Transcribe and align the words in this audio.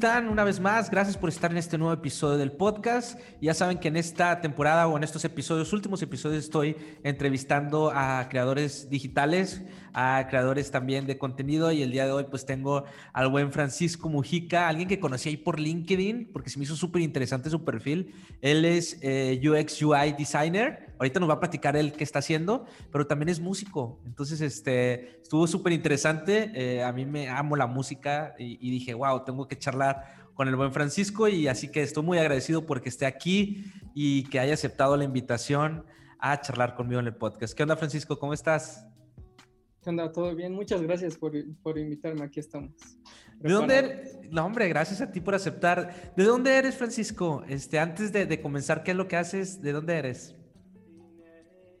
están? 0.00 0.30
Una 0.30 0.44
vez 0.44 0.60
más, 0.60 0.90
gracias 0.90 1.18
por 1.18 1.28
estar 1.28 1.50
en 1.50 1.58
este 1.58 1.76
nuevo 1.76 1.92
episodio 1.92 2.38
del 2.38 2.52
podcast. 2.52 3.20
Ya 3.42 3.52
saben 3.52 3.76
que 3.76 3.88
en 3.88 3.98
esta 3.98 4.40
temporada 4.40 4.86
o 4.86 4.96
en 4.96 5.04
estos 5.04 5.26
episodios, 5.26 5.74
últimos 5.74 6.00
episodios, 6.00 6.42
estoy 6.44 6.74
entrevistando 7.04 7.92
a 7.94 8.26
creadores 8.30 8.88
digitales, 8.88 9.60
a 9.94 10.26
creadores 10.28 10.70
también 10.70 11.06
de 11.06 11.18
contenido 11.18 11.72
y 11.72 11.82
el 11.82 11.90
día 11.90 12.06
de 12.06 12.12
hoy 12.12 12.24
pues 12.30 12.46
tengo 12.46 12.84
al 13.12 13.28
buen 13.28 13.52
Francisco 13.52 14.08
Mujica, 14.08 14.68
alguien 14.68 14.88
que 14.88 15.00
conocí 15.00 15.28
ahí 15.28 15.36
por 15.36 15.58
LinkedIn 15.58 16.30
porque 16.32 16.50
se 16.50 16.58
me 16.58 16.64
hizo 16.64 16.76
súper 16.76 17.02
interesante 17.02 17.50
su 17.50 17.64
perfil. 17.64 18.14
Él 18.40 18.64
es 18.64 18.98
eh, 19.02 19.40
UX 19.42 19.82
UI 19.82 20.12
designer. 20.12 20.94
Ahorita 20.98 21.20
nos 21.20 21.28
va 21.28 21.34
a 21.34 21.40
platicar 21.40 21.76
él 21.76 21.92
qué 21.92 22.04
está 22.04 22.18
haciendo, 22.18 22.66
pero 22.92 23.06
también 23.06 23.30
es 23.30 23.40
músico. 23.40 24.00
Entonces, 24.04 24.40
este, 24.40 25.20
estuvo 25.22 25.46
súper 25.46 25.72
interesante. 25.72 26.52
Eh, 26.54 26.82
a 26.82 26.92
mí 26.92 27.06
me 27.06 27.28
amo 27.28 27.56
la 27.56 27.66
música 27.66 28.34
y, 28.38 28.58
y 28.60 28.70
dije, 28.70 28.94
wow, 28.94 29.24
tengo 29.24 29.48
que 29.48 29.56
charlar 29.56 30.20
con 30.34 30.48
el 30.48 30.56
buen 30.56 30.72
Francisco 30.72 31.28
y 31.28 31.48
así 31.48 31.70
que 31.70 31.82
estoy 31.82 32.02
muy 32.02 32.18
agradecido 32.18 32.64
porque 32.64 32.88
esté 32.88 33.06
aquí 33.06 33.64
y 33.94 34.24
que 34.24 34.40
haya 34.40 34.54
aceptado 34.54 34.96
la 34.96 35.04
invitación 35.04 35.84
a 36.18 36.40
charlar 36.40 36.74
conmigo 36.74 37.00
en 37.00 37.06
el 37.06 37.14
podcast. 37.14 37.54
¿Qué 37.54 37.62
onda, 37.62 37.76
Francisco? 37.76 38.18
¿Cómo 38.18 38.32
estás? 38.32 38.89
¿Qué 39.90 39.92
onda? 39.92 40.12
¿Todo 40.12 40.36
bien? 40.36 40.52
Muchas 40.52 40.80
gracias 40.82 41.16
por, 41.16 41.32
por 41.64 41.76
invitarme. 41.76 42.22
Aquí 42.22 42.38
estamos. 42.38 42.70
¿De 43.40 43.50
dónde 43.50 43.76
eres? 43.76 44.20
No, 44.30 44.46
hombre, 44.46 44.68
gracias 44.68 45.00
a 45.00 45.10
ti 45.10 45.20
por 45.20 45.34
aceptar. 45.34 46.14
¿De 46.16 46.22
dónde 46.22 46.56
eres, 46.56 46.76
Francisco? 46.76 47.42
Este, 47.48 47.80
antes 47.80 48.12
de, 48.12 48.24
de 48.24 48.40
comenzar, 48.40 48.84
¿qué 48.84 48.92
es 48.92 48.96
lo 48.96 49.08
que 49.08 49.16
haces? 49.16 49.60
¿De 49.60 49.72
dónde 49.72 49.94
eres? 49.94 50.36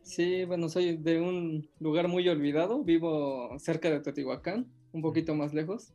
Sí, 0.02 0.44
bueno, 0.44 0.68
soy 0.68 0.96
de 0.96 1.20
un 1.20 1.70
lugar 1.78 2.08
muy 2.08 2.28
olvidado. 2.28 2.82
Vivo 2.82 3.56
cerca 3.60 3.88
de 3.88 4.00
Teotihuacán, 4.00 4.66
un 4.90 5.02
poquito 5.02 5.36
más 5.36 5.54
lejos. 5.54 5.94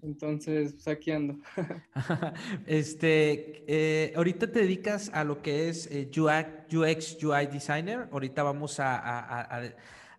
Entonces, 0.00 0.74
pues 0.74 0.86
aquí 0.86 1.10
ando. 1.10 1.38
este, 2.66 3.64
eh, 3.66 4.12
ahorita 4.14 4.46
te 4.52 4.60
dedicas 4.60 5.10
a 5.12 5.24
lo 5.24 5.42
que 5.42 5.68
es 5.68 5.88
eh, 5.90 6.08
UX, 6.16 7.20
UI 7.20 7.46
Designer. 7.46 8.08
Ahorita 8.12 8.44
vamos 8.44 8.78
a, 8.78 8.96
a, 8.96 9.62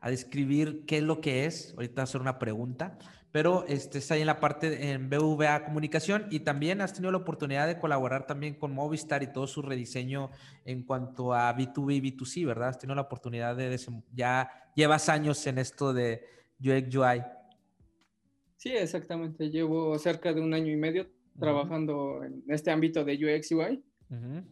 describir 0.09 0.85
qué 0.85 0.97
es 0.97 1.03
lo 1.03 1.21
que 1.21 1.45
es. 1.45 1.73
Ahorita 1.75 2.01
a 2.01 2.03
hacer 2.03 2.21
una 2.21 2.39
pregunta. 2.39 2.97
Pero 3.33 3.65
este, 3.67 3.97
está 3.97 4.13
ahí 4.13 4.21
en 4.21 4.27
la 4.27 4.39
parte 4.39 4.91
en 4.91 5.09
BVA 5.09 5.65
Comunicación 5.65 6.27
y 6.29 6.41
también 6.41 6.81
has 6.81 6.93
tenido 6.93 7.11
la 7.11 7.17
oportunidad 7.17 7.65
de 7.65 7.79
colaborar 7.79 8.27
también 8.27 8.53
con 8.53 8.71
Movistar 8.71 9.23
y 9.23 9.33
todo 9.33 9.47
su 9.47 9.63
rediseño 9.63 10.29
en 10.65 10.83
cuanto 10.83 11.33
a 11.33 11.51
B2B 11.57 11.95
y 11.95 12.11
B2C, 12.11 12.45
¿verdad? 12.45 12.69
Has 12.69 12.77
tenido 12.77 12.93
la 12.93 13.01
oportunidad 13.01 13.55
de, 13.55 13.75
ya 14.13 14.51
llevas 14.75 15.09
años 15.09 15.47
en 15.47 15.57
esto 15.57 15.93
de 15.93 16.21
UX 16.59 16.95
UI. 16.95 17.23
Sí, 18.57 18.69
exactamente. 18.69 19.49
Llevo 19.49 19.97
cerca 19.97 20.31
de 20.31 20.39
un 20.39 20.53
año 20.53 20.71
y 20.71 20.77
medio 20.77 21.07
trabajando 21.39 22.23
en 22.23 22.43
este 22.49 22.69
ámbito 22.69 23.03
de 23.03 23.15
UX 23.15 23.51
UI. 23.51 23.83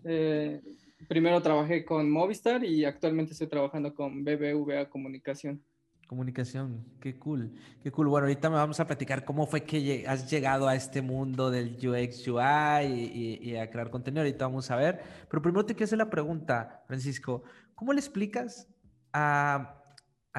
Eh, 0.03 0.59
primero 1.07 1.41
trabajé 1.41 1.85
con 1.85 2.09
Movistar 2.09 2.63
y 2.63 2.85
actualmente 2.85 3.33
estoy 3.33 3.47
trabajando 3.47 3.93
con 3.93 4.23
BBVA 4.23 4.89
Comunicación. 4.89 5.63
Comunicación, 6.07 6.85
qué 6.99 7.17
cool, 7.17 7.53
qué 7.81 7.89
cool. 7.89 8.07
Bueno, 8.07 8.27
ahorita 8.27 8.49
me 8.49 8.57
vamos 8.57 8.79
a 8.81 8.85
platicar 8.85 9.23
cómo 9.23 9.47
fue 9.47 9.63
que 9.63 10.03
has 10.05 10.29
llegado 10.29 10.67
a 10.67 10.75
este 10.75 11.01
mundo 11.01 11.49
del 11.49 11.75
UX 11.75 12.27
UI 12.27 12.85
y, 12.85 13.39
y, 13.41 13.55
a 13.55 13.69
crear 13.69 13.89
contenido. 13.89 14.21
Ahorita 14.21 14.45
vamos 14.45 14.69
a 14.71 14.75
ver. 14.75 14.99
Pero 15.29 15.41
primero 15.41 15.65
te 15.65 15.73
quiero 15.73 15.85
hacer 15.85 15.97
la 15.97 16.09
pregunta, 16.09 16.83
Francisco. 16.85 17.43
¿Cómo 17.75 17.93
le 17.93 17.99
explicas 17.99 18.67
a 19.13 19.77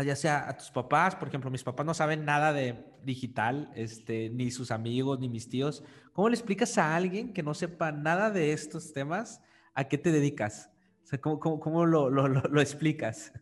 ya 0.01 0.17
sea 0.17 0.49
a 0.49 0.57
tus 0.57 0.71
papás, 0.71 1.15
por 1.15 1.29
ejemplo, 1.29 1.51
mis 1.51 1.63
papás 1.63 1.85
no 1.85 1.93
saben 1.93 2.25
nada 2.25 2.53
de 2.53 2.87
digital, 3.05 3.71
este, 3.75 4.31
ni 4.31 4.51
sus 4.51 4.71
amigos, 4.71 5.21
ni 5.21 5.29
mis 5.29 5.49
tíos. 5.49 5.85
¿Cómo 6.13 6.31
le 6.31 6.35
explicas 6.35 6.79
a 6.79 6.97
alguien 6.97 7.35
que 7.35 7.43
no 7.43 7.53
sepa 7.53 7.93
nada 7.93 8.31
de 8.31 8.53
estos 8.53 8.95
temas 8.95 9.43
a 9.75 9.89
qué 9.89 9.99
te 9.99 10.13
dedicas? 10.13 10.71
O 11.05 11.07
sea, 11.07 11.21
¿cómo, 11.21 11.39
cómo, 11.39 11.87
lo, 11.87 12.11
lo, 12.11 12.29
lo, 12.29 12.61
explicas? 12.61 13.33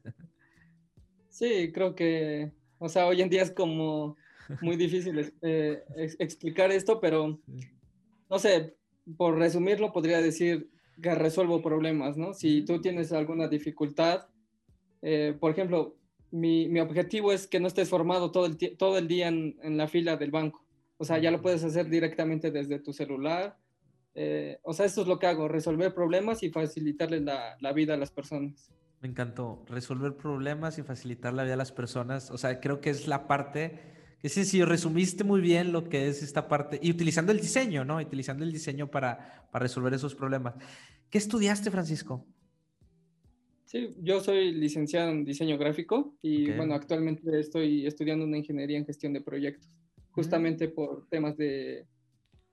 Sí, 1.28 1.70
creo 1.72 1.94
que, 1.94 2.52
o 2.78 2.88
sea, 2.88 3.06
hoy 3.06 3.22
en 3.22 3.30
día 3.30 3.42
es 3.42 3.50
como 3.50 4.16
muy 4.60 4.76
difícil 4.76 5.32
eh, 5.42 5.84
explicar 6.18 6.70
esto, 6.70 7.00
pero, 7.00 7.38
no 8.28 8.38
sé, 8.38 8.74
por 9.16 9.38
resumirlo, 9.38 9.92
podría 9.92 10.20
decir 10.20 10.70
que 11.00 11.14
resuelvo 11.14 11.62
problemas, 11.62 12.16
¿no? 12.16 12.34
Si 12.34 12.62
tú 12.64 12.80
tienes 12.80 13.12
alguna 13.12 13.48
dificultad, 13.48 14.26
eh, 15.02 15.36
por 15.38 15.50
ejemplo, 15.50 15.96
mi, 16.30 16.68
mi, 16.68 16.80
objetivo 16.80 17.32
es 17.32 17.46
que 17.46 17.58
no 17.58 17.66
estés 17.66 17.88
formado 17.88 18.30
todo 18.30 18.46
el, 18.46 18.56
todo 18.76 18.98
el 18.98 19.08
día 19.08 19.28
en, 19.28 19.56
en, 19.62 19.76
la 19.76 19.88
fila 19.88 20.16
del 20.16 20.30
banco. 20.30 20.64
O 20.98 21.04
sea, 21.04 21.18
ya 21.18 21.30
lo 21.30 21.40
puedes 21.40 21.64
hacer 21.64 21.88
directamente 21.88 22.50
desde 22.50 22.78
tu 22.78 22.92
celular. 22.92 23.56
Eh, 24.14 24.58
o 24.62 24.72
sea, 24.72 24.86
eso 24.86 25.02
es 25.02 25.06
lo 25.06 25.18
que 25.18 25.26
hago, 25.26 25.48
resolver 25.48 25.94
problemas 25.94 26.42
y 26.42 26.50
facilitarles 26.50 27.22
la, 27.22 27.56
la, 27.60 27.72
vida 27.72 27.94
a 27.94 27.96
las 27.96 28.10
personas. 28.10 28.72
Me 29.00 29.08
encantó, 29.08 29.64
resolver 29.68 30.16
problemas 30.16 30.78
y 30.78 30.82
facilitar 30.82 31.32
la 31.32 31.44
vida 31.44 31.54
a 31.54 31.56
las 31.56 31.72
personas. 31.72 32.30
O 32.30 32.38
sea, 32.38 32.60
creo 32.60 32.80
que 32.80 32.90
es 32.90 33.06
la 33.06 33.26
parte, 33.26 33.80
que 34.20 34.28
sí, 34.28 34.44
sí, 34.44 34.62
resumiste 34.64 35.24
muy 35.24 35.40
bien 35.40 35.72
lo 35.72 35.88
que 35.88 36.08
es 36.08 36.22
esta 36.22 36.48
parte, 36.48 36.78
y 36.82 36.90
utilizando 36.90 37.32
el 37.32 37.40
diseño, 37.40 37.84
¿no? 37.84 37.96
Utilizando 37.96 38.44
el 38.44 38.52
diseño 38.52 38.90
para, 38.90 39.48
para 39.50 39.62
resolver 39.62 39.94
esos 39.94 40.14
problemas. 40.14 40.54
¿Qué 41.08 41.18
estudiaste, 41.18 41.70
Francisco? 41.70 42.26
Sí, 43.64 43.94
yo 44.02 44.20
soy 44.20 44.50
licenciado 44.50 45.12
en 45.12 45.24
diseño 45.24 45.56
gráfico 45.56 46.16
y 46.22 46.50
bueno, 46.50 46.74
actualmente 46.74 47.38
estoy 47.38 47.86
estudiando 47.86 48.24
una 48.24 48.36
ingeniería 48.36 48.76
en 48.76 48.84
gestión 48.84 49.12
de 49.12 49.20
proyectos, 49.20 49.70
justamente 50.10 50.68
por 50.68 51.06
temas 51.08 51.36
de, 51.36 51.86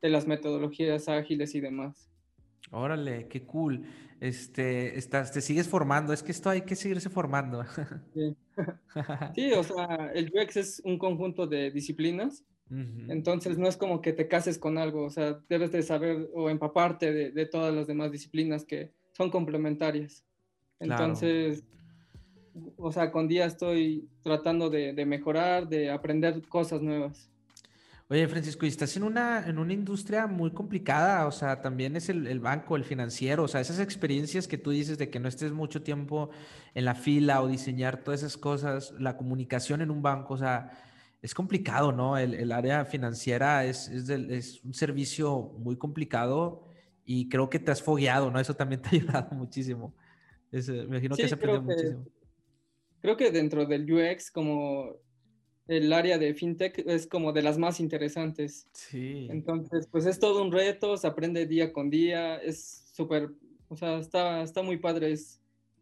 de, 0.02 0.10
las 0.10 0.28
metodologías 0.28 1.08
ágiles 1.10 1.56
y 1.56 1.62
demás. 1.62 2.10
Órale, 2.72 3.28
qué 3.28 3.44
cool. 3.44 3.86
Este, 4.20 4.98
estás, 4.98 5.32
te 5.32 5.42
sigues 5.42 5.68
formando, 5.68 6.12
es 6.12 6.24
que 6.24 6.32
esto 6.32 6.50
hay 6.50 6.62
que 6.62 6.76
seguirse 6.76 7.10
formando. 7.10 7.64
Sí, 8.14 8.36
sí 9.36 9.52
o 9.54 9.64
sea, 9.64 10.12
el 10.14 10.32
UX 10.34 10.58
es 10.58 10.82
un 10.84 10.98
conjunto 10.98 11.48
de 11.48 11.72
disciplinas, 11.72 12.44
entonces 12.70 13.58
no 13.58 13.70
es 13.70 13.78
como 13.78 14.02
que 14.02 14.12
te 14.12 14.28
cases 14.28 14.58
con 14.58 14.78
algo, 14.78 15.06
o 15.06 15.10
sea, 15.10 15.40
debes 15.48 15.72
de 15.72 15.82
saber 15.84 16.30
o 16.34 16.50
empaparte 16.50 17.14
de, 17.14 17.32
de 17.32 17.46
todas 17.46 17.74
las 17.74 17.88
demás 17.88 18.12
disciplinas 18.12 18.66
que 18.66 18.92
son 19.14 19.30
complementarias. 19.30 20.26
Entonces, 20.80 21.64
o 22.78 22.92
sea, 22.92 23.12
con 23.12 23.28
día 23.28 23.46
estoy 23.46 24.10
tratando 24.24 24.70
de, 24.70 24.94
de, 24.94 25.06
mejorar, 25.06 25.68
de 25.68 25.90
aprender 25.90 26.42
cosas 26.48 26.82
nuevas. 26.82 27.32
Oye, 28.10 28.28
Francisco, 28.28 28.66
y 28.66 28.70
estás 28.70 28.96
en 28.96 29.04
una, 29.04 29.46
en 29.48 29.60
una 29.60 29.74
industria 29.74 30.28
muy 30.28 30.52
complicada, 30.52 31.28
o 31.28 31.32
sea, 31.32 31.62
también 31.62 31.96
es 31.98 32.08
el, 32.08 32.26
el, 32.28 32.40
banco, 32.40 32.78
el 32.78 32.86
financiero, 32.86 33.44
o 33.44 33.48
sea, 33.50 33.60
esas 33.60 33.80
experiencias 33.80 34.48
que 34.48 34.58
tú 34.58 34.72
dices 34.72 34.98
de 34.98 35.10
que 35.10 35.20
no 35.20 35.28
estés 35.28 35.52
mucho 35.52 35.82
tiempo 35.84 36.30
en 36.74 36.86
la 36.86 36.96
fila 36.96 37.42
o 37.42 37.48
diseñar 37.48 38.04
todas 38.04 38.22
esas 38.22 38.38
cosas, 38.38 38.94
la 38.98 39.18
comunicación 39.18 39.82
en 39.82 39.92
un 39.92 40.02
banco, 40.02 40.36
o 40.36 40.38
sea, 40.38 40.72
es 41.22 41.34
complicado, 41.34 41.92
¿no? 41.92 42.18
El, 42.18 42.34
el 42.34 42.54
área 42.54 42.86
financiera 42.86 43.66
es, 43.66 43.90
es, 43.90 44.08
del, 44.08 44.32
es, 44.32 44.64
un 44.64 44.74
servicio 44.74 45.54
muy 45.58 45.76
complicado 45.76 46.66
y 47.04 47.28
creo 47.28 47.50
que 47.50 47.60
te 47.60 47.72
has 47.72 47.82
fogueado, 47.82 48.32
¿no? 48.32 48.40
Eso 48.40 48.56
también 48.56 48.82
te 48.84 48.88
ha 48.88 48.92
ayudado 48.92 49.36
muchísimo 49.36 49.94
me 50.52 50.84
imagino 50.84 51.16
que 51.16 51.28
se 51.28 51.36
aprendió 51.36 51.62
muchísimo. 51.62 52.06
Creo 53.02 53.18
que 53.18 53.32
dentro 53.32 53.66
del 53.66 53.92
UX, 53.92 54.32
como 54.32 54.96
el 55.68 55.92
área 55.94 56.18
de 56.18 56.34
fintech 56.34 56.84
es 56.88 57.08
como 57.08 57.34
de 57.34 57.42
las 57.42 57.58
más 57.58 57.80
interesantes. 57.80 58.68
Sí. 58.74 59.28
Entonces, 59.30 59.88
pues 59.92 60.06
es 60.06 60.20
todo 60.20 60.42
un 60.44 60.52
reto, 60.52 60.98
se 60.98 61.08
aprende 61.08 61.46
día 61.46 61.74
con 61.74 61.90
día, 61.90 62.38
es 62.38 62.90
súper, 62.94 63.30
o 63.68 63.76
sea, 63.76 64.00
está, 64.00 64.42
está 64.42 64.62
muy 64.62 64.78
padre, 64.78 65.12
es, 65.12 65.42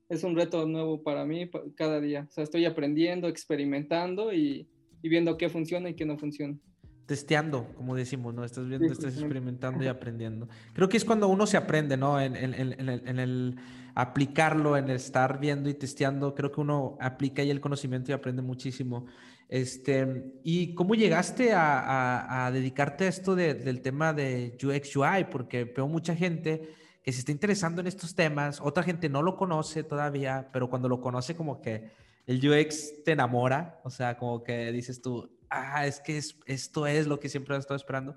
es 0.10 0.24
un 0.24 0.36
reto 0.36 0.66
nuevo 0.66 1.04
para 1.04 1.26
mí 1.26 1.50
cada 1.76 2.00
día. 2.02 2.28
O 2.30 2.32
sea, 2.32 2.44
estoy 2.44 2.66
aprendiendo, 2.66 3.28
experimentando 3.28 4.34
y, 4.34 4.68
y 5.02 5.10
viendo 5.10 5.38
qué 5.38 5.50
funciona 5.50 5.90
y 5.90 5.94
qué 5.96 6.06
no 6.06 6.18
funciona 6.18 6.58
testeando, 7.06 7.68
como 7.76 7.96
decimos, 7.96 8.34
¿no? 8.34 8.44
Estás 8.44 8.68
viendo, 8.68 8.92
estás 8.92 9.16
experimentando 9.18 9.84
y 9.84 9.88
aprendiendo. 9.88 10.48
Creo 10.74 10.90
que 10.90 10.98
es 10.98 11.06
cuando 11.06 11.28
uno 11.28 11.46
se 11.46 11.58
aprende, 11.58 11.98
¿no? 11.98 12.20
En, 12.20 12.36
en, 12.36 12.54
en, 12.54 12.90
en, 12.90 13.20
el 13.20 13.58
aplicarlo, 13.94 14.76
en 14.76 14.90
el 14.90 14.96
estar 14.96 15.40
viendo 15.40 15.70
y 15.70 15.76
testeando, 15.76 16.34
creo 16.34 16.52
que 16.52 16.62
uno 16.62 16.98
aplica 17.00 17.42
ahí 17.42 17.52
el 17.52 17.62
conocimiento 17.62 18.12
y 18.12 18.14
aprende 18.14 18.42
muchísimo. 18.42 19.06
Este, 19.48 20.34
¿Y 20.44 20.74
cómo 20.74 20.96
llegaste 20.96 21.54
a, 21.54 21.80
a, 21.80 22.46
a 22.48 22.52
dedicarte 22.52 23.06
a 23.06 23.08
esto 23.08 23.36
de, 23.36 23.54
del 23.54 23.82
tema 23.82 24.14
de 24.14 24.58
UX 24.64 24.96
UI? 24.96 25.26
Porque 25.32 25.66
veo 25.66 25.88
mucha 25.88 26.16
gente 26.16 26.74
que 27.06 27.12
se 27.12 27.20
está 27.20 27.32
interesando 27.32 27.82
en 27.82 27.88
estos 27.88 28.16
temas, 28.16 28.60
otra 28.60 28.82
gente 28.82 29.10
no 29.10 29.22
lo 29.22 29.38
conoce 29.38 29.84
todavía, 29.84 30.50
pero 30.52 30.72
cuando 30.72 30.90
lo 30.90 31.00
conoce 31.02 31.36
como 31.36 31.62
que 31.62 31.92
el 32.26 32.38
UX 32.50 33.04
te 33.04 33.12
enamora, 33.12 33.80
o 33.84 33.92
sea, 33.92 34.18
como 34.18 34.44
que 34.44 34.72
dices 34.72 35.04
tú, 35.04 35.30
ah, 35.52 35.86
es 35.86 36.00
que 36.00 36.18
es, 36.18 36.36
esto 36.48 36.88
es 36.88 37.06
lo 37.06 37.20
que 37.20 37.30
siempre 37.30 37.56
he 37.56 37.60
estado 37.60 37.76
esperando. 37.76 38.16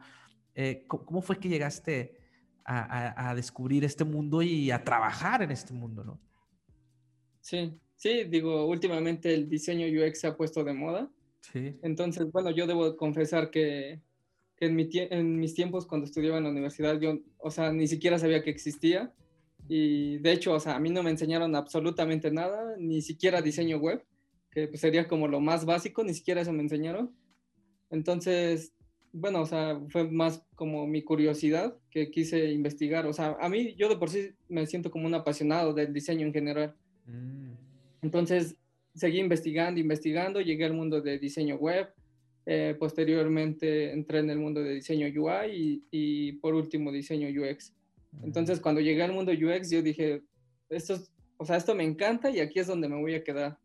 Eh, 0.55 0.87
¿Cómo 0.87 1.21
fue 1.21 1.39
que 1.39 1.51
llegaste 1.51 2.17
a, 2.65 3.29
a, 3.29 3.35
descubrir 3.35 3.85
este 3.85 4.05
mundo 4.05 4.41
y 4.41 4.71
a 4.71 4.83
trabajar 4.83 5.43
en 5.43 5.51
este 5.51 5.75
mundo, 5.75 6.03
no? 6.03 6.19
Sí, 7.41 7.79
sí, 7.97 8.25
digo, 8.25 8.67
últimamente 8.67 9.35
el 9.35 9.49
diseño 9.51 9.87
UX 9.87 10.21
se 10.21 10.27
ha 10.27 10.37
puesto 10.37 10.65
de 10.65 10.73
moda. 10.73 11.11
Sí. 11.53 11.77
Entonces, 11.83 12.31
bueno, 12.33 12.51
yo 12.51 12.67
debo 12.67 12.97
confesar 12.97 13.51
que, 13.51 14.01
que 14.57 14.67
en, 14.67 14.77
mi 14.77 14.89
en 14.93 15.39
mis 15.39 15.55
tiempos 15.55 15.87
cuando 15.87 16.07
estudiaba 16.07 16.39
en 16.39 16.45
la 16.45 16.51
universidad, 16.51 17.01
yo, 17.01 17.19
o 17.39 17.51
sea, 17.51 17.73
ni 17.73 17.87
siquiera 17.87 18.19
sabía 18.19 18.43
que 18.43 18.51
existía. 18.51 19.13
Y 19.69 20.19
de 20.19 20.33
hecho, 20.33 20.55
o 20.55 20.61
sea, 20.61 20.77
a 20.77 20.81
mí 20.81 20.91
no 20.91 21.03
me 21.03 21.11
enseñaron 21.11 21.55
absolutamente 21.55 22.31
nada, 22.31 22.77
ni 22.79 23.03
siquiera 23.03 23.43
diseño 23.43 23.79
web, 23.79 24.05
que 24.51 24.69
pues, 24.69 24.81
sería 24.81 25.07
como 25.07 25.29
lo 25.29 25.41
más 25.41 25.65
básico, 25.65 26.03
ni 26.05 26.15
siquiera 26.15 26.41
eso 26.41 26.53
me 26.53 26.63
enseñaron. 26.63 27.15
Entonces, 27.91 28.73
bueno, 29.13 29.43
o 29.43 29.47
sea, 29.47 29.81
fue 29.89 30.11
más 30.11 30.43
como 30.55 30.87
mi 30.87 31.03
curiosidad 31.03 31.77
que 31.91 32.11
quise 32.11 32.51
investigar. 32.51 33.07
O 33.07 33.13
sea, 33.13 33.37
a 33.41 33.49
mí 33.49 33.75
yo 33.77 33.89
de 33.89 33.97
por 33.97 34.11
sí 34.11 34.31
me 34.49 34.67
siento 34.67 34.91
como 34.91 35.07
un 35.07 35.15
apasionado 35.15 35.73
del 35.73 35.93
diseño 35.93 36.27
en 36.27 36.33
general. 36.33 36.75
Mm. 37.07 37.53
Entonces, 38.03 38.57
seguí 38.99 39.19
investigando, 39.21 39.81
investigando, 39.81 40.41
llegué 40.41 40.65
al 40.65 40.75
mundo 40.75 41.01
de 41.01 41.19
diseño 41.19 41.57
web. 41.57 41.89
Eh, 42.47 42.75
posteriormente 42.79 43.93
entré 43.93 44.21
en 44.21 44.31
el 44.31 44.39
mundo 44.39 44.63
de 44.63 44.75
diseño 44.75 45.07
UI 45.07 45.51
y, 45.51 45.85
y, 45.91 46.33
por 46.33 46.55
último 46.55 46.91
diseño 46.91 47.29
UX. 47.29 47.75
Entonces, 48.23 48.59
cuando 48.59 48.81
llegué 48.81 49.03
al 49.03 49.13
mundo 49.13 49.33
UX, 49.33 49.71
yo 49.71 49.83
dije, 49.83 50.23
esto, 50.71 50.99
o 51.37 51.45
sea, 51.45 51.57
esto 51.57 51.75
me 51.75 51.85
encanta 51.85 52.31
y 52.31 52.41
aquí 52.41 52.59
es 52.59 52.67
donde 52.67 52.89
me 52.89 53.01
voy 53.01 53.15
a 53.15 53.23
quedar. 53.23 53.59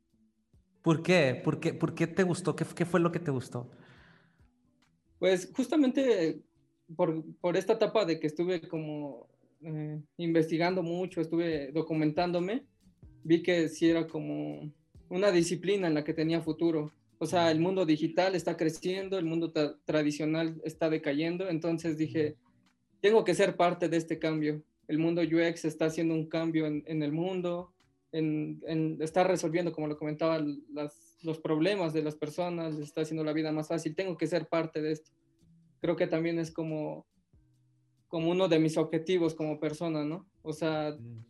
¿Por 0.81 1.01
qué? 1.01 1.39
¿Por 1.41 1.61
qué, 1.61 1.73
¿Por 1.73 1.95
qué 1.95 2.07
te 2.07 2.23
gustó? 2.23 2.55
¿Qué, 2.55 2.65
¿Qué 2.75 2.85
fue 2.85 2.99
lo 2.99 3.11
que 3.11 3.19
te 3.19 3.31
gustó? 3.31 3.69
Pues 5.17 5.49
justamente 5.55 6.41
por, 6.95 7.23
por 7.39 7.55
esta 7.55 7.73
etapa 7.73 8.03
de 8.03 8.19
que 8.19 8.27
estuve 8.27 8.67
como 8.67 9.29
eh, 9.61 10.01
investigando 10.17 10.83
mucho, 10.83 11.21
estuve 11.21 11.71
documentándome, 11.71 12.65
vi 13.23 13.41
que 13.41 13.69
sí 13.69 13.89
era 13.89 14.05
como 14.07 14.69
una 15.13 15.31
disciplina 15.31 15.87
en 15.87 15.93
la 15.93 16.03
que 16.03 16.15
tenía 16.15 16.41
futuro. 16.41 16.91
O 17.19 17.27
sea, 17.27 17.51
el 17.51 17.59
mundo 17.59 17.85
digital 17.85 18.33
está 18.33 18.57
creciendo, 18.57 19.19
el 19.19 19.25
mundo 19.25 19.53
tradicional 19.85 20.59
está 20.63 20.89
decayendo, 20.89 21.49
entonces 21.49 21.99
dije, 21.99 22.35
tengo 22.99 23.23
que 23.23 23.35
ser 23.35 23.55
parte 23.55 23.89
de 23.89 23.97
este 23.97 24.17
cambio. 24.17 24.63
El 24.87 24.97
mundo 24.97 25.21
UX 25.21 25.65
está 25.65 25.85
haciendo 25.85 26.15
un 26.15 26.27
cambio 26.27 26.65
en, 26.65 26.83
en 26.87 27.03
el 27.03 27.11
mundo, 27.11 27.71
en, 28.11 28.59
en, 28.65 28.97
está 29.01 29.23
resolviendo, 29.23 29.71
como 29.71 29.85
lo 29.85 29.99
comentaba, 29.99 30.43
las, 30.73 31.19
los 31.21 31.37
problemas 31.37 31.93
de 31.93 32.01
las 32.01 32.15
personas, 32.15 32.73
les 32.73 32.87
está 32.87 33.01
haciendo 33.01 33.23
la 33.23 33.33
vida 33.33 33.51
más 33.51 33.67
fácil, 33.67 33.95
tengo 33.95 34.17
que 34.17 34.25
ser 34.25 34.47
parte 34.47 34.81
de 34.81 34.93
esto. 34.93 35.11
Creo 35.79 35.95
que 35.95 36.07
también 36.07 36.39
es 36.39 36.49
como, 36.49 37.05
como 38.07 38.31
uno 38.31 38.47
de 38.47 38.57
mis 38.57 38.77
objetivos 38.77 39.35
como 39.35 39.59
persona, 39.59 40.03
¿no? 40.03 40.27
O 40.41 40.53
sea, 40.53 40.97
mm. 40.99 41.25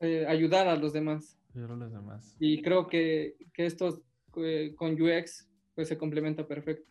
eh, 0.00 0.26
ayudar 0.26 0.66
a 0.66 0.74
los 0.74 0.92
demás. 0.92 1.39
Los 1.54 1.92
demás. 1.92 2.36
Y 2.38 2.62
creo 2.62 2.86
que, 2.86 3.36
que 3.52 3.66
esto 3.66 4.02
eh, 4.36 4.74
con 4.76 5.00
UX 5.00 5.48
pues 5.74 5.88
se 5.88 5.98
complementa 5.98 6.46
perfecto. 6.46 6.88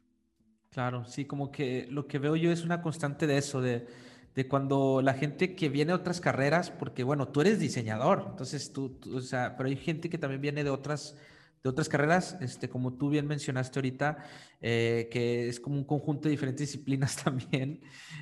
Claro, 0.70 1.06
sí, 1.06 1.26
como 1.26 1.52
que 1.52 1.88
lo 1.90 2.08
que 2.08 2.20
veo 2.20 2.36
yo 2.36 2.52
es 2.52 2.64
una 2.64 2.82
constante 2.82 3.26
de 3.26 3.38
eso, 3.38 3.62
de, 3.62 3.88
de 4.36 4.48
cuando 4.48 5.02
la 5.02 5.14
gente 5.14 5.56
que 5.56 5.70
viene 5.70 5.92
de 5.92 5.98
otras 5.98 6.22
carreras, 6.22 6.72
porque 6.72 7.04
bueno, 7.04 7.30
tú 7.30 7.42
eres 7.42 7.60
diseñador, 7.60 8.28
entonces 8.30 8.72
tú, 8.72 8.90
tú, 8.90 9.18
o 9.18 9.22
sea, 9.22 9.56
pero 9.58 9.70
hay 9.70 9.76
gente 9.76 10.10
que 10.10 10.18
también 10.18 10.42
viene 10.42 10.64
de 10.64 10.70
otras 10.70 11.18
de 11.64 11.70
otras 11.70 11.90
carreras, 11.90 12.38
este, 12.40 12.70
como 12.70 12.94
tú 12.94 13.10
bien 13.10 13.28
mencionaste 13.28 13.80
ahorita, 13.80 14.18
eh, 14.62 15.10
que 15.12 15.50
es 15.50 15.60
como 15.60 15.76
un 15.76 15.84
conjunto 15.84 16.24
de 16.24 16.32
diferentes 16.32 16.68
disciplinas 16.68 17.18
también, 17.24 17.82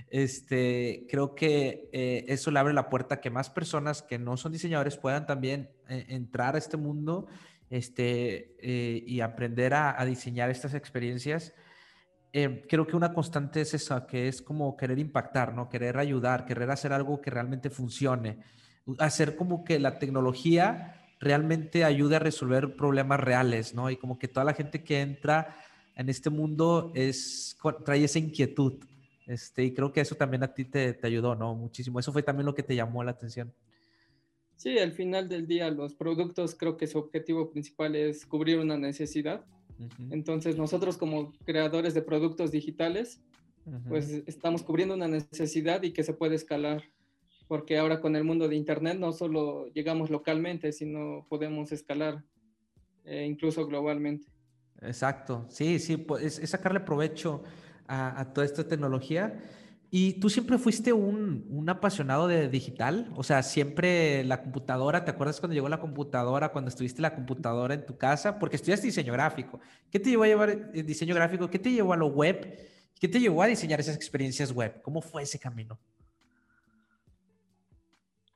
este, 0.09 1.05
creo 1.09 1.35
que 1.35 1.89
eh, 1.91 2.25
eso 2.27 2.49
le 2.49 2.59
abre 2.59 2.73
la 2.73 2.89
puerta 2.89 3.15
a 3.15 3.21
que 3.21 3.29
más 3.29 3.49
personas 3.49 4.01
que 4.01 4.17
no 4.17 4.37
son 4.37 4.51
diseñadores 4.51 4.97
puedan 4.97 5.27
también 5.27 5.69
eh, 5.87 6.05
entrar 6.09 6.55
a 6.55 6.57
este 6.57 6.77
mundo 6.77 7.27
este, 7.69 8.55
y 9.05 9.19
aprender 9.19 9.73
a, 9.73 9.99
a, 10.01 10.05
diseñar 10.05 10.49
estas 10.49 10.73
experiencias. 10.73 11.53
creo 12.31 12.87
que 12.87 12.95
una 12.95 13.13
constante 13.13 13.59
es 13.59 13.73
esa, 13.73 14.07
que 14.07 14.29
es 14.29 14.41
como 14.41 14.77
querer 14.77 14.99
impactar, 14.99 15.53
¿no? 15.53 15.67
Querer 15.67 15.97
ayudar, 15.97 16.45
querer 16.45 16.71
hacer 16.71 16.93
algo 16.93 17.19
que 17.19 17.29
realmente 17.29 17.69
funcione, 17.69 18.39
hacer 18.99 19.35
como 19.35 19.65
que 19.65 19.79
la 19.79 19.99
tecnología 19.99 21.06
realmente 21.19 21.83
ayude 21.83 22.17
a 22.17 22.19
resolver 22.19 22.75
problemas 22.75 23.19
reales, 23.19 23.73
¿no? 23.73 23.89
Y 23.89 23.97
como 23.97 24.19
que 24.19 24.27
toda 24.27 24.45
la 24.45 24.53
gente 24.53 24.83
que 24.83 25.01
entra 25.01 25.57
en 25.95 26.09
este 26.09 26.29
mundo 26.29 26.91
es, 26.95 27.57
trae 27.85 28.03
esa 28.03 28.19
inquietud. 28.19 28.73
Este, 29.25 29.63
y 29.63 29.73
creo 29.73 29.91
que 29.91 30.01
eso 30.01 30.15
también 30.15 30.43
a 30.43 30.53
ti 30.53 30.65
te, 30.65 30.93
te 30.93 31.07
ayudó, 31.07 31.35
¿no? 31.35 31.53
Muchísimo. 31.55 31.99
Eso 31.99 32.13
fue 32.13 32.23
también 32.23 32.45
lo 32.45 32.55
que 32.55 32.63
te 32.63 32.75
llamó 32.75 33.03
la 33.03 33.11
atención. 33.11 33.53
Sí, 34.57 34.79
al 34.79 34.91
final 34.91 35.29
del 35.29 35.47
día 35.47 35.69
los 35.69 35.93
productos 35.93 36.55
creo 36.55 36.77
que 36.77 36.87
su 36.87 36.97
objetivo 36.97 37.51
principal 37.51 37.95
es 37.95 38.25
cubrir 38.25 38.57
una 38.59 38.77
necesidad. 38.77 39.45
Entonces 40.09 40.57
nosotros 40.57 40.97
como 40.97 41.33
creadores 41.45 41.93
de 41.93 42.01
productos 42.01 42.51
digitales, 42.51 43.21
pues 43.87 44.09
estamos 44.25 44.63
cubriendo 44.63 44.95
una 44.95 45.07
necesidad 45.07 45.83
y 45.83 45.91
que 45.91 46.03
se 46.03 46.13
puede 46.13 46.35
escalar 46.35 46.83
porque 47.47 47.77
ahora 47.77 48.01
con 48.01 48.15
el 48.15 48.23
mundo 48.23 48.47
de 48.47 48.55
Internet 48.55 48.97
no 48.97 49.11
solo 49.11 49.67
llegamos 49.73 50.09
localmente, 50.09 50.71
sino 50.71 51.25
podemos 51.29 51.71
escalar 51.71 52.23
eh, 53.05 53.25
incluso 53.25 53.65
globalmente. 53.65 54.27
Exacto, 54.81 55.45
sí, 55.49 55.79
sí, 55.79 55.97
pues 55.97 56.39
es, 56.39 56.49
sacarle 56.49 56.81
provecho 56.81 57.43
a, 57.87 58.33
toda 58.33 58.45
esta 58.45 58.67
tecnología. 58.67 59.39
¿Y 59.89 60.19
tú 60.19 60.29
siempre 60.29 60.57
fuiste 60.57 60.91
un, 60.91 61.45
un, 61.49 61.69
apasionado 61.69 62.27
de 62.27 62.49
digital? 62.49 63.09
O 63.15 63.23
sea, 63.23 63.41
siempre 63.41 64.25
la 64.25 64.41
computadora, 64.41 65.05
¿te 65.05 65.11
acuerdas 65.11 65.39
cuando 65.39 65.53
llegó 65.53 65.69
la 65.69 65.79
computadora, 65.79 66.49
cuando 66.49 66.67
estuviste 66.67 67.01
la 67.01 67.15
computadora 67.15 67.73
en 67.73 67.85
tu 67.85 67.97
casa? 67.97 68.37
Porque 68.37 68.57
estudiaste 68.57 68.87
diseño 68.87 69.13
gráfico. 69.13 69.61
¿Qué 69.89 70.01
te 70.01 70.09
llevó 70.09 70.23
a 70.23 70.27
llevar 70.27 70.49
el 70.73 70.85
diseño 70.85 71.15
gráfico? 71.15 71.49
¿Qué 71.49 71.57
te 71.57 71.71
llevó 71.71 71.93
a 71.93 71.97
lo 71.97 72.07
web? 72.07 72.59
¿Qué 72.99 73.07
te 73.07 73.21
llevó 73.21 73.41
a 73.41 73.47
diseñar 73.47 73.79
esas 73.79 73.95
experiencias 73.95 74.51
web? 74.51 74.81
¿Cómo 74.81 75.01
fue 75.01 75.23
ese 75.23 75.39
camino? 75.39 75.79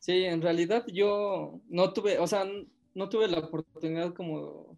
Sí, 0.01 0.24
en 0.24 0.42
realidad 0.42 0.83
yo 0.92 1.62
no 1.69 1.94
tuve, 1.94 2.18
o 2.18 2.25
sea, 2.25 2.44
no 2.95 3.07
tuve 3.07 3.27
la 3.27 3.38
oportunidad 3.38 4.15
como 4.15 4.75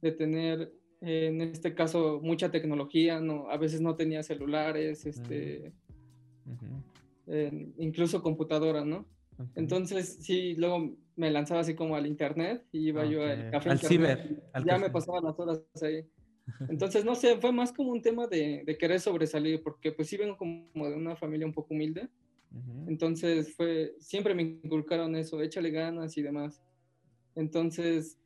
de 0.00 0.12
tener, 0.12 0.72
en 1.00 1.40
este 1.40 1.74
caso, 1.74 2.20
mucha 2.22 2.52
tecnología, 2.52 3.18
no, 3.18 3.50
a 3.50 3.56
veces 3.56 3.80
no 3.80 3.96
tenía 3.96 4.22
celulares, 4.22 5.04
este, 5.06 5.72
incluso 7.78 8.22
computadora, 8.22 8.84
¿no? 8.84 9.06
Entonces, 9.56 10.18
sí, 10.20 10.54
luego 10.54 10.96
me 11.16 11.32
lanzaba 11.32 11.62
así 11.62 11.74
como 11.74 11.96
al 11.96 12.06
internet 12.06 12.64
y 12.70 12.90
iba 12.90 13.04
yo 13.06 13.24
al 13.24 13.50
café. 13.50 13.70
Al 13.70 13.80
ciber. 13.80 14.40
ya 14.64 14.78
me 14.78 14.90
pasaban 14.90 15.24
las 15.24 15.36
horas 15.36 15.62
ahí. 15.82 16.06
Entonces, 16.70 17.04
no 17.04 17.16
sé, 17.16 17.38
fue 17.38 17.50
más 17.50 17.72
como 17.72 17.90
un 17.90 18.02
tema 18.02 18.28
de, 18.28 18.62
de, 18.64 18.78
querer 18.78 19.00
sobresalir, 19.00 19.64
porque 19.64 19.90
pues 19.90 20.06
sí 20.06 20.16
vengo 20.16 20.36
como 20.36 20.88
de 20.88 20.94
una 20.94 21.16
familia 21.16 21.44
un 21.44 21.54
poco 21.54 21.74
humilde. 21.74 22.08
Entonces 22.88 23.54
fue, 23.54 23.94
siempre 24.00 24.34
me 24.34 24.42
inculcaron 24.42 25.14
eso, 25.14 25.40
échale 25.40 25.70
ganas 25.70 26.16
y 26.16 26.22
demás. 26.22 26.60
Entonces, 27.36 28.18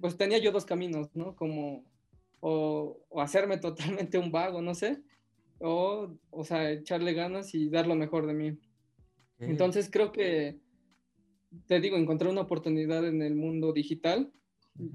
pues 0.00 0.16
tenía 0.16 0.38
yo 0.38 0.52
dos 0.52 0.64
caminos, 0.64 1.08
¿no? 1.14 1.34
Como 1.34 1.84
o, 2.40 3.04
hacerme 3.16 3.58
totalmente 3.58 4.18
un 4.18 4.30
vago, 4.30 4.62
no 4.62 4.74
sé, 4.74 5.02
o, 5.58 6.16
o 6.30 6.44
sea, 6.44 6.70
echarle 6.70 7.12
ganas 7.14 7.54
y 7.54 7.68
dar 7.68 7.86
lo 7.86 7.94
mejor 7.94 8.26
de 8.26 8.34
mí. 8.34 8.58
Entonces 9.40 9.88
creo 9.90 10.10
que, 10.10 10.58
te 11.66 11.80
digo, 11.80 11.96
encontré 11.96 12.28
una 12.28 12.40
oportunidad 12.40 13.06
en 13.06 13.22
el 13.22 13.36
mundo 13.36 13.72
digital. 13.72 14.32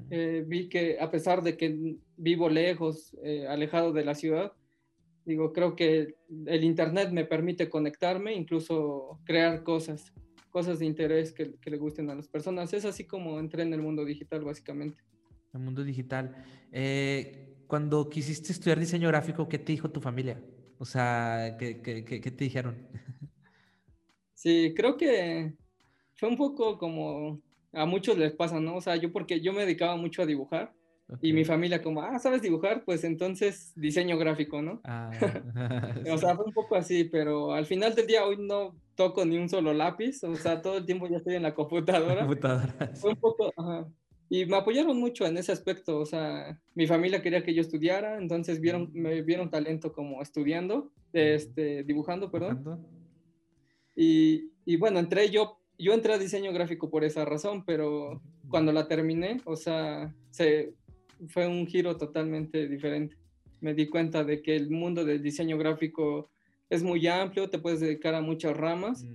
Eh, 0.09 0.43
vi 0.45 0.69
que 0.69 0.99
a 0.99 1.11
pesar 1.11 1.43
de 1.43 1.57
que 1.57 1.97
vivo 2.17 2.49
lejos, 2.49 3.15
eh, 3.23 3.47
alejado 3.47 3.91
de 3.93 4.05
la 4.05 4.15
ciudad, 4.15 4.53
Digo, 5.25 5.53
creo 5.53 5.75
que 5.75 6.15
el 6.45 6.63
Internet 6.63 7.11
me 7.11 7.25
permite 7.25 7.69
conectarme, 7.69 8.33
incluso 8.33 9.19
crear 9.23 9.63
cosas, 9.63 10.13
cosas 10.49 10.79
de 10.79 10.85
interés 10.85 11.31
que, 11.31 11.55
que, 11.55 11.69
le 11.69 11.77
gusten 11.77 12.09
a 12.09 12.15
las 12.15 12.27
personas. 12.27 12.73
Es 12.73 12.85
así 12.85 13.05
como 13.05 13.39
entré 13.39 13.63
en 13.63 13.73
el 13.73 13.81
mundo 13.81 14.03
digital, 14.03 14.43
básicamente. 14.43 15.01
El 15.53 15.61
mundo 15.61 15.83
digital. 15.83 16.35
Eh, 16.71 17.55
cuando 17.67 18.09
quisiste 18.09 18.51
estudiar 18.51 18.79
diseño 18.79 19.07
gráfico, 19.07 19.47
¿qué 19.47 19.59
te 19.59 19.71
dijo 19.71 19.89
tu 19.89 20.01
familia? 20.01 20.43
O 20.77 20.85
sea, 20.85 21.55
¿qué, 21.57 21.81
qué, 21.81 22.03
qué 22.03 22.31
te 22.31 22.43
dijeron? 22.43 22.87
Sí, 24.35 24.73
creo 24.75 24.97
que 24.97 25.53
fue 26.15 26.27
un 26.27 26.35
poco 26.35 26.77
como 26.77 27.41
a 27.71 27.85
muchos 27.85 28.17
les 28.17 28.33
pasa, 28.33 28.59
¿no? 28.59 28.75
O 28.75 28.81
sea, 28.81 28.97
yo 28.97 29.09
porque 29.11 29.39
yo 29.39 29.53
me 29.53 29.61
dedicaba 29.61 29.95
mucho 29.95 30.21
a 30.21 30.25
dibujar 30.25 30.73
y 31.21 31.33
mi 31.33 31.45
familia 31.45 31.81
como, 31.81 32.01
ah, 32.01 32.17
¿sabes 32.19 32.41
dibujar? 32.41 32.83
Pues 32.85 33.03
entonces 33.03 33.73
diseño 33.75 34.17
gráfico, 34.17 34.61
¿no? 34.61 34.81
Ah, 34.83 35.11
o 36.11 36.17
sea, 36.17 36.35
fue 36.35 36.45
un 36.45 36.53
poco 36.53 36.75
así, 36.75 37.03
pero 37.05 37.53
al 37.53 37.65
final 37.65 37.93
del 37.95 38.07
día 38.07 38.25
hoy 38.25 38.37
no 38.39 38.75
toco 38.95 39.25
ni 39.25 39.37
un 39.37 39.49
solo 39.49 39.73
lápiz, 39.73 40.23
o 40.23 40.35
sea, 40.35 40.61
todo 40.61 40.77
el 40.77 40.85
tiempo 40.85 41.07
ya 41.07 41.17
estoy 41.17 41.35
en 41.35 41.43
la 41.43 41.53
computadora. 41.53 42.21
computadora. 42.21 42.91
Fue 42.95 43.11
un 43.11 43.17
poco, 43.17 43.51
y 44.29 44.45
me 44.45 44.57
apoyaron 44.57 44.99
mucho 44.99 45.25
en 45.27 45.37
ese 45.37 45.51
aspecto, 45.51 45.99
o 45.99 46.05
sea, 46.05 46.59
mi 46.73 46.87
familia 46.87 47.21
quería 47.21 47.43
que 47.43 47.53
yo 47.53 47.61
estudiara, 47.61 48.17
entonces 48.17 48.59
vieron, 48.59 48.89
me 48.93 49.21
vieron 49.21 49.51
talento 49.51 49.93
como 49.93 50.21
estudiando, 50.21 50.91
este, 51.11 51.83
dibujando, 51.83 52.31
perdón. 52.31 52.87
Y, 53.95 54.49
y, 54.65 54.77
bueno, 54.77 54.97
entré 54.97 55.29
yo, 55.29 55.59
yo 55.77 55.93
entré 55.93 56.13
a 56.13 56.17
diseño 56.17 56.51
gráfico 56.51 56.89
por 56.89 57.03
esa 57.03 57.25
razón, 57.25 57.63
pero 57.63 58.21
cuando 58.49 58.71
la 58.71 58.87
terminé, 58.87 59.39
o 59.45 59.55
sea, 59.55 60.11
se, 60.31 60.73
fue 61.27 61.47
un 61.47 61.65
giro 61.67 61.97
totalmente 61.97 62.67
diferente. 62.67 63.17
Me 63.61 63.73
di 63.73 63.87
cuenta 63.87 64.23
de 64.23 64.41
que 64.41 64.55
el 64.55 64.69
mundo 64.69 65.05
del 65.05 65.21
diseño 65.21 65.57
gráfico 65.57 66.29
es 66.69 66.83
muy 66.83 67.05
amplio, 67.07 67.49
te 67.49 67.59
puedes 67.59 67.79
dedicar 67.79 68.15
a 68.15 68.21
muchas 68.21 68.55
ramas. 68.57 69.05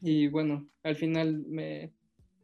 Y 0.00 0.28
bueno, 0.28 0.68
al 0.82 0.96
final 0.96 1.44
me, 1.48 1.92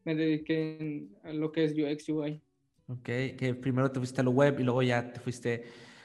me 0.04 0.14
dediqué 0.14 1.06
a 1.22 1.32
lo 1.32 1.52
que 1.52 1.64
es 1.64 1.72
UX 1.72 2.08
UI. 2.08 2.40
Ok, 2.88 3.04
que 3.04 3.56
primero 3.60 3.90
te 3.90 3.98
fuiste 3.98 4.20
a 4.20 4.24
lo 4.24 4.30
web 4.30 4.60
y 4.60 4.64
luego 4.64 4.82
ya 4.82 5.12
te 5.12 5.20
fuiste 5.20 5.64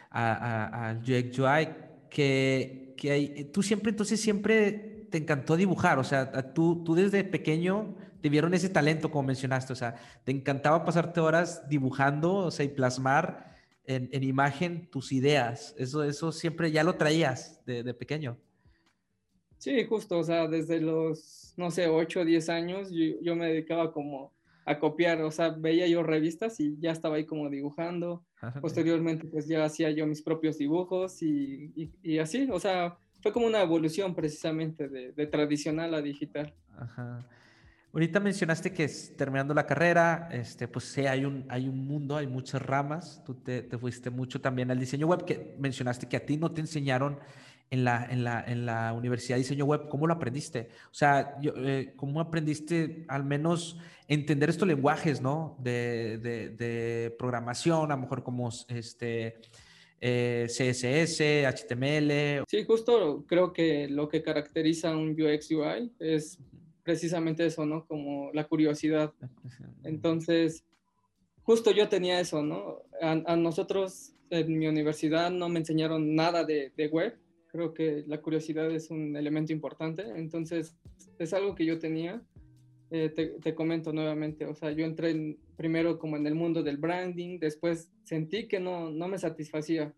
a, 0.10 0.90
a, 0.90 0.94
UX 0.94 1.40
UI, 1.40 1.68
que, 2.10 2.94
que 2.98 3.12
hay, 3.12 3.44
tú 3.46 3.62
siempre, 3.62 3.92
entonces 3.92 4.20
siempre 4.20 5.08
te 5.10 5.18
encantó 5.18 5.58
dibujar, 5.58 6.00
o 6.00 6.04
sea, 6.04 6.54
tú, 6.54 6.84
tú 6.84 6.96
desde 6.96 7.24
pequeño 7.24 7.96
te 8.22 8.30
vieron 8.30 8.54
ese 8.54 8.70
talento, 8.70 9.12
como 9.12 9.28
mencionaste, 9.28 9.74
o 9.74 9.76
sea, 9.76 9.96
te 10.24 10.32
encantaba 10.32 10.86
pasarte 10.86 11.20
horas 11.20 11.68
dibujando, 11.70 12.36
o 12.36 12.52
sea, 12.52 12.66
y 12.66 12.70
plasmar 12.70 13.56
en, 13.86 14.10
en 14.12 14.24
imagen 14.24 14.90
tus 14.90 15.12
ideas, 15.12 15.74
eso, 15.78 16.04
eso 16.04 16.32
siempre 16.32 16.72
ya 16.72 16.84
lo 16.84 16.96
traías 16.96 17.64
de, 17.66 17.84
de 17.84 17.94
pequeño. 17.94 18.38
Sí, 19.60 19.84
justo, 19.84 20.18
o 20.18 20.24
sea, 20.24 20.48
desde 20.48 20.80
los, 20.80 21.54
no 21.58 21.70
sé, 21.70 21.88
8 21.88 22.22
o 22.22 22.26
10 22.26 22.50
años 22.50 22.90
yo, 22.92 23.36
me 23.36 23.48
dedicaba 23.48 23.92
como 23.92 24.32
a 24.66 24.80
copiar, 24.80 25.22
o 25.22 25.32
sea, 25.32 25.50
veía 25.50 25.86
yo 25.88 26.02
revistas 26.02 26.60
y 26.62 26.78
ya 26.80 26.92
estaba 26.92 27.18
ahí 27.18 27.26
como 27.26 27.50
dibujando. 27.50 28.24
Posteriormente, 28.62 29.28
pues 29.28 29.48
ya 29.48 29.66
hacía 29.66 29.92
yo 29.92 30.08
mis 30.08 30.22
propios 30.22 30.58
dibujos 30.58 31.22
y, 31.22 31.92
y, 32.02 32.20
así, 32.20 32.48
o 32.50 32.60
sea, 32.60 32.98
fue 33.22 33.34
como 33.34 33.48
una 33.48 33.62
evolución 33.62 34.16
precisamente 34.16 34.88
de, 34.88 35.12
de 35.12 35.28
tradicional 35.28 35.94
a 35.94 36.02
digital. 36.02 36.54
Ajá. 36.78 37.28
Ahorita 37.92 38.20
mencionaste 38.20 38.72
que 38.72 38.88
terminando 39.18 39.54
la 39.54 39.66
carrera, 39.66 40.30
este, 40.32 40.68
pues 40.68 40.86
sí, 40.86 41.08
hay 41.08 41.26
un, 41.26 41.46
hay 41.50 41.68
un 41.68 41.88
mundo, 41.88 42.18
hay 42.18 42.28
muchas 42.28 42.62
ramas. 42.62 43.24
Tú 43.26 43.34
te, 43.34 43.64
te 43.64 43.78
fuiste 43.78 44.10
mucho 44.10 44.40
también 44.40 44.70
al 44.70 44.80
diseño 44.80 45.08
web, 45.08 45.26
que 45.26 45.56
mencionaste 45.58 46.08
que 46.08 46.18
a 46.18 46.26
ti 46.26 46.38
no 46.38 46.52
te 46.52 46.62
enseñaron 46.62 47.18
en 47.72 47.84
la, 47.84 48.08
en 48.10 48.24
la, 48.24 48.44
en 48.48 48.66
la 48.66 48.94
Universidad 48.94 49.38
Diseño 49.38 49.66
Web, 49.66 49.88
¿cómo 49.90 50.08
lo 50.08 50.14
aprendiste? 50.14 50.70
O 50.86 50.94
sea, 50.94 51.38
eh, 51.44 51.94
¿cómo 51.96 52.20
aprendiste 52.20 53.06
al 53.08 53.24
menos 53.24 53.78
entender 54.08 54.50
estos 54.50 54.68
lenguajes, 54.68 55.22
¿no? 55.22 55.56
De, 55.60 56.18
de, 56.18 57.16
programación, 57.18 57.92
a 57.92 57.96
lo 57.96 58.02
mejor 58.02 58.24
como 58.24 58.50
este, 58.70 59.38
eh, 60.02 60.48
CSS, 60.48 61.22
HTML. 61.46 62.44
Sí, 62.48 62.64
justo 62.66 63.24
creo 63.28 63.54
que 63.54 63.88
lo 63.88 64.10
que 64.10 64.24
caracteriza 64.24 64.96
un 64.96 65.12
UX 65.12 65.52
UI 65.52 65.92
es 66.00 66.40
precisamente 66.90 67.46
eso, 67.46 67.68
¿no? 67.68 67.86
Como 67.86 68.32
la 68.34 68.46
curiosidad. 68.46 69.14
Entonces, 69.84 70.66
justo 71.44 71.70
yo 71.70 71.88
tenía 71.88 72.20
eso, 72.20 72.42
¿no? 72.42 72.78
A, 73.00 73.36
nosotros 73.36 74.14
en 74.32 74.58
mi 74.58 74.66
universidad 74.66 75.30
no 75.30 75.50
me 75.50 75.60
enseñaron 75.60 76.16
nada 76.16 76.44
de, 76.44 76.72
de 76.76 76.88
web 76.88 77.16
Creo 77.52 77.76
que 77.76 78.04
la 78.08 78.22
curiosidad 78.22 78.72
es 78.72 78.90
un 78.90 79.16
elemento 79.16 79.54
importante. 79.54 80.04
Entonces, 80.16 80.76
es 81.20 81.34
algo 81.34 81.54
que 81.54 81.66
yo 81.66 81.78
tenía. 81.78 82.24
Eh, 82.92 83.10
te, 83.10 83.54
comento 83.54 83.94
nuevamente, 83.94 84.46
o 84.46 84.56
sea, 84.56 84.72
yo 84.72 84.84
entré 84.84 85.38
primero 85.56 86.00
como 86.00 86.18
en 86.18 86.26
el 86.26 86.34
mundo 86.34 86.64
del 86.64 86.78
branding, 86.78 87.38
después 87.38 87.92
sentí 88.04 88.48
que 88.48 88.60
no, 88.60 88.90
no 88.90 89.08
me 89.08 89.20
satisfacía. 89.20 89.94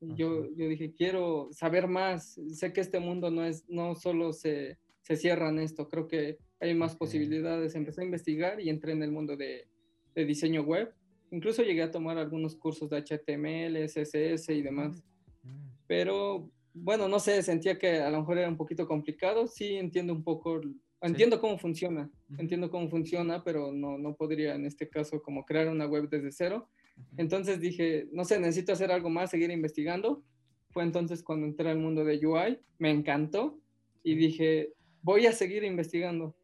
Yo, 0.00 0.44
yo 0.54 0.68
dije, 0.68 0.92
quiero 0.92 1.48
saber 1.52 1.88
más. 1.88 2.38
Sé 2.52 2.74
que 2.74 2.82
este 2.82 2.98
mundo 2.98 3.30
no, 3.30 3.42
es, 3.42 3.66
no 3.70 3.94
solo 3.94 4.34
se, 4.34 4.78
se 5.06 5.16
cierra 5.16 5.50
en 5.50 5.60
esto, 5.60 5.88
creo 5.88 6.08
que 6.08 6.38
hay 6.58 6.74
más 6.74 6.96
posibilidades. 6.96 7.76
Empecé 7.76 8.00
a 8.00 8.04
investigar 8.04 8.60
y 8.60 8.70
entré 8.70 8.90
en 8.90 9.04
el 9.04 9.12
mundo 9.12 9.36
de, 9.36 9.68
de, 10.16 10.24
diseño 10.24 10.62
web. 10.62 10.92
Incluso 11.30 11.62
llegué 11.62 11.82
a 11.84 11.92
tomar 11.92 12.18
algunos 12.18 12.56
cursos 12.56 12.90
de 12.90 13.00
HTML, 13.02 13.86
CSS 13.86 14.48
y 14.48 14.62
demás. 14.62 15.04
Mm. 15.44 15.68
Pero 15.86 16.50
bueno, 16.74 17.06
no 17.06 17.20
sé, 17.20 17.40
sentía 17.44 17.78
que 17.78 18.00
a 18.00 18.10
lo 18.10 18.18
mejor 18.18 18.38
era 18.38 18.48
un 18.48 18.56
poquito 18.56 18.88
complicado. 18.88 19.46
Sí, 19.46 19.76
entiendo 19.76 20.12
un 20.12 20.24
poco, 20.24 20.60
entiendo 21.00 21.40
cómo 21.40 21.56
funciona, 21.56 22.10
entiendo 22.36 22.68
cómo 22.68 22.88
funciona, 22.90 23.44
pero 23.44 23.72
no, 23.72 23.98
no 23.98 24.16
podría 24.16 24.56
en 24.56 24.66
este 24.66 24.88
caso 24.88 25.22
como 25.22 25.44
crear 25.44 25.68
una 25.68 25.86
web 25.86 26.08
desde 26.08 26.32
cero. 26.32 26.68
Entonces 27.16 27.60
dije, 27.60 28.08
no 28.10 28.24
sé, 28.24 28.40
necesito 28.40 28.72
hacer 28.72 28.90
algo 28.90 29.08
más, 29.08 29.30
seguir 29.30 29.52
investigando. 29.52 30.24
Fue 30.70 30.82
entonces 30.82 31.22
cuando 31.22 31.46
entré 31.46 31.70
al 31.70 31.78
mundo 31.78 32.04
de 32.04 32.26
UI, 32.26 32.58
me 32.78 32.90
encantó 32.90 33.60
y 34.02 34.16
dije, 34.16 34.72
voy 35.06 35.24
a 35.26 35.32
seguir 35.32 35.62
investigando. 35.62 36.34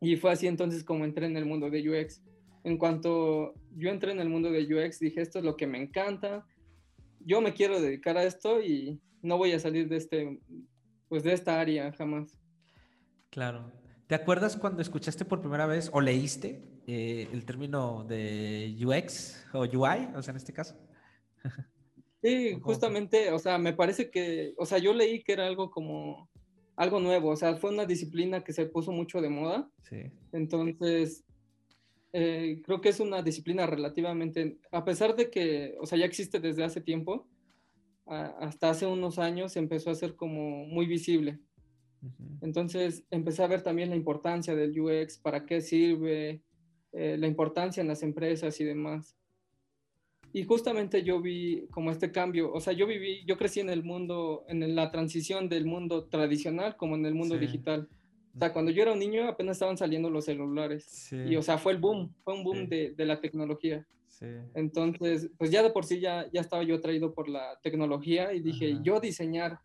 Y 0.00 0.16
fue 0.16 0.32
así 0.32 0.48
entonces 0.48 0.82
como 0.82 1.04
entré 1.04 1.26
en 1.26 1.36
el 1.36 1.46
mundo 1.46 1.70
de 1.70 1.88
UX. 1.88 2.20
En 2.64 2.76
cuanto 2.76 3.54
yo 3.76 3.90
entré 3.90 4.10
en 4.10 4.18
el 4.18 4.28
mundo 4.28 4.50
de 4.50 4.62
UX, 4.64 4.98
dije, 4.98 5.22
esto 5.22 5.38
es 5.38 5.44
lo 5.44 5.56
que 5.56 5.68
me 5.68 5.80
encanta, 5.80 6.44
yo 7.20 7.40
me 7.40 7.54
quiero 7.54 7.80
dedicar 7.80 8.18
a 8.18 8.24
esto 8.24 8.60
y 8.60 9.00
no 9.22 9.38
voy 9.38 9.52
a 9.52 9.60
salir 9.60 9.88
de 9.88 9.96
este, 9.96 10.40
pues 11.08 11.22
de 11.22 11.32
esta 11.32 11.60
área 11.60 11.92
jamás. 11.92 12.36
Claro. 13.30 13.70
¿Te 14.08 14.16
acuerdas 14.16 14.56
cuando 14.56 14.82
escuchaste 14.82 15.24
por 15.24 15.40
primera 15.40 15.66
vez 15.66 15.88
o 15.92 16.00
leíste 16.00 16.60
eh, 16.88 17.28
el 17.32 17.44
término 17.44 18.02
de 18.02 18.76
UX 18.84 19.46
o 19.52 19.60
UI, 19.60 20.08
o 20.16 20.22
sea, 20.22 20.32
en 20.32 20.36
este 20.36 20.52
caso? 20.52 20.76
Sí, 22.20 22.58
justamente, 22.60 23.30
o 23.30 23.38
sea, 23.38 23.58
me 23.58 23.72
parece 23.72 24.10
que, 24.10 24.52
o 24.58 24.66
sea, 24.66 24.78
yo 24.78 24.92
leí 24.92 25.22
que 25.22 25.34
era 25.34 25.46
algo 25.46 25.70
como 25.70 26.28
algo 26.78 27.00
nuevo, 27.00 27.30
o 27.30 27.36
sea, 27.36 27.56
fue 27.56 27.70
una 27.70 27.86
disciplina 27.86 28.44
que 28.44 28.52
se 28.52 28.64
puso 28.66 28.92
mucho 28.92 29.20
de 29.20 29.28
moda. 29.28 29.68
Sí. 29.82 30.12
Entonces, 30.32 31.24
eh, 32.12 32.62
creo 32.64 32.80
que 32.80 32.90
es 32.90 33.00
una 33.00 33.20
disciplina 33.20 33.66
relativamente, 33.66 34.58
a 34.70 34.84
pesar 34.84 35.16
de 35.16 35.28
que, 35.28 35.74
o 35.80 35.86
sea, 35.86 35.98
ya 35.98 36.04
existe 36.04 36.38
desde 36.38 36.62
hace 36.62 36.80
tiempo, 36.80 37.26
hasta 38.06 38.70
hace 38.70 38.86
unos 38.86 39.18
años 39.18 39.56
empezó 39.56 39.90
a 39.90 39.96
ser 39.96 40.14
como 40.14 40.64
muy 40.66 40.86
visible. 40.86 41.40
Entonces 42.40 43.04
empecé 43.10 43.42
a 43.42 43.48
ver 43.48 43.62
también 43.62 43.90
la 43.90 43.96
importancia 43.96 44.54
del 44.54 44.80
UX, 44.80 45.18
para 45.18 45.44
qué 45.44 45.60
sirve, 45.60 46.42
eh, 46.92 47.16
la 47.18 47.26
importancia 47.26 47.80
en 47.80 47.88
las 47.88 48.04
empresas 48.04 48.58
y 48.60 48.64
demás. 48.64 49.17
Y 50.32 50.44
justamente 50.44 51.02
yo 51.02 51.20
vi 51.20 51.66
como 51.70 51.90
este 51.90 52.12
cambio, 52.12 52.52
o 52.52 52.60
sea, 52.60 52.72
yo 52.72 52.86
viví, 52.86 53.24
yo 53.26 53.36
crecí 53.36 53.60
en 53.60 53.70
el 53.70 53.82
mundo, 53.82 54.44
en 54.48 54.74
la 54.74 54.90
transición 54.90 55.48
del 55.48 55.64
mundo 55.64 56.04
tradicional 56.04 56.76
como 56.76 56.96
en 56.96 57.06
el 57.06 57.14
mundo 57.14 57.38
digital. 57.38 57.88
O 58.34 58.38
sea, 58.38 58.52
cuando 58.52 58.70
yo 58.70 58.82
era 58.82 58.92
un 58.92 58.98
niño 58.98 59.26
apenas 59.26 59.56
estaban 59.56 59.76
saliendo 59.76 60.10
los 60.10 60.26
celulares. 60.26 61.10
Y, 61.12 61.34
o 61.36 61.42
sea, 61.42 61.58
fue 61.58 61.72
el 61.72 61.78
boom, 61.78 62.14
fue 62.22 62.34
un 62.34 62.44
boom 62.44 62.68
de, 62.68 62.92
de, 62.92 63.04
la 63.04 63.20
tecnología. 63.20 63.86
Entonces, 64.54 65.30
pues 65.38 65.50
ya 65.50 65.62
de 65.62 65.70
por 65.70 65.84
sí 65.84 66.00
ya, 66.00 66.28
ya 66.32 66.40
estaba 66.40 66.62
yo 66.62 66.76
atraído 66.76 67.14
por 67.14 67.28
la 67.28 67.58
tecnología 67.62 68.32
y 68.32 68.40
dije, 68.40 68.78
yo 68.82 69.00
diseñar 69.00 69.60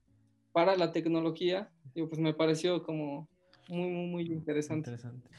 para 0.51 0.75
la 0.75 0.91
tecnología, 0.91 1.69
y 1.95 2.03
pues 2.03 2.19
me 2.19 2.33
pareció 2.33 2.83
como 2.83 3.27
muy, 3.67 3.89
muy, 3.89 4.07
muy 4.07 4.23
interesante. 4.27 4.91
interesante. 4.91 5.29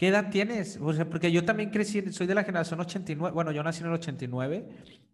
¿Qué 0.00 0.08
edad 0.08 0.30
tienes? 0.30 0.78
O 0.80 0.94
sea, 0.94 1.10
porque 1.10 1.30
yo 1.30 1.44
también 1.44 1.68
crecí, 1.68 2.00
soy 2.10 2.26
de 2.26 2.34
la 2.34 2.42
generación 2.42 2.80
89, 2.80 3.34
bueno, 3.34 3.52
yo 3.52 3.62
nací 3.62 3.82
en 3.82 3.88
el 3.88 3.92
89, 3.92 4.66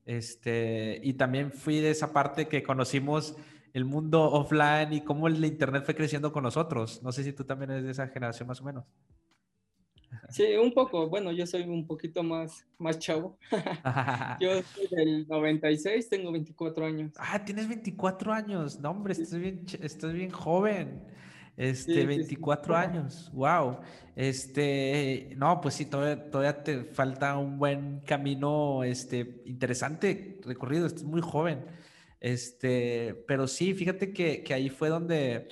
este, 0.04 1.00
y 1.02 1.14
también 1.14 1.50
fui 1.50 1.80
de 1.80 1.90
esa 1.90 2.12
parte 2.12 2.46
que 2.46 2.62
conocimos 2.62 3.34
el 3.72 3.84
mundo 3.84 4.22
offline 4.22 4.92
y 4.92 5.00
cómo 5.00 5.26
el 5.26 5.44
internet 5.44 5.82
fue 5.84 5.96
creciendo 5.96 6.30
con 6.30 6.44
nosotros. 6.44 7.02
No 7.02 7.10
sé 7.10 7.24
si 7.24 7.32
tú 7.32 7.42
también 7.42 7.72
eres 7.72 7.82
de 7.82 7.90
esa 7.90 8.06
generación 8.06 8.46
más 8.46 8.60
o 8.60 8.64
menos. 8.64 8.84
Sí, 10.28 10.54
un 10.54 10.72
poco. 10.72 11.08
Bueno, 11.08 11.32
yo 11.32 11.48
soy 11.48 11.62
un 11.62 11.84
poquito 11.84 12.22
más, 12.22 12.64
más 12.78 13.00
chavo. 13.00 13.40
yo 14.40 14.62
soy 14.62 14.86
del 14.92 15.26
96, 15.26 16.08
tengo 16.08 16.30
24 16.30 16.86
años. 16.86 17.12
Ah, 17.16 17.44
tienes 17.44 17.66
24 17.66 18.32
años. 18.32 18.78
No, 18.78 18.92
hombre, 18.92 19.14
estás 19.14 19.36
bien, 19.36 19.66
estás 19.82 20.12
bien 20.12 20.30
joven. 20.30 21.02
Este, 21.56 22.04
24 22.04 22.76
años. 22.76 23.30
Wow. 23.32 23.78
Este, 24.14 25.32
no, 25.36 25.60
pues 25.60 25.74
sí, 25.74 25.86
todavía, 25.86 26.30
todavía, 26.30 26.62
te 26.62 26.84
falta 26.84 27.36
un 27.36 27.58
buen 27.58 28.00
camino, 28.00 28.84
este, 28.84 29.42
interesante 29.46 30.40
recorrido. 30.44 30.86
Estás 30.86 31.04
muy 31.04 31.20
joven. 31.20 31.64
Este, 32.20 33.24
pero 33.26 33.46
sí, 33.46 33.74
fíjate 33.74 34.12
que, 34.12 34.42
que 34.42 34.54
ahí 34.54 34.68
fue 34.68 34.88
donde 34.88 35.48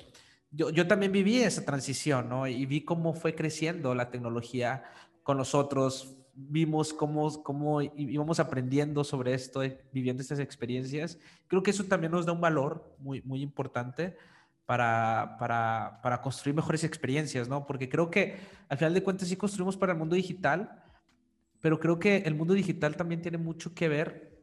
yo, 0.55 0.87
también 0.87 1.11
viví 1.11 1.39
esa 1.39 1.65
transición, 1.65 2.29
¿no? 2.29 2.47
Y 2.47 2.65
vi 2.65 2.81
cómo 2.85 3.13
fue 3.13 3.35
creciendo 3.35 3.93
la 3.93 4.09
tecnología 4.09 4.83
con 5.21 5.37
nosotros, 5.37 6.15
vimos 6.33 6.93
cómo, 6.93 7.43
cómo 7.43 7.81
íbamos 7.81 8.39
aprendiendo 8.39 9.03
sobre 9.03 9.33
esto, 9.33 9.63
eh, 9.63 9.81
viviendo 9.91 10.21
estas 10.21 10.39
experiencias. 10.39 11.19
Creo 11.47 11.61
que 11.61 11.71
eso 11.71 11.83
también 11.83 12.11
nos 12.13 12.25
da 12.25 12.31
un 12.31 12.39
valor 12.39 12.95
muy, 12.99 13.21
muy 13.23 13.41
importante 13.41 14.15
para, 14.65 15.37
para, 15.39 15.99
para 16.01 16.21
construir 16.21 16.55
mejores 16.55 16.83
experiencias, 16.83 17.47
¿no? 17.47 17.65
Porque 17.65 17.89
creo 17.89 18.09
que 18.09 18.37
al 18.67 18.77
final 18.77 18.93
de 18.93 19.03
cuentas 19.03 19.27
sí 19.27 19.35
construimos 19.35 19.77
para 19.77 19.93
el 19.93 19.99
mundo 19.99 20.15
digital, 20.15 20.83
pero 21.61 21.79
creo 21.79 21.99
que 21.99 22.17
el 22.17 22.35
mundo 22.35 22.53
digital 22.53 22.95
también 22.95 23.21
tiene 23.21 23.37
mucho 23.37 23.73
que 23.73 23.87
ver 23.87 24.35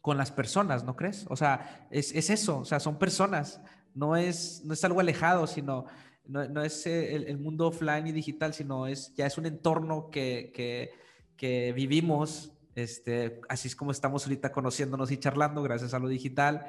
con 0.00 0.16
las 0.16 0.30
personas, 0.30 0.84
¿no 0.84 0.96
crees? 0.96 1.26
O 1.28 1.36
sea, 1.36 1.86
es, 1.90 2.14
es 2.14 2.30
eso, 2.30 2.60
o 2.60 2.64
sea, 2.64 2.80
son 2.80 2.98
personas, 2.98 3.60
no 3.94 4.16
es, 4.16 4.62
no 4.64 4.74
es 4.74 4.84
algo 4.84 5.00
alejado, 5.00 5.46
sino 5.46 5.86
no, 6.24 6.46
no 6.46 6.62
es 6.62 6.86
eh, 6.86 7.16
el, 7.16 7.38
mundo 7.38 7.68
offline 7.68 8.06
y 8.06 8.12
digital, 8.12 8.52
sino 8.52 8.86
es 8.86 9.14
ya 9.14 9.26
es 9.26 9.38
un 9.38 9.46
entorno 9.46 10.10
que, 10.10 10.52
que, 10.54 10.90
que 11.36 11.72
vivimos, 11.72 12.52
este, 12.74 13.40
así 13.48 13.68
es 13.68 13.74
como 13.74 13.90
estamos 13.90 14.24
ahorita 14.24 14.52
conociéndonos 14.52 15.10
y 15.10 15.16
charlando 15.16 15.62
gracias 15.62 15.94
a 15.94 15.98
lo 15.98 16.06
digital 16.06 16.66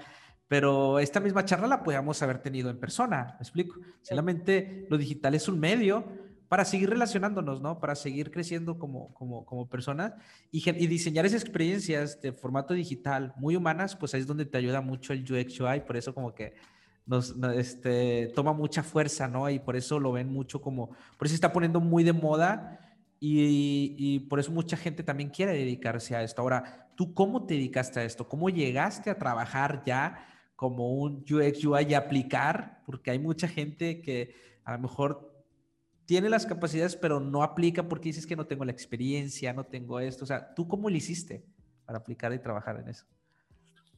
pero 0.50 0.98
esta 0.98 1.20
misma 1.20 1.46
charla 1.46 1.68
la 1.68 1.84
podíamos 1.84 2.22
haber 2.24 2.39
tenido 2.39 2.72
en 2.72 2.79
persona, 2.79 3.36
¿me 3.39 3.44
explico? 3.44 3.79
Solamente 4.01 4.88
lo 4.89 4.98
digital 4.98 5.36
es 5.36 5.48
un 5.48 5.60
medio 5.60 6.03
para 6.50 6.65
seguir 6.65 6.89
relacionándonos, 6.89 7.62
¿no? 7.62 7.79
Para 7.79 7.94
seguir 7.94 8.32
creciendo 8.32 8.79
como, 8.79 9.13
como, 9.13 9.46
como 9.46 9.70
personas 9.70 10.13
y, 10.51 10.68
y, 10.68 10.88
diseñar 10.88 11.27
esas 11.27 11.44
experiencias 11.44 12.20
de 12.22 12.34
formato 12.34 12.74
digital 12.74 13.32
muy 13.38 13.56
humanas, 13.56 13.96
pues 13.96 14.15
ahí 14.15 14.22
es 14.22 14.27
donde 14.27 14.48
te 14.48 14.58
ayuda 14.58 14.82
mucho 14.82 15.13
el 15.13 15.22
UX 15.22 15.60
UI, 15.62 15.82
por 15.82 15.96
eso 15.96 16.15
como 16.15 16.34
que 16.34 16.56
nos, 17.06 17.36
este, 17.56 18.32
toma 18.36 18.51
mucha 18.51 18.82
fuerza, 18.82 19.27
¿no? 19.27 19.48
Y 19.51 19.60
por 19.60 19.75
eso 19.75 20.00
lo 20.00 20.12
ven 20.12 20.34
mucho 20.34 20.60
como, 20.60 20.88
por 20.88 21.27
eso 21.27 21.34
se 21.34 21.36
está 21.36 21.53
poniendo 21.53 21.79
muy 21.79 22.03
de 22.03 22.13
moda 22.13 22.79
y, 23.20 23.94
y, 24.00 24.20
por 24.22 24.39
eso 24.39 24.51
mucha 24.51 24.77
gente 24.77 25.03
también 25.03 25.29
quiere 25.29 25.51
dedicarse 25.51 26.15
a 26.15 26.24
esto. 26.24 26.41
Ahora, 26.41 26.89
¿tú 26.96 27.13
cómo 27.13 27.46
te 27.46 27.53
dedicaste 27.53 28.00
a 28.00 28.03
esto? 28.03 28.27
¿Cómo 28.27 28.50
llegaste 28.50 29.12
a 29.12 29.20
trabajar 29.20 29.84
ya 29.86 30.25
como 30.60 30.92
un 30.92 31.24
UX 31.32 31.63
UI 31.63 31.86
y 31.88 31.94
aplicar? 31.94 32.82
Porque 32.86 33.12
hay 33.12 33.18
mucha 33.18 33.48
gente 33.48 34.01
que 34.01 34.36
a 34.66 34.74
lo 34.74 34.80
mejor 34.80 35.34
tiene 36.04 36.28
las 36.28 36.46
capacidades, 36.46 36.98
pero 36.98 37.22
no 37.22 37.44
aplica 37.44 37.88
porque 37.88 38.10
dices 38.10 38.28
que 38.28 38.36
no 38.36 38.46
tengo 38.46 38.66
la 38.66 38.74
experiencia, 38.74 39.54
no 39.54 39.66
tengo 39.66 40.01
esto. 40.01 40.25
O 40.25 40.28
sea, 40.28 40.54
¿tú 40.54 40.68
cómo 40.68 40.89
lo 40.89 40.98
hiciste 40.98 41.46
para 41.86 42.00
aplicar 42.00 42.34
y 42.34 42.39
trabajar 42.39 42.78
en 42.78 42.89
eso? 42.89 43.06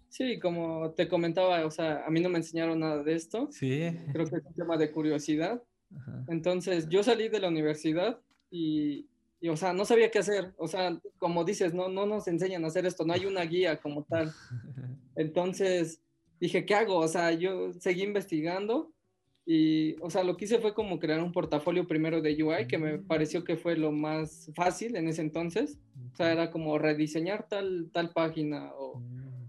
Sí, 0.07 0.37
como 0.37 0.91
te 0.91 1.07
comentaba, 1.07 1.65
o 1.65 1.71
sea, 1.71 2.05
a 2.05 2.11
mí 2.11 2.19
no 2.19 2.29
me 2.29 2.37
enseñaron 2.37 2.79
nada 2.79 3.01
de 3.01 3.15
esto. 3.15 3.47
Sí. 3.49 3.97
Creo 4.13 4.27
que 4.27 4.35
es 4.35 4.45
un 4.45 4.53
tema 4.53 4.77
de 4.77 4.91
curiosidad. 4.91 5.63
Ajá. 5.97 6.25
Entonces, 6.27 6.87
yo 6.89 7.01
salí 7.01 7.27
de 7.27 7.39
la 7.39 7.47
universidad 7.47 8.19
y, 8.51 9.07
y, 9.39 9.49
o 9.49 9.57
sea, 9.57 9.73
no 9.73 9.83
sabía 9.83 10.11
qué 10.11 10.19
hacer. 10.19 10.53
O 10.57 10.67
sea, 10.67 10.95
como 11.17 11.43
dices, 11.43 11.73
no, 11.73 11.89
no 11.89 12.05
nos 12.05 12.27
enseñan 12.27 12.63
a 12.65 12.67
hacer 12.67 12.85
esto, 12.85 13.03
no 13.03 13.13
hay 13.13 13.25
una 13.25 13.41
guía 13.45 13.81
como 13.81 14.03
tal. 14.03 14.31
Entonces, 15.15 16.03
dije, 16.41 16.65
¿qué 16.65 16.75
hago? 16.75 16.97
O 16.97 17.07
sea, 17.07 17.31
yo 17.31 17.71
seguí 17.73 18.03
investigando 18.03 18.91
y, 19.45 19.95
o 20.01 20.09
sea, 20.09 20.23
lo 20.23 20.35
que 20.35 20.45
hice 20.45 20.59
fue 20.59 20.73
como 20.73 20.99
crear 20.99 21.21
un 21.21 21.31
portafolio 21.31 21.87
primero 21.87 22.21
de 22.21 22.43
UI, 22.43 22.67
que 22.67 22.77
me 22.77 22.97
pareció 22.99 23.43
que 23.43 23.57
fue 23.57 23.77
lo 23.77 23.91
más 23.91 24.51
fácil 24.55 24.95
en 24.95 25.07
ese 25.07 25.21
entonces. 25.21 25.79
O 26.11 26.15
sea, 26.15 26.31
era 26.31 26.51
como 26.51 26.77
rediseñar 26.77 27.47
tal, 27.47 27.89
tal 27.93 28.11
página 28.11 28.71
o, 28.75 29.01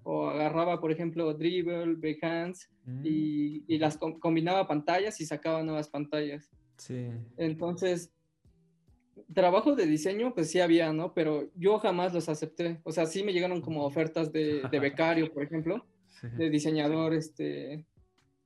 o 0.02 0.26
agarraba, 0.28 0.80
por 0.80 0.92
ejemplo, 0.92 1.32
Dribble, 1.34 1.94
Behance 1.96 2.68
y, 3.02 3.64
y, 3.66 3.78
las 3.78 3.96
com 3.96 4.18
combinaba 4.18 4.66
pantallas 4.66 5.20
y 5.20 5.26
sacaba 5.26 5.62
nuevas 5.62 5.88
pantallas. 5.88 6.50
Sí. 6.76 7.08
Entonces, 7.36 8.12
trabajo 9.32 9.76
de 9.76 9.86
diseño, 9.86 10.34
pues 10.34 10.50
sí 10.50 10.60
había, 10.60 10.92
¿no? 10.92 11.14
Pero 11.14 11.48
yo 11.54 11.78
jamás 11.78 12.12
los 12.12 12.28
acepté. 12.28 12.80
O 12.82 12.92
sea, 12.92 13.06
sí 13.06 13.22
me 13.22 13.32
llegaron 13.32 13.60
como 13.60 13.84
ofertas 13.84 14.32
de, 14.32 14.62
de 14.70 14.80
becario, 14.80 15.32
por 15.32 15.42
ejemplo, 15.42 15.86
sí. 16.22 16.36
de 16.36 16.50
diseñador, 16.50 17.14
este, 17.14 17.84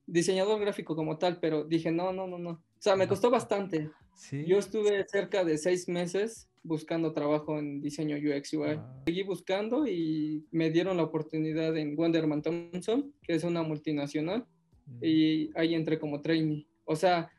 diseñador 0.07 0.61
gráfico 0.61 0.97
como 0.97 1.19
tal, 1.19 1.39
pero 1.39 1.65
dije, 1.65 1.93
no, 1.93 2.13
no, 2.13 2.27
no, 2.27 2.39
no. 2.39 2.51
O 2.51 2.81
sea, 2.81 2.97
me 2.97 3.09
costó 3.09 3.31
bastante. 3.31 3.91
¿Sí? 4.15 4.45
Yo 4.47 4.59
estuve 4.59 5.05
cerca 5.09 5.45
de 5.45 5.59
seis 5.59 5.89
meses 5.89 6.49
buscando 6.63 7.13
trabajo 7.13 7.59
en 7.59 7.81
diseño 7.81 8.17
UX 8.17 8.53
UI. 8.55 8.75
Wow. 8.75 8.85
Seguí 9.07 9.23
buscando 9.23 9.87
y 9.87 10.45
me 10.51 10.71
dieron 10.71 10.97
la 10.97 11.05
oportunidad 11.05 11.77
en 11.77 11.97
Wonderman 11.97 12.43
Thompson, 12.43 13.13
que 13.23 13.35
es 13.35 13.45
una 13.45 13.63
multinacional, 13.63 14.47
mm. 14.87 15.05
y 15.05 15.51
ahí 15.55 15.75
entré 15.75 15.99
como 15.99 16.21
trainee. 16.21 16.67
O 16.85 16.97
sea, 16.97 17.31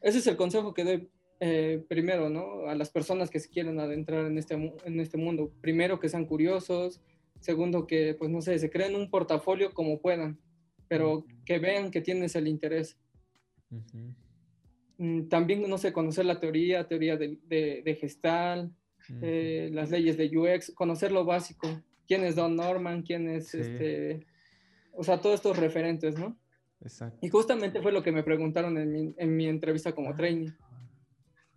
ese 0.00 0.18
es 0.18 0.26
el 0.26 0.36
consejo 0.36 0.74
que 0.74 0.84
doy 0.84 1.08
eh, 1.40 1.84
primero, 1.88 2.28
¿no? 2.28 2.68
A 2.68 2.74
las 2.74 2.90
personas 2.90 3.30
que 3.30 3.40
se 3.40 3.48
quieren 3.48 3.80
adentrar 3.80 4.26
en 4.26 4.38
este, 4.38 4.54
en 4.54 5.00
este 5.00 5.16
mundo. 5.16 5.52
Primero, 5.60 5.98
que 5.98 6.08
sean 6.08 6.26
curiosos. 6.26 7.00
Segundo, 7.44 7.86
que, 7.86 8.14
pues, 8.18 8.30
no 8.30 8.40
sé, 8.40 8.58
se 8.58 8.70
creen 8.70 8.94
un 8.94 9.10
portafolio 9.10 9.74
como 9.74 10.00
puedan 10.00 10.38
pero 10.88 11.24
que 11.44 11.58
vean 11.58 11.90
que 11.90 12.00
tienes 12.00 12.36
el 12.36 12.46
interés. 12.48 12.96
Uh 13.70 13.80
-huh. 14.98 15.28
También, 15.28 15.68
no 15.68 15.76
sé, 15.76 15.92
conocer 15.92 16.24
la 16.24 16.38
teoría, 16.38 16.86
teoría 16.86 17.16
de, 17.16 17.38
de, 17.48 17.82
de 17.84 17.94
gestal, 17.96 18.66
uh 19.08 19.12
-huh. 19.12 19.18
eh, 19.22 19.70
las 19.72 19.90
leyes 19.90 20.16
de 20.16 20.30
UX, 20.36 20.72
conocer 20.72 21.10
lo 21.10 21.24
básico, 21.24 21.68
quién 22.06 22.22
es 22.22 22.36
Don 22.36 22.54
Norman, 22.54 23.02
quién 23.02 23.28
es, 23.28 23.48
sí. 23.48 23.58
este, 23.58 24.20
o 24.92 25.02
sea, 25.02 25.20
todos 25.20 25.36
estos 25.36 25.58
referentes, 25.58 26.16
¿no? 26.16 26.38
Exacto. 26.80 27.18
Y 27.22 27.28
justamente 27.28 27.80
fue 27.82 27.90
lo 27.90 28.02
que 28.02 28.12
me 28.12 28.22
preguntaron 28.22 28.78
en 28.78 28.92
mi, 28.92 29.14
en 29.16 29.36
mi 29.36 29.46
entrevista 29.46 29.92
como 29.92 30.10
ah. 30.10 30.16
trainee. 30.16 30.52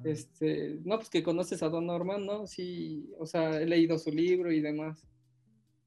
Este, 0.03 0.79
no, 0.83 0.97
pues 0.97 1.09
que 1.09 1.23
conoces 1.23 1.61
a 1.63 1.69
Don 1.69 1.85
Norman, 1.87 2.25
¿no? 2.25 2.45
Sí, 2.45 3.09
o 3.17 3.25
sea, 3.25 3.59
he 3.59 3.65
leído 3.65 3.97
su 3.97 4.11
libro 4.11 4.51
y 4.51 4.61
demás 4.61 5.07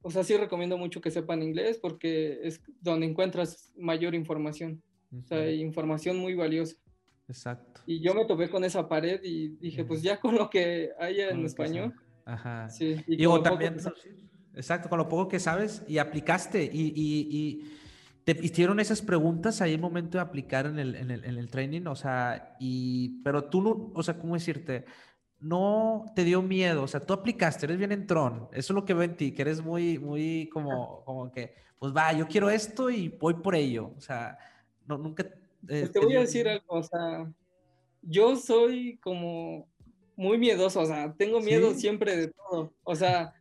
o 0.02 0.10
sea, 0.10 0.24
sí 0.24 0.36
recomiendo 0.36 0.78
mucho 0.78 1.00
que 1.00 1.10
sepan 1.10 1.42
inglés 1.42 1.78
porque 1.80 2.40
es 2.42 2.60
donde 2.80 3.06
encuentras 3.06 3.72
mayor 3.76 4.14
información. 4.14 4.82
Uh 5.10 5.16
-huh. 5.16 5.24
O 5.24 5.26
sea, 5.26 5.50
información 5.50 6.16
muy 6.18 6.34
valiosa. 6.34 6.76
Exacto. 7.28 7.82
Y 7.86 8.00
yo 8.00 8.14
me 8.14 8.24
topé 8.24 8.48
con 8.48 8.64
esa 8.64 8.88
pared 8.88 9.20
y 9.22 9.50
dije, 9.60 9.84
pues 9.84 10.02
ya 10.02 10.18
con 10.18 10.34
lo 10.34 10.50
que 10.50 10.90
haya 10.98 11.30
en 11.30 11.44
español. 11.44 11.94
Ajá. 12.24 12.68
Sí. 12.68 12.96
Y, 13.06 13.24
y 13.24 13.42
también, 13.42 13.76
exacto, 14.54 14.88
con 14.88 14.98
lo 14.98 15.08
poco 15.08 15.28
que 15.28 15.38
sabes 15.38 15.82
y 15.86 15.98
aplicaste 15.98 16.64
y, 16.64 16.92
y, 16.94 17.28
y, 17.30 17.70
te 18.24 18.32
hicieron 18.44 18.80
esas 18.80 19.00
preguntas 19.00 19.60
ahí 19.60 19.74
en 19.74 19.80
momento 19.80 20.18
de 20.18 20.22
aplicar 20.22 20.66
en 20.66 20.78
el, 20.78 20.94
en 20.94 21.10
el, 21.10 21.24
en 21.24 21.38
el 21.38 21.48
training, 21.48 21.86
o 21.86 21.96
sea, 21.96 22.56
y, 22.60 23.22
pero 23.22 23.44
tú 23.44 23.62
no, 23.62 23.92
o 23.94 24.02
sea, 24.02 24.18
¿cómo 24.18 24.34
decirte? 24.34 24.84
No 25.40 26.05
te 26.14 26.24
dio 26.24 26.42
miedo, 26.42 26.83
o 26.83 26.88
sea, 26.88 27.00
tú 27.00 27.12
aplicaste, 27.12 27.66
eres 27.66 27.79
bien 27.79 27.92
entrón, 27.92 28.48
eso 28.53 28.72
es 28.72 28.74
lo 28.74 28.85
que 28.85 28.94
veo 28.94 29.05
en 29.05 29.16
ti, 29.16 29.33
que 29.33 29.42
eres 29.42 29.62
muy, 29.62 29.98
muy 29.98 30.48
como, 30.53 31.03
como 31.05 31.33
que, 31.33 31.55
pues 31.79 31.94
va, 31.96 32.12
yo 32.12 32.26
quiero 32.26 32.50
esto 32.50 32.90
y 32.90 33.09
voy 33.09 33.35
por 33.35 33.55
ello, 33.55 33.92
o 33.96 34.00
sea, 34.00 34.38
no, 34.87 34.98
nunca... 34.98 35.26
Eh, 35.68 35.88
te 35.92 36.00
voy 36.00 36.16
a 36.16 36.20
decir 36.20 36.48
algo, 36.48 36.64
o 36.68 36.83
sea, 36.83 37.31
yo 38.03 38.37
soy 38.37 38.98
como 38.98 39.66
muy 40.16 40.37
miedoso, 40.37 40.81
o 40.81 40.87
sea, 40.87 41.14
tengo 41.14 41.40
miedo 41.40 41.72
¿Sí? 41.72 41.81
siempre 41.81 42.16
de 42.16 42.29
todo, 42.29 42.72
o 42.85 42.94
sea, 42.94 43.35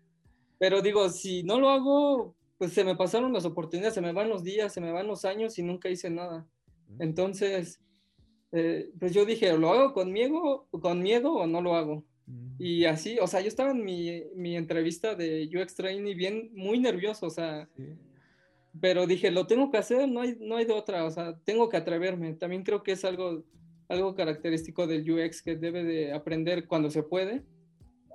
pero 0.58 0.82
digo, 0.82 1.10
si 1.10 1.44
no 1.44 1.60
lo 1.60 1.70
hago, 1.70 2.36
pues 2.58 2.74
se 2.74 2.84
me 2.84 2.96
pasaron 2.96 3.34
las 3.34 3.46
oportunidades, 3.46 3.94
se 3.94 4.02
me 4.02 4.14
van 4.14 4.30
los 4.30 4.44
días, 4.44 4.74
se 4.74 4.82
me 4.82 4.92
van 4.92 5.08
los 5.08 5.26
años 5.26 5.58
y 5.58 5.64
nunca 5.64 5.90
hice 5.90 6.10
nada. 6.10 6.46
Entonces, 7.00 7.80
eh, 8.52 8.92
pues 9.00 9.14
yo 9.14 9.26
dije, 9.26 9.56
¿lo 9.58 9.70
hago 9.72 9.94
con 9.94 10.12
miedo, 10.12 10.68
con 10.72 11.02
miedo 11.02 11.34
o 11.34 11.48
no 11.48 11.62
lo 11.62 11.76
hago? 11.76 12.04
Mm. 12.26 12.56
Y 12.58 12.86
así, 12.86 13.18
o 13.20 13.28
sea, 13.28 13.42
yo 13.42 13.48
estaba 13.48 13.72
en 13.72 13.84
mi, 13.84 14.24
mi, 14.36 14.56
entrevista 14.56 15.16
de 15.16 15.50
UX 15.54 15.76
Training 15.76 16.16
bien, 16.16 16.50
muy 16.54 16.80
nervioso, 16.80 17.28
o 17.28 17.30
sea, 17.30 17.70
sí. 17.76 17.96
pero 18.80 19.06
dije, 19.06 19.30
lo 19.30 19.46
tengo 19.46 19.70
que 19.70 19.78
hacer, 19.78 20.08
no 20.10 20.22
hay, 20.22 20.38
no 20.40 20.58
hay 20.58 20.66
de 20.66 20.74
otra, 20.74 21.06
o 21.06 21.12
sea, 21.12 21.38
tengo 21.44 21.70
que 21.70 21.78
atreverme. 21.78 22.34
También 22.34 22.64
creo 22.64 22.82
que 22.82 22.94
es 22.94 23.06
algo, 23.06 23.44
algo 23.88 24.16
característico 24.16 24.88
del 24.88 25.10
UX 25.10 25.44
que 25.44 25.56
debe 25.56 25.84
de 25.84 26.14
aprender 26.14 26.68
cuando 26.68 26.90
se 26.90 27.04
puede 27.04 27.44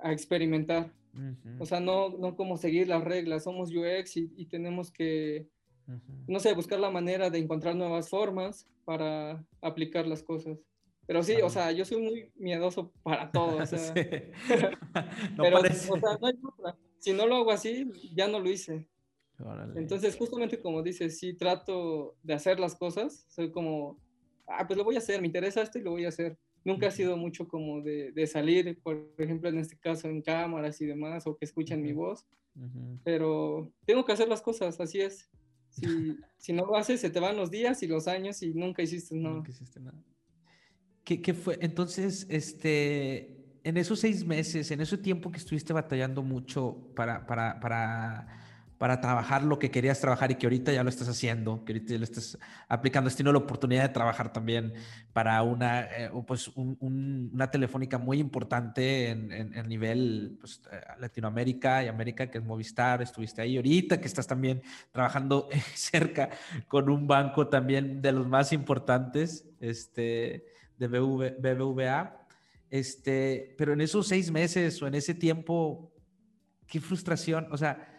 a 0.01 0.11
experimentar. 0.11 0.91
Uh 1.13 1.17
-huh. 1.17 1.61
O 1.61 1.65
sea, 1.65 1.79
no, 1.79 2.09
no 2.09 2.35
como 2.35 2.57
seguir 2.57 2.89
las 2.89 3.05
reglas, 3.05 3.45
somos 3.45 3.71
UX 3.71 4.17
y, 4.17 4.29
y 4.35 4.47
tenemos 4.47 4.91
que, 4.91 5.47
uh 5.87 5.91
-huh. 5.91 6.25
no 6.27 6.39
sé, 6.39 6.53
buscar 6.53 6.79
la 6.79 6.91
manera 6.91 7.29
de 7.29 7.39
encontrar 7.39 7.75
nuevas 7.75 8.09
formas 8.09 8.67
para 8.85 9.43
aplicar 9.61 10.07
las 10.07 10.23
cosas. 10.23 10.57
Pero 11.07 11.21
sí, 11.21 11.35
o 11.43 11.49
sea, 11.49 11.71
yo 11.71 11.85
soy 11.85 12.01
muy 12.01 12.31
miedoso 12.35 12.91
para 13.03 13.31
todo. 13.31 13.57
O 13.57 13.65
sea, 13.65 13.79
sí. 13.93 13.93
no 15.35 15.43
pero, 15.43 15.57
parece. 15.57 15.91
o 15.91 15.99
sea, 15.99 16.17
no 16.19 16.27
hay 16.27 16.33
otra. 16.41 16.77
Si 16.97 17.13
no 17.13 17.27
lo 17.27 17.35
hago 17.35 17.51
así, 17.51 17.87
ya 18.15 18.27
no 18.27 18.39
lo 18.39 18.49
hice. 18.49 18.87
Órale. 19.39 19.79
Entonces, 19.79 20.15
justamente 20.15 20.59
como 20.59 20.81
dices, 20.81 21.19
sí 21.19 21.33
trato 21.33 22.15
de 22.23 22.33
hacer 22.33 22.59
las 22.59 22.75
cosas. 22.75 23.25
Soy 23.27 23.51
como, 23.51 23.99
ah, 24.47 24.65
pues 24.65 24.77
lo 24.77 24.83
voy 24.83 24.95
a 24.95 24.99
hacer, 24.99 25.21
me 25.21 25.27
interesa 25.27 25.61
esto 25.61 25.77
y 25.77 25.83
lo 25.83 25.91
voy 25.91 26.05
a 26.05 26.09
hacer. 26.09 26.37
Nunca 26.63 26.87
ha 26.87 26.91
sido 26.91 27.15
mucho 27.15 27.47
como 27.47 27.81
de, 27.81 28.11
de, 28.11 28.25
salir, 28.25 28.79
por 28.81 28.97
ejemplo, 29.19 29.49
en 29.49 29.59
este 29.59 29.77
caso, 29.77 30.07
en 30.07 30.23
cámaras 30.23 30.81
y 30.81 30.87
demás, 30.87 31.27
o 31.27 31.37
que 31.37 31.45
escuchen 31.45 31.79
uh 31.79 31.83
-huh. 31.83 31.85
mi 31.85 31.93
voz. 31.93 32.25
Uh 32.55 32.61
-huh. 32.61 32.99
Pero 33.03 33.71
tengo 33.85 34.03
que 34.03 34.13
hacer 34.13 34.27
las 34.27 34.41
cosas, 34.41 34.79
así 34.79 34.99
es. 34.99 35.29
Si, 35.75 35.85
si, 36.37 36.53
no 36.53 36.65
lo 36.65 36.75
haces, 36.75 37.01
se 37.01 37.09
te 37.09 37.19
van 37.19 37.35
los 37.35 37.51
días 37.51 37.83
y 37.83 37.87
los 37.87 38.07
años 38.07 38.41
y 38.41 38.53
nunca 38.53 38.81
hiciste 38.81 39.15
nada. 39.15 39.35
Nunca 39.35 39.51
hiciste 39.51 39.79
nada. 39.79 39.97
¿Qué, 41.03 41.21
qué 41.21 41.33
fue? 41.33 41.57
Entonces, 41.61 42.25
este, 42.29 43.59
en 43.63 43.77
esos 43.77 43.99
seis 43.99 44.25
meses, 44.25 44.69
en 44.71 44.81
ese 44.81 44.97
tiempo 44.97 45.31
que 45.31 45.37
estuviste 45.37 45.73
batallando 45.73 46.21
mucho 46.21 46.91
para, 46.95 47.25
para, 47.25 47.59
para, 47.59 48.44
para 48.77 48.99
trabajar 48.99 49.43
lo 49.43 49.57
que 49.57 49.71
querías 49.71 49.99
trabajar 50.01 50.31
y 50.31 50.35
que 50.35 50.45
ahorita 50.45 50.73
ya 50.73 50.83
lo 50.83 50.89
estás 50.89 51.07
haciendo, 51.07 51.63
que 51.63 51.73
ahorita 51.73 51.93
ya 51.93 51.97
lo 51.97 52.03
estás 52.03 52.37
aplicando. 52.67 53.07
Has 53.07 53.15
tenido 53.15 53.31
la 53.31 53.39
oportunidad 53.39 53.83
de 53.83 53.89
trabajar 53.89 54.33
también 54.33 54.73
para 55.13 55.41
una, 55.43 55.83
eh, 55.83 56.11
pues 56.27 56.51
una 56.55 57.49
telefónica 57.49 57.97
muy 57.97 58.19
importante 58.19 59.09
en, 59.09 59.31
en, 59.31 59.69
nivel 59.69 60.37
pues, 60.39 60.61
eh, 60.71 60.81
Latinoamérica 60.99 61.83
y 61.83 61.87
América, 61.87 62.29
que 62.29 62.39
es 62.39 62.43
Movistar. 62.43 63.01
Estuviste 63.01 63.41
ahí 63.41 63.55
ahorita, 63.55 64.01
que 64.01 64.07
estás 64.07 64.27
también 64.27 64.61
trabajando 64.91 65.47
cerca 65.73 66.29
con 66.67 66.89
un 66.89 67.07
banco 67.07 67.47
también 67.47 68.01
de 68.01 68.11
los 68.11 68.27
más 68.27 68.51
importantes 68.51 69.45
este, 69.61 70.45
de 70.77 70.87
BBVA. 70.87 72.25
Este, 72.69 73.55
pero 73.57 73.71
en 73.71 73.79
esos 73.79 74.07
seis 74.07 74.31
meses 74.31 74.81
o 74.81 74.87
en 74.87 74.95
ese 74.95 75.13
tiempo, 75.13 75.93
qué 76.67 76.81
frustración, 76.81 77.47
o 77.51 77.57
sea, 77.57 77.94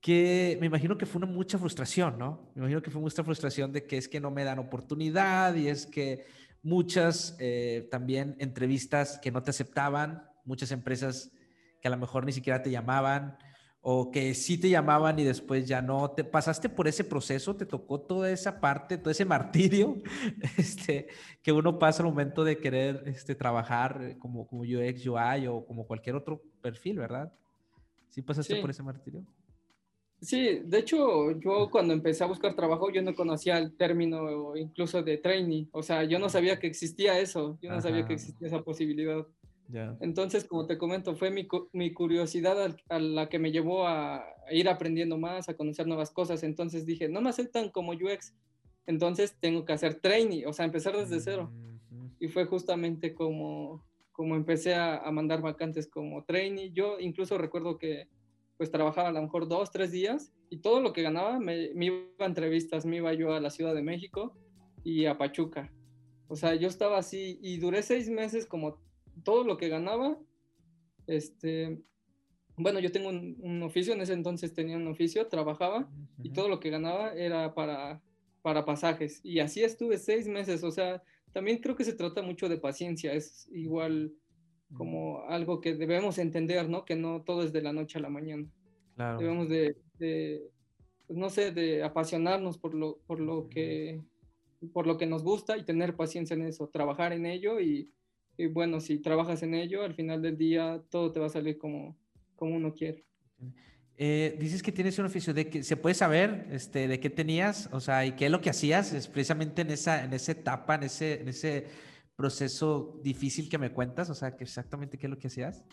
que 0.00 0.56
me 0.60 0.66
imagino 0.66 0.96
que 0.96 1.06
fue 1.06 1.22
una 1.22 1.32
mucha 1.32 1.58
frustración, 1.58 2.18
¿no? 2.18 2.50
Me 2.54 2.60
imagino 2.60 2.82
que 2.82 2.90
fue 2.90 3.00
mucha 3.00 3.24
frustración 3.24 3.72
de 3.72 3.86
que 3.86 3.96
es 3.96 4.08
que 4.08 4.20
no 4.20 4.30
me 4.30 4.44
dan 4.44 4.58
oportunidad 4.58 5.54
y 5.54 5.68
es 5.68 5.86
que 5.86 6.26
muchas 6.62 7.36
eh, 7.38 7.88
también 7.90 8.36
entrevistas 8.38 9.18
que 9.18 9.30
no 9.30 9.42
te 9.42 9.50
aceptaban, 9.50 10.24
muchas 10.44 10.70
empresas 10.70 11.32
que 11.80 11.88
a 11.88 11.90
lo 11.90 11.96
mejor 11.96 12.24
ni 12.24 12.32
siquiera 12.32 12.62
te 12.62 12.70
llamaban 12.70 13.36
o 13.88 14.10
que 14.10 14.34
sí 14.34 14.58
te 14.58 14.68
llamaban 14.68 15.16
y 15.20 15.22
después 15.22 15.68
ya 15.68 15.80
no. 15.80 16.10
¿Te 16.10 16.24
pasaste 16.24 16.68
por 16.68 16.88
ese 16.88 17.04
proceso? 17.04 17.54
¿Te 17.54 17.66
tocó 17.66 18.00
toda 18.00 18.30
esa 18.32 18.60
parte, 18.60 18.98
todo 18.98 19.12
ese 19.12 19.24
martirio 19.24 20.02
este, 20.58 21.06
que 21.40 21.52
uno 21.52 21.78
pasa 21.78 22.02
al 22.02 22.08
momento 22.08 22.42
de 22.42 22.58
querer 22.58 23.04
este, 23.06 23.36
trabajar 23.36 24.16
como, 24.18 24.44
como 24.48 24.62
UX, 24.62 25.06
UI 25.06 25.46
o 25.46 25.64
como 25.64 25.86
cualquier 25.86 26.16
otro 26.16 26.42
perfil, 26.60 26.98
verdad? 26.98 27.32
¿Sí 28.08 28.22
pasaste 28.22 28.60
por 28.60 28.70
ese 28.70 28.82
martirio? 28.82 29.24
Sí, 30.26 30.60
de 30.64 30.80
hecho, 30.80 31.38
yo 31.38 31.70
cuando 31.70 31.94
empecé 31.94 32.24
a 32.24 32.26
buscar 32.26 32.56
trabajo, 32.56 32.90
yo 32.90 33.00
no 33.00 33.14
conocía 33.14 33.58
el 33.58 33.76
término 33.76 34.56
incluso 34.56 35.00
de 35.00 35.18
training. 35.18 35.66
O 35.70 35.84
sea, 35.84 36.02
yo 36.02 36.18
no 36.18 36.28
sabía 36.28 36.58
que 36.58 36.66
existía 36.66 37.20
eso, 37.20 37.56
yo 37.62 37.70
no 37.70 37.80
sabía 37.80 38.04
que 38.04 38.14
existía 38.14 38.48
esa 38.48 38.60
posibilidad. 38.60 39.24
Entonces, 40.00 40.44
como 40.44 40.66
te 40.66 40.78
comento, 40.78 41.14
fue 41.14 41.30
mi, 41.30 41.46
mi 41.72 41.92
curiosidad 41.92 42.74
a, 42.88 42.98
la 42.98 43.28
que 43.28 43.38
me 43.38 43.52
llevó 43.52 43.86
a, 43.86 44.24
ir 44.50 44.68
aprendiendo 44.68 45.16
más, 45.16 45.48
a 45.48 45.54
conocer 45.54 45.86
nuevas 45.86 46.10
cosas. 46.10 46.42
Entonces 46.42 46.86
dije, 46.86 47.08
no 47.08 47.20
me 47.20 47.30
aceptan 47.30 47.70
como 47.70 47.92
UX, 47.92 48.34
entonces 48.88 49.36
tengo 49.38 49.64
que 49.64 49.74
hacer 49.74 50.00
training, 50.00 50.44
o 50.46 50.52
sea, 50.52 50.64
empezar 50.64 50.96
desde 50.96 51.20
cero. 51.20 51.52
Y 52.18 52.26
fue 52.26 52.46
justamente 52.46 53.14
como, 53.14 53.86
como 54.10 54.34
empecé 54.34 54.74
a, 54.74 54.96
a 54.96 55.12
mandar 55.12 55.40
vacantes 55.40 55.86
como 55.86 56.24
trainee. 56.24 56.72
Yo 56.72 56.98
incluso 56.98 57.38
recuerdo 57.38 57.78
que 57.78 58.08
pues 58.56 58.70
trabajaba 58.70 59.08
a 59.08 59.12
lo 59.12 59.22
mejor 59.22 59.48
dos, 59.48 59.70
tres 59.70 59.90
días 59.90 60.32
y 60.50 60.58
todo 60.58 60.80
lo 60.80 60.92
que 60.92 61.02
ganaba 61.02 61.38
me, 61.38 61.70
me, 61.74 61.86
iba 61.86 61.98
a 62.18 62.26
entrevistas, 62.26 62.86
me 62.86 62.96
iba 62.96 63.12
yo 63.14 63.34
a 63.34 63.40
la 63.40 63.50
Ciudad 63.50 63.74
de 63.74 63.82
México 63.82 64.36
y 64.84 65.06
a 65.06 65.18
Pachuca. 65.18 65.72
O 66.28 66.36
sea, 66.36 66.54
yo 66.54 66.68
estaba 66.68 66.98
así 66.98 67.38
y 67.42 67.58
duré 67.58 67.82
seis 67.82 68.08
meses 68.08 68.46
como 68.46 68.80
todo 69.22 69.44
lo 69.44 69.56
que 69.56 69.68
ganaba. 69.68 70.16
Este, 71.06 71.80
bueno, 72.56 72.80
yo 72.80 72.90
tengo 72.90 73.10
un, 73.10 73.62
oficio, 73.62 73.92
en 73.92 74.00
ese 74.00 74.14
entonces 74.14 74.54
tenía 74.54 74.76
un 74.76 74.88
oficio, 74.88 75.26
trabajaba 75.28 75.88
y 76.22 76.30
todo 76.30 76.48
lo 76.48 76.58
que 76.58 76.70
ganaba 76.70 77.12
era 77.12 77.54
para, 77.54 78.02
para 78.42 78.64
pasajes. 78.64 79.20
Y 79.22 79.40
así 79.40 79.62
estuve 79.62 79.98
seis 79.98 80.26
meses, 80.26 80.64
o 80.64 80.70
sea, 80.70 81.02
también 81.32 81.58
creo 81.58 81.76
que 81.76 81.84
se 81.84 81.92
trata 81.92 82.22
mucho 82.22 82.48
de 82.48 82.56
paciencia, 82.56 83.12
es 83.12 83.46
igual 83.52 84.14
como 84.74 85.22
algo 85.28 85.60
que 85.60 85.74
debemos 85.74 86.18
entender, 86.18 86.68
¿no? 86.68 86.84
Que 86.84 86.96
no 86.96 87.22
todo 87.22 87.42
es 87.42 87.52
de 87.52 87.62
la 87.62 87.72
noche 87.72 87.98
a 87.98 88.02
la 88.02 88.10
mañana. 88.10 88.46
Claro. 88.94 89.18
Debemos 89.18 89.48
de, 89.48 89.76
pues, 91.06 91.18
no 91.18 91.30
sé, 91.30 91.52
de 91.52 91.82
apasionarnos 91.82 92.58
por 92.58 92.74
lo, 92.74 92.98
por 93.06 93.20
lo 93.20 93.48
que 93.48 94.00
por 94.72 94.86
lo 94.86 94.96
que 94.96 95.06
nos 95.06 95.22
gusta 95.22 95.56
y 95.56 95.64
tener 95.64 95.96
paciencia 95.96 96.34
en 96.34 96.42
eso, 96.42 96.68
trabajar 96.68 97.12
en 97.12 97.26
ello 97.26 97.60
y, 97.60 97.90
bueno, 98.50 98.80
si 98.80 98.98
trabajas 98.98 99.42
en 99.42 99.54
ello, 99.54 99.82
al 99.82 99.94
final 99.94 100.20
del 100.22 100.36
día 100.36 100.82
todo 100.90 101.12
te 101.12 101.20
va 101.20 101.26
a 101.26 101.30
salir 101.30 101.58
como, 101.58 101.96
como 102.34 102.56
uno 102.56 102.74
quiere. 102.74 103.04
Eh, 103.98 104.36
dices 104.38 104.62
que 104.62 104.72
tienes 104.72 104.98
un 104.98 105.06
oficio 105.06 105.32
de 105.32 105.48
que 105.48 105.62
se 105.62 105.76
puede 105.76 105.94
saber 105.94 106.46
este, 106.50 106.86
de 106.86 107.00
qué 107.00 107.08
tenías, 107.08 107.70
o 107.72 107.80
sea, 107.80 108.04
y 108.04 108.12
qué 108.12 108.26
es 108.26 108.30
lo 108.30 108.42
que 108.42 108.50
hacías 108.50 108.92
es 108.92 109.08
precisamente 109.08 109.62
en 109.62 109.70
esa, 109.70 110.04
en 110.04 110.12
esa 110.12 110.32
etapa, 110.32 110.74
en 110.74 110.82
ese, 110.82 111.20
en 111.22 111.28
ese 111.28 111.66
proceso 112.16 112.98
difícil 113.02 113.48
que 113.48 113.58
me 113.58 113.72
cuentas? 113.72 114.10
O 114.10 114.14
sea, 114.14 114.36
que 114.36 114.44
exactamente 114.44 114.98
qué 114.98 115.06
es 115.06 115.10
lo 115.10 115.18
que 115.18 115.28
hacías. 115.28 115.64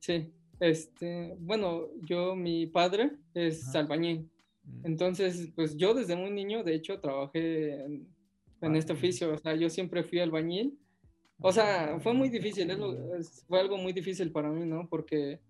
Sí, 0.00 0.32
este, 0.58 1.34
bueno, 1.38 1.86
yo, 2.02 2.36
mi 2.36 2.66
padre 2.66 3.12
es 3.32 3.74
albañil. 3.74 4.30
Mm. 4.64 4.86
Entonces, 4.86 5.50
pues 5.54 5.76
yo 5.76 5.94
desde 5.94 6.16
muy 6.16 6.30
niño, 6.30 6.62
de 6.62 6.74
hecho, 6.74 7.00
trabajé 7.00 7.84
en, 8.60 8.76
este 8.76 8.92
oficio. 8.92 9.32
O 9.32 9.38
sea, 9.38 9.54
yo 9.54 9.70
siempre 9.70 10.04
fui 10.04 10.20
albañil. 10.20 10.78
O 11.42 11.50
sea, 11.52 11.98
fue 12.00 12.12
muy 12.12 12.28
difícil, 12.28 12.70
fue 13.48 13.60
algo 13.60 13.78
muy 13.78 13.94
difícil 13.94 14.30
para 14.30 14.50
mí, 14.50 14.66
¿no? 14.66 14.86
Porque, 14.90 15.40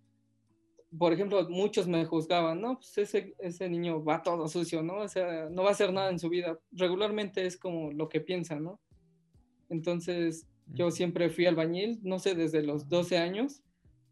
por 0.97 1.13
ejemplo, 1.13 1.49
muchos 1.49 1.89
me 1.89 2.05
juzgaban, 2.05 2.61
no, 2.61 2.77
pues 2.77 2.97
ese, 2.97 3.35
ese 3.41 3.69
niño 3.69 4.05
va 4.05 4.23
todo 4.23 4.47
sucio, 4.47 4.85
¿no? 4.85 4.99
O 4.99 5.09
sea, 5.09 5.49
no 5.51 5.65
va 5.65 5.71
a 5.71 5.73
hacer 5.73 5.93
nada 5.93 6.11
en 6.11 6.21
su 6.21 6.29
vida. 6.29 6.57
Regularmente 6.71 7.45
es 7.45 7.57
como 7.57 7.91
lo 7.91 8.09
que 8.09 8.21
piensan, 8.21 8.63
¿no? 8.63 8.81
Entonces, 9.71 10.47
yo 10.75 10.91
siempre 10.91 11.31
fui 11.31 11.47
albañil, 11.47 12.01
no 12.03 12.19
sé, 12.19 12.35
desde 12.35 12.63
los 12.63 12.89
12 12.89 13.19
años. 13.19 13.63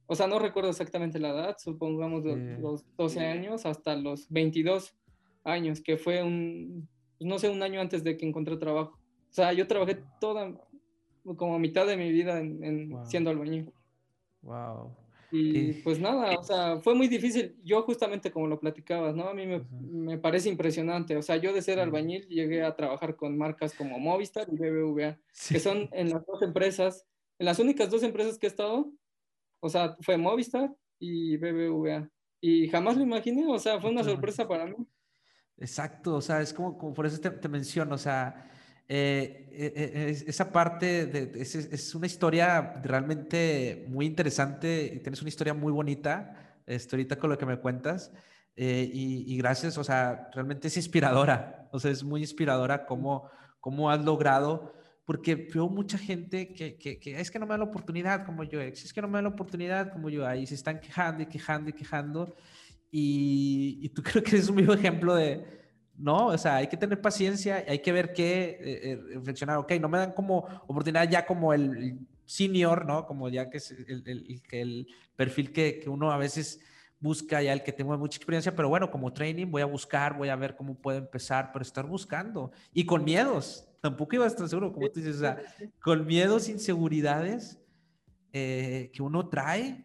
O 0.07 0.15
sea, 0.15 0.27
no 0.27 0.39
recuerdo 0.39 0.71
exactamente 0.71 1.19
la 1.19 1.31
edad, 1.31 1.57
supongamos 1.59 2.25
los 2.25 2.85
12 2.97 3.21
años 3.21 3.67
hasta 3.67 3.95
los 3.95 4.29
22 4.31 4.97
años, 5.45 5.83
que 5.83 5.99
fue 5.99 6.23
un, 6.23 6.89
no 7.21 7.39
sé, 7.39 7.51
un 7.51 7.63
año 7.63 7.81
antes 7.81 8.03
de 8.05 8.17
que 8.17 8.27
encontré 8.27 8.57
trabajo. 8.57 8.93
O 8.95 9.33
sea, 9.33 9.53
yo 9.53 9.67
trabajé 9.67 10.03
toda, 10.21 10.59
como 11.37 11.59
mitad 11.59 11.87
de 11.87 11.97
mi 11.97 12.11
vida 12.11 12.41
en, 12.41 12.97
siendo 13.05 13.31
albañil. 13.31 13.71
Wow. 14.43 14.95
Y 15.31 15.75
pues 15.83 16.01
nada, 16.01 16.39
o 16.39 16.43
sea, 16.43 16.81
fue 16.81 16.95
muy 16.95 17.07
difícil. 17.07 17.57
Yo 17.63 17.83
justamente 17.83 18.31
como 18.31 18.47
lo 18.47 18.59
platicabas, 18.59 19.15
¿no? 19.15 19.29
A 19.29 19.35
mí 19.35 19.47
me, 19.47 20.19
parece 20.19 20.49
impresionante. 20.49 21.17
O 21.17 21.23
sea, 21.23 21.37
yo 21.37 21.53
de 21.53 21.61
ser 21.61 21.79
albañil 21.81 22.27
llegué 22.29 22.63
a 22.63 22.75
trabajar 22.75 23.17
con 23.17 23.37
marcas 23.37 23.75
como 23.75 23.99
Movistar 23.99 24.47
y 24.51 24.57
BBVA, 24.57 25.19
que 25.49 25.61
son 25.61 25.89
en 25.93 26.11
las 26.11 26.25
dos 26.25 26.41
empresas, 26.43 27.07
en 27.39 27.47
las 27.47 27.59
únicas 27.59 27.91
dos 27.91 28.03
empresas 28.03 28.39
que 28.39 28.47
he 28.47 28.51
estado, 28.51 28.91
o 29.61 29.69
sea, 29.69 29.97
fue 30.01 30.17
Movistar 30.17 30.75
y 30.99 31.37
BBVA. 31.37 32.09
Y 32.41 32.69
jamás 32.69 32.97
lo 32.97 33.03
imaginé, 33.03 33.47
o 33.47 33.59
sea, 33.59 33.81
fue 33.81 33.91
una 33.91 34.05
sorpresa 34.05 34.49
para 34.49 34.67
mí. 34.67 34.77
Exacto, 35.59 36.15
o 36.15 36.21
sea, 36.21 36.41
es 36.41 36.55
como, 36.55 36.79
como 36.79 36.95
por 36.95 37.05
eso 37.05 37.21
te, 37.21 37.31
te 37.31 37.49
menciono, 37.49 37.97
o 37.97 37.99
sea, 37.99 38.49
eh, 38.91 39.51
eh, 39.53 39.73
eh, 39.77 40.25
esa 40.27 40.51
parte 40.51 41.05
de, 41.07 41.43
es, 41.43 41.95
una 41.95 42.07
historia 42.07 42.81
realmente 42.83 43.85
muy 43.87 44.07
interesante 44.07 44.93
y 44.95 45.01
tienes 45.01 45.21
una 45.21 45.29
historia 45.29 45.53
muy 45.53 45.73
bonita, 45.73 46.57
este, 46.67 46.97
ahorita 46.97 47.19
con 47.19 47.29
lo 47.29 47.37
que 47.37 47.45
me 47.45 47.59
cuentas. 47.59 48.11
y, 48.57 49.37
gracias, 49.39 49.79
o 49.79 49.85
sea, 49.85 50.31
realmente 50.35 50.69
es 50.69 50.77
inspiradora, 50.77 51.69
o 51.73 51.79
sea, 51.79 51.91
es 51.91 52.03
muy 52.03 52.23
inspiradora 52.23 52.87
cómo, 52.87 53.31
cómo 53.61 53.91
has 53.91 54.03
logrado, 54.05 54.73
porque 55.05 55.37
veo 55.37 55.69
mucha 55.69 55.99
gente 55.99 56.53
que, 56.53 56.77
que, 56.79 56.99
es 57.21 57.31
que 57.31 57.39
no 57.39 57.47
me 57.47 57.53
da 57.53 57.59
la 57.59 57.65
oportunidad 57.65 58.27
como 58.27 58.43
yo, 58.45 58.61
es 58.61 58.93
que 58.93 59.03
no 59.03 59.09
me 59.09 59.19
da 59.19 59.23
la 59.23 59.29
oportunidad 59.29 59.93
como 59.93 60.09
yo, 60.11 60.27
ahí 60.27 60.47
se 60.47 60.55
están 60.55 60.81
quejando 60.81 61.23
y 61.23 61.27
quejando 61.27 61.71
y 61.71 61.73
quejando, 61.75 62.37
y, 62.91 63.79
y 63.83 63.89
tú 63.91 64.03
creo 64.03 64.23
que 64.25 64.37
eres 64.37 64.49
un 64.49 64.57
vivo 64.57 64.75
ejemplo 64.75 65.15
de, 65.15 65.45
¿no? 65.99 66.29
O 66.29 66.39
sea, 66.39 66.57
hay 66.57 66.69
que 66.69 66.77
tener 66.77 67.01
paciencia, 67.01 67.65
hay 67.67 67.81
que 67.81 67.93
ver 67.93 68.13
qué, 68.13 68.59
eh, 68.61 68.81
eh, 68.93 69.01
reflexionar, 69.15 69.59
ok, 69.59 69.73
no 69.81 69.89
me 69.89 69.99
dan 69.99 70.13
como 70.13 70.47
oportunidad 70.67 71.09
ya 71.11 71.27
como 71.27 71.53
el 71.53 71.99
senior, 72.25 72.87
¿no? 72.87 73.07
Como 73.07 73.29
ya 73.29 73.51
que 73.51 73.59
es 73.59 73.71
el, 73.73 74.03
el, 74.07 74.43
el 74.51 74.87
perfil 75.17 75.53
que, 75.53 75.81
que, 75.81 75.91
uno 75.91 76.13
a 76.13 76.19
veces 76.19 76.61
busca, 77.01 77.43
ya 77.43 77.53
el 77.53 77.63
que 77.63 77.73
tengo 77.73 77.97
mucha 77.99 78.17
experiencia, 78.17 78.55
pero 78.55 78.69
bueno, 78.69 78.91
como 78.91 79.13
training 79.13 79.51
voy 79.51 79.63
a 79.63 79.67
buscar, 79.67 80.17
voy 80.17 80.29
a 80.29 80.37
ver 80.37 80.57
cómo 80.57 80.75
puedo 80.75 80.99
empezar, 80.99 81.51
pero 81.53 81.63
estar 81.63 81.87
buscando 81.87 82.53
y 82.73 82.87
con 82.87 83.05
miedos, 83.05 83.69
tampoco 83.81 84.17
iba 84.17 84.25
a 84.25 84.29
estar 84.29 84.49
seguro, 84.49 84.73
como 84.73 84.89
tú 84.91 85.01
dices, 85.01 85.17
o 85.17 85.21
sea, 85.21 85.39
con 85.81 86.07
miedos, 86.07 86.49
inseguridades 86.49 87.59
eh, 88.33 88.91
que 88.93 89.03
uno 89.03 89.29
trae, 89.29 89.85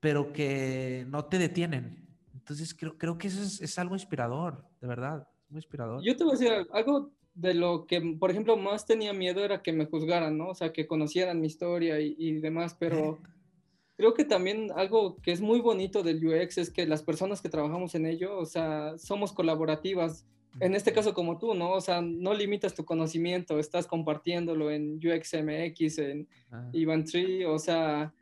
pero 0.00 0.32
que 0.32 1.06
no 1.08 1.24
te 1.24 1.38
detienen. 1.38 2.03
Entonces 2.44 2.74
creo, 2.74 2.98
creo 2.98 3.16
que 3.16 3.28
eso 3.28 3.42
es, 3.42 3.62
es 3.62 3.78
algo 3.78 3.94
inspirador, 3.94 4.66
de 4.78 4.86
verdad, 4.86 5.26
muy 5.48 5.60
inspirador. 5.60 6.02
Yo 6.04 6.14
te 6.14 6.24
voy 6.24 6.34
a 6.34 6.38
decir 6.38 6.52
algo 6.72 7.10
de 7.32 7.54
lo 7.54 7.86
que, 7.86 8.02
por 8.20 8.30
ejemplo, 8.30 8.58
más 8.58 8.84
tenía 8.84 9.14
miedo 9.14 9.42
era 9.42 9.62
que 9.62 9.72
me 9.72 9.86
juzgaran, 9.86 10.36
¿no? 10.36 10.50
O 10.50 10.54
sea, 10.54 10.70
que 10.70 10.86
conocieran 10.86 11.40
mi 11.40 11.46
historia 11.46 11.98
y, 12.00 12.14
y 12.18 12.32
demás, 12.40 12.76
pero 12.78 13.18
creo 13.96 14.12
que 14.12 14.26
también 14.26 14.70
algo 14.76 15.16
que 15.22 15.32
es 15.32 15.40
muy 15.40 15.60
bonito 15.60 16.02
del 16.02 16.22
UX 16.22 16.58
es 16.58 16.70
que 16.70 16.86
las 16.86 17.02
personas 17.02 17.40
que 17.40 17.48
trabajamos 17.48 17.94
en 17.94 18.04
ello, 18.04 18.36
o 18.36 18.44
sea, 18.44 18.98
somos 18.98 19.32
colaborativas. 19.32 20.26
En 20.60 20.74
este 20.74 20.92
caso 20.92 21.14
como 21.14 21.38
tú, 21.38 21.54
¿no? 21.54 21.72
O 21.72 21.80
sea, 21.80 22.02
no 22.02 22.34
limitas 22.34 22.74
tu 22.74 22.84
conocimiento, 22.84 23.58
estás 23.58 23.86
compartiéndolo 23.86 24.70
en 24.70 24.98
UXMX, 24.98 25.98
en 25.98 26.28
Ivan 26.74 27.04
Tree, 27.04 27.46
o 27.46 27.58
sea, 27.58 28.12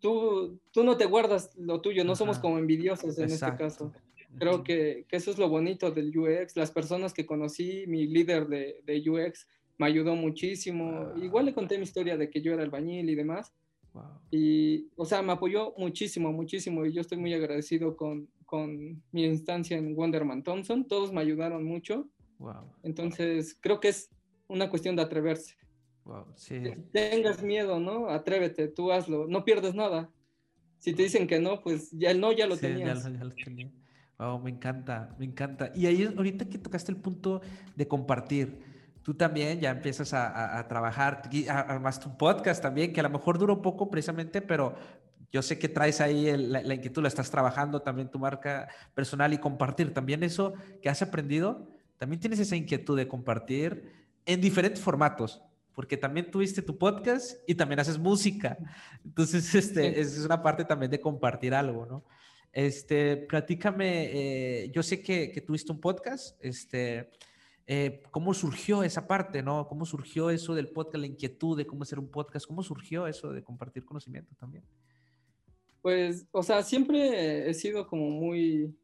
tú, 0.00 0.58
tú 0.72 0.84
no 0.84 0.96
te 0.96 1.06
guardas 1.06 1.56
lo 1.56 1.80
tuyo, 1.80 2.04
no 2.04 2.16
somos 2.16 2.38
como 2.38 2.58
envidiosos 2.58 3.18
en 3.18 3.30
este 3.30 3.56
caso. 3.56 3.92
Creo 4.38 4.62
que, 4.62 5.06
que, 5.08 5.16
eso 5.16 5.30
es 5.30 5.38
lo 5.38 5.48
bonito 5.48 5.90
del 5.90 6.16
UX. 6.16 6.56
Las 6.56 6.70
personas 6.70 7.14
que 7.14 7.24
conocí, 7.24 7.84
mi 7.86 8.06
líder 8.06 8.48
de, 8.48 8.82
de 8.84 9.10
UX 9.10 9.46
me 9.78 9.86
ayudó 9.86 10.14
muchísimo. 10.14 11.12
Igual 11.16 11.46
le 11.46 11.54
conté 11.54 11.78
mi 11.78 11.84
historia 11.84 12.16
de 12.16 12.28
que 12.28 12.42
yo 12.42 12.52
era 12.52 12.62
albañil 12.62 13.08
y 13.08 13.14
demás. 13.14 13.52
Y, 14.30 14.88
o 14.96 15.06
sea, 15.06 15.22
me 15.22 15.32
apoyó 15.32 15.72
muchísimo, 15.78 16.32
muchísimo. 16.32 16.84
Y 16.84 16.92
yo 16.92 17.00
estoy 17.00 17.18
muy 17.18 17.32
agradecido 17.32 17.96
con, 17.96 18.28
con 18.44 19.02
mi 19.12 19.24
instancia 19.24 19.76
en 19.78 19.96
Wonderman 19.96 20.42
Thompson. 20.42 20.86
Todos 20.86 21.12
me 21.12 21.20
ayudaron 21.20 21.64
mucho. 21.64 22.06
Wow. 22.38 22.72
Entonces, 22.82 23.56
creo 23.60 23.80
que 23.80 23.88
es 23.88 24.10
una 24.48 24.68
cuestión 24.68 24.96
de 24.96 25.02
atreverse. 25.02 25.56
Wow, 26.06 26.24
sí. 26.36 26.62
Tengas 26.92 27.42
miedo, 27.42 27.80
¿no? 27.80 28.08
Atrévete, 28.08 28.68
tú 28.68 28.92
hazlo. 28.92 29.26
No 29.26 29.44
pierdes 29.44 29.74
nada. 29.74 30.08
Si 30.78 30.92
te 30.92 31.02
dicen 31.02 31.26
que 31.26 31.40
no, 31.40 31.60
pues 31.60 31.90
ya 31.90 32.12
el 32.12 32.20
no 32.20 32.30
ya 32.30 32.46
lo 32.46 32.56
tenías. 32.56 33.04
Ya, 33.04 33.10
ya 33.10 33.24
lo 33.24 33.34
tenía. 33.34 33.70
Wow, 34.18 34.38
me 34.38 34.50
encanta, 34.50 35.14
me 35.18 35.24
encanta. 35.24 35.72
Y 35.74 35.86
ahí 35.86 36.04
ahorita 36.04 36.48
que 36.48 36.58
tocaste 36.58 36.92
el 36.92 36.98
punto 36.98 37.40
de 37.74 37.88
compartir, 37.88 38.60
tú 39.02 39.14
también 39.14 39.60
ya 39.60 39.70
empiezas 39.70 40.14
a, 40.14 40.58
a, 40.58 40.68
trabajar, 40.68 41.22
además 41.48 41.98
tu 41.98 42.16
podcast 42.16 42.62
también, 42.62 42.92
que 42.92 43.00
a 43.00 43.02
lo 43.02 43.10
mejor 43.10 43.38
duró 43.38 43.60
poco 43.60 43.90
precisamente, 43.90 44.40
pero 44.40 44.76
yo 45.32 45.42
sé 45.42 45.58
que 45.58 45.68
traes 45.68 46.00
ahí 46.00 46.34
la, 46.36 46.62
la, 46.62 46.74
inquietud, 46.74 47.02
la 47.02 47.08
estás 47.08 47.30
trabajando 47.30 47.82
también 47.82 48.10
tu 48.10 48.18
marca 48.18 48.68
personal 48.94 49.34
y 49.34 49.38
compartir 49.38 49.92
también 49.92 50.22
eso 50.22 50.54
que 50.80 50.88
has 50.88 51.02
aprendido, 51.02 51.68
también 51.98 52.20
tienes 52.20 52.38
esa 52.38 52.56
inquietud 52.56 52.96
de 52.96 53.08
compartir 53.08 53.92
en 54.24 54.40
diferentes 54.40 54.80
formatos, 54.80 55.42
porque 55.76 55.98
también 55.98 56.30
tuviste 56.30 56.62
tu 56.62 56.78
podcast 56.78 57.38
y 57.46 57.54
también 57.54 57.78
haces 57.78 57.98
música. 57.98 58.56
Entonces, 59.04 59.54
este, 59.54 60.00
es 60.00 60.18
una 60.24 60.42
parte 60.42 60.64
también 60.64 60.90
de 60.90 60.98
compartir 60.98 61.52
algo, 61.52 61.84
¿no? 61.84 62.02
Este, 62.50 63.18
platícame, 63.18 64.08
eh, 64.10 64.70
yo 64.70 64.82
sé 64.82 65.02
que, 65.02 65.30
que, 65.30 65.42
tuviste 65.42 65.70
un 65.70 65.78
podcast, 65.78 66.42
este, 66.42 67.10
eh, 67.66 68.02
¿cómo 68.10 68.32
surgió 68.32 68.82
esa 68.82 69.06
parte, 69.06 69.42
no? 69.42 69.68
¿Cómo 69.68 69.84
surgió 69.84 70.30
eso 70.30 70.54
del 70.54 70.68
podcast, 70.68 71.02
la 71.02 71.08
inquietud 71.08 71.58
de 71.58 71.66
cómo 71.66 71.82
hacer 71.82 71.98
un 71.98 72.10
podcast? 72.10 72.46
¿Cómo 72.46 72.62
surgió 72.62 73.06
eso 73.06 73.30
de 73.30 73.44
compartir 73.44 73.84
conocimiento 73.84 74.34
también? 74.36 74.64
Pues, 75.82 76.26
o 76.30 76.42
sea, 76.42 76.62
siempre 76.62 77.50
he 77.50 77.52
sido 77.52 77.86
como 77.86 78.08
muy, 78.08 78.74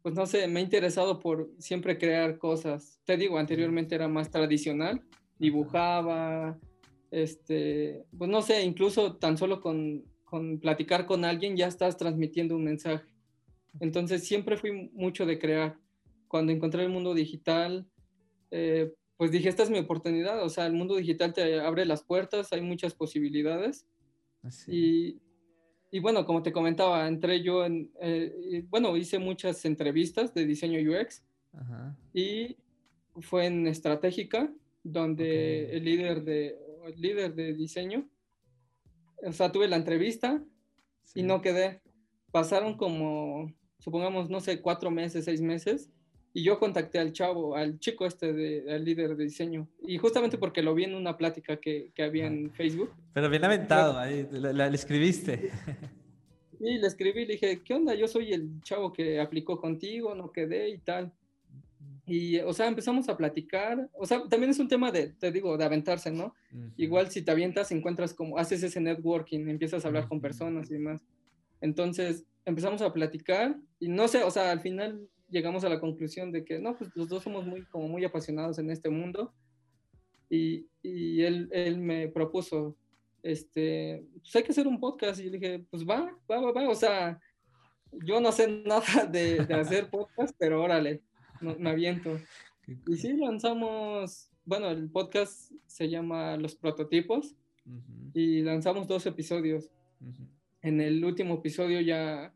pues 0.00 0.14
no 0.14 0.24
sé, 0.24 0.48
me 0.48 0.60
he 0.60 0.62
interesado 0.62 1.20
por 1.20 1.50
siempre 1.58 1.98
crear 1.98 2.38
cosas. 2.38 2.98
Te 3.04 3.18
digo, 3.18 3.36
anteriormente 3.36 3.94
era 3.94 4.08
más 4.08 4.30
tradicional, 4.30 5.04
dibujaba, 5.42 6.56
este, 7.10 8.06
pues 8.16 8.30
no 8.30 8.42
sé, 8.42 8.62
incluso 8.62 9.16
tan 9.16 9.36
solo 9.36 9.60
con, 9.60 10.04
con 10.24 10.60
platicar 10.60 11.04
con 11.04 11.24
alguien 11.24 11.56
ya 11.56 11.66
estás 11.66 11.96
transmitiendo 11.96 12.54
un 12.54 12.62
mensaje. 12.62 13.04
Entonces 13.80 14.24
siempre 14.24 14.56
fui 14.56 14.90
mucho 14.94 15.26
de 15.26 15.40
crear. 15.40 15.76
Cuando 16.28 16.52
encontré 16.52 16.84
el 16.84 16.90
mundo 16.90 17.12
digital, 17.12 17.88
eh, 18.52 18.94
pues 19.16 19.32
dije, 19.32 19.48
esta 19.48 19.64
es 19.64 19.70
mi 19.70 19.80
oportunidad, 19.80 20.44
o 20.44 20.48
sea, 20.48 20.64
el 20.66 20.74
mundo 20.74 20.94
digital 20.94 21.32
te 21.32 21.60
abre 21.60 21.86
las 21.86 22.04
puertas, 22.04 22.52
hay 22.52 22.60
muchas 22.60 22.94
posibilidades. 22.94 23.86
Y, 24.68 25.18
y, 25.90 25.98
bueno, 25.98 26.24
como 26.24 26.42
te 26.42 26.52
comentaba, 26.52 27.08
entré 27.08 27.42
yo 27.42 27.64
en, 27.64 27.90
eh, 28.00 28.64
bueno, 28.68 28.96
hice 28.96 29.18
muchas 29.18 29.64
entrevistas 29.64 30.32
de 30.34 30.46
diseño 30.46 30.78
UX 30.80 31.24
y 32.14 32.56
fue 33.20 33.46
en 33.46 33.66
Estratégica, 33.66 34.52
donde 34.82 35.76
el, 35.76 35.84
líder 35.84 36.24
de, 36.24 36.56
el 36.86 37.00
líder 37.00 37.34
de 37.34 37.54
diseño, 37.54 38.08
o 39.24 39.32
sea, 39.32 39.52
tuve 39.52 39.68
la 39.68 39.76
entrevista 39.76 40.42
y 41.14 41.22
no 41.22 41.40
quedé. 41.40 41.80
Pasaron 42.30 42.76
como, 42.76 43.52
supongamos, 43.78 44.30
no 44.30 44.40
sé, 44.40 44.60
cuatro 44.60 44.90
meses, 44.90 45.24
seis 45.24 45.40
meses, 45.40 45.90
y 46.34 46.42
yo 46.42 46.58
contacté 46.58 46.98
al 46.98 47.12
chavo, 47.12 47.56
al 47.56 47.78
chico 47.78 48.06
este, 48.06 48.32
de, 48.32 48.72
al 48.72 48.84
líder 48.84 49.16
de 49.16 49.24
diseño, 49.24 49.68
y 49.86 49.98
justamente 49.98 50.38
porque 50.38 50.62
lo 50.62 50.74
vi 50.74 50.84
en 50.84 50.94
una 50.94 51.16
plática 51.16 51.58
que, 51.58 51.92
que 51.94 52.02
había 52.02 52.26
en 52.26 52.50
Facebook. 52.52 52.90
Pero 53.12 53.28
bien 53.28 53.44
aventado, 53.44 53.98
ahí, 53.98 54.26
le, 54.30 54.66
escribiste. 54.68 55.50
Sí, 56.58 56.78
le 56.78 56.86
escribí, 56.86 57.26
le 57.26 57.32
dije, 57.32 57.60
¿qué 57.64 57.74
onda? 57.74 57.92
Yo 57.92 58.06
soy 58.06 58.32
el 58.32 58.60
chavo 58.62 58.92
que 58.92 59.18
aplicó 59.18 59.60
contigo, 59.60 60.14
no 60.14 60.30
quedé 60.30 60.68
y 60.68 60.78
tal. 60.78 61.12
Y, 62.12 62.40
o 62.40 62.52
sea, 62.52 62.68
empezamos 62.68 63.08
a 63.08 63.16
platicar. 63.16 63.88
O 63.94 64.04
sea, 64.04 64.28
también 64.28 64.50
es 64.50 64.58
un 64.58 64.68
tema 64.68 64.92
de, 64.92 65.14
te 65.14 65.32
digo, 65.32 65.56
de 65.56 65.64
aventarse, 65.64 66.10
¿no? 66.10 66.34
Igual 66.76 67.10
si 67.10 67.22
te 67.22 67.30
avientas, 67.30 67.72
encuentras 67.72 68.12
como, 68.12 68.36
haces 68.36 68.62
ese 68.62 68.82
networking, 68.82 69.48
empiezas 69.48 69.82
a 69.82 69.88
hablar 69.88 70.08
con 70.08 70.20
personas 70.20 70.70
y 70.70 70.74
demás. 70.74 71.00
Entonces, 71.62 72.26
empezamos 72.44 72.82
a 72.82 72.92
platicar 72.92 73.56
y 73.80 73.88
no 73.88 74.08
sé, 74.08 74.24
o 74.24 74.30
sea, 74.30 74.50
al 74.50 74.60
final 74.60 75.08
llegamos 75.30 75.64
a 75.64 75.70
la 75.70 75.80
conclusión 75.80 76.32
de 76.32 76.44
que, 76.44 76.58
no, 76.58 76.76
pues 76.76 76.90
los 76.94 77.08
dos 77.08 77.22
somos 77.22 77.46
muy, 77.46 77.64
como 77.64 77.88
muy 77.88 78.04
apasionados 78.04 78.58
en 78.58 78.68
este 78.68 78.90
mundo. 78.90 79.32
Y, 80.28 80.66
y 80.82 81.22
él, 81.22 81.48
él 81.50 81.78
me 81.78 82.08
propuso, 82.08 82.76
este, 83.22 84.04
pues 84.20 84.36
hay 84.36 84.42
que 84.42 84.52
hacer 84.52 84.66
un 84.66 84.78
podcast. 84.78 85.18
Y 85.18 85.24
yo 85.24 85.30
dije, 85.30 85.64
pues 85.70 85.82
va, 85.82 86.14
va, 86.30 86.40
va, 86.42 86.52
va. 86.52 86.68
O 86.68 86.74
sea, 86.74 87.18
yo 88.04 88.20
no 88.20 88.32
sé 88.32 88.48
nada 88.66 89.06
de, 89.06 89.46
de 89.46 89.54
hacer 89.54 89.88
podcast, 89.88 90.36
pero 90.38 90.62
órale 90.62 91.00
me 91.42 91.70
aviento. 91.70 92.18
Y 92.86 92.96
sí, 92.96 93.14
lanzamos, 93.14 94.30
bueno, 94.44 94.70
el 94.70 94.88
podcast 94.88 95.50
se 95.66 95.88
llama 95.88 96.36
Los 96.36 96.54
Prototipos 96.54 97.34
y 98.14 98.42
lanzamos 98.42 98.86
dos 98.86 99.04
episodios. 99.06 99.68
En 100.62 100.80
el 100.80 101.04
último 101.04 101.34
episodio 101.34 101.80
ya, 101.80 102.32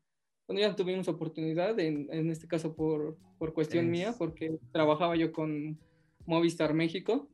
bueno, 0.49 0.61
ya 0.61 0.75
tuvimos 0.75 1.07
oportunidad, 1.07 1.79
en, 1.79 2.09
en 2.11 2.29
este 2.31 2.49
caso 2.49 2.75
por, 2.75 3.17
por 3.39 3.55
cuestión 3.55 3.89
mía, 3.89 4.17
porque 4.19 4.59
trabajaba 4.73 5.15
yo 5.17 5.33
con 5.33 5.79
Movistar 6.27 6.75
México. 6.75 7.29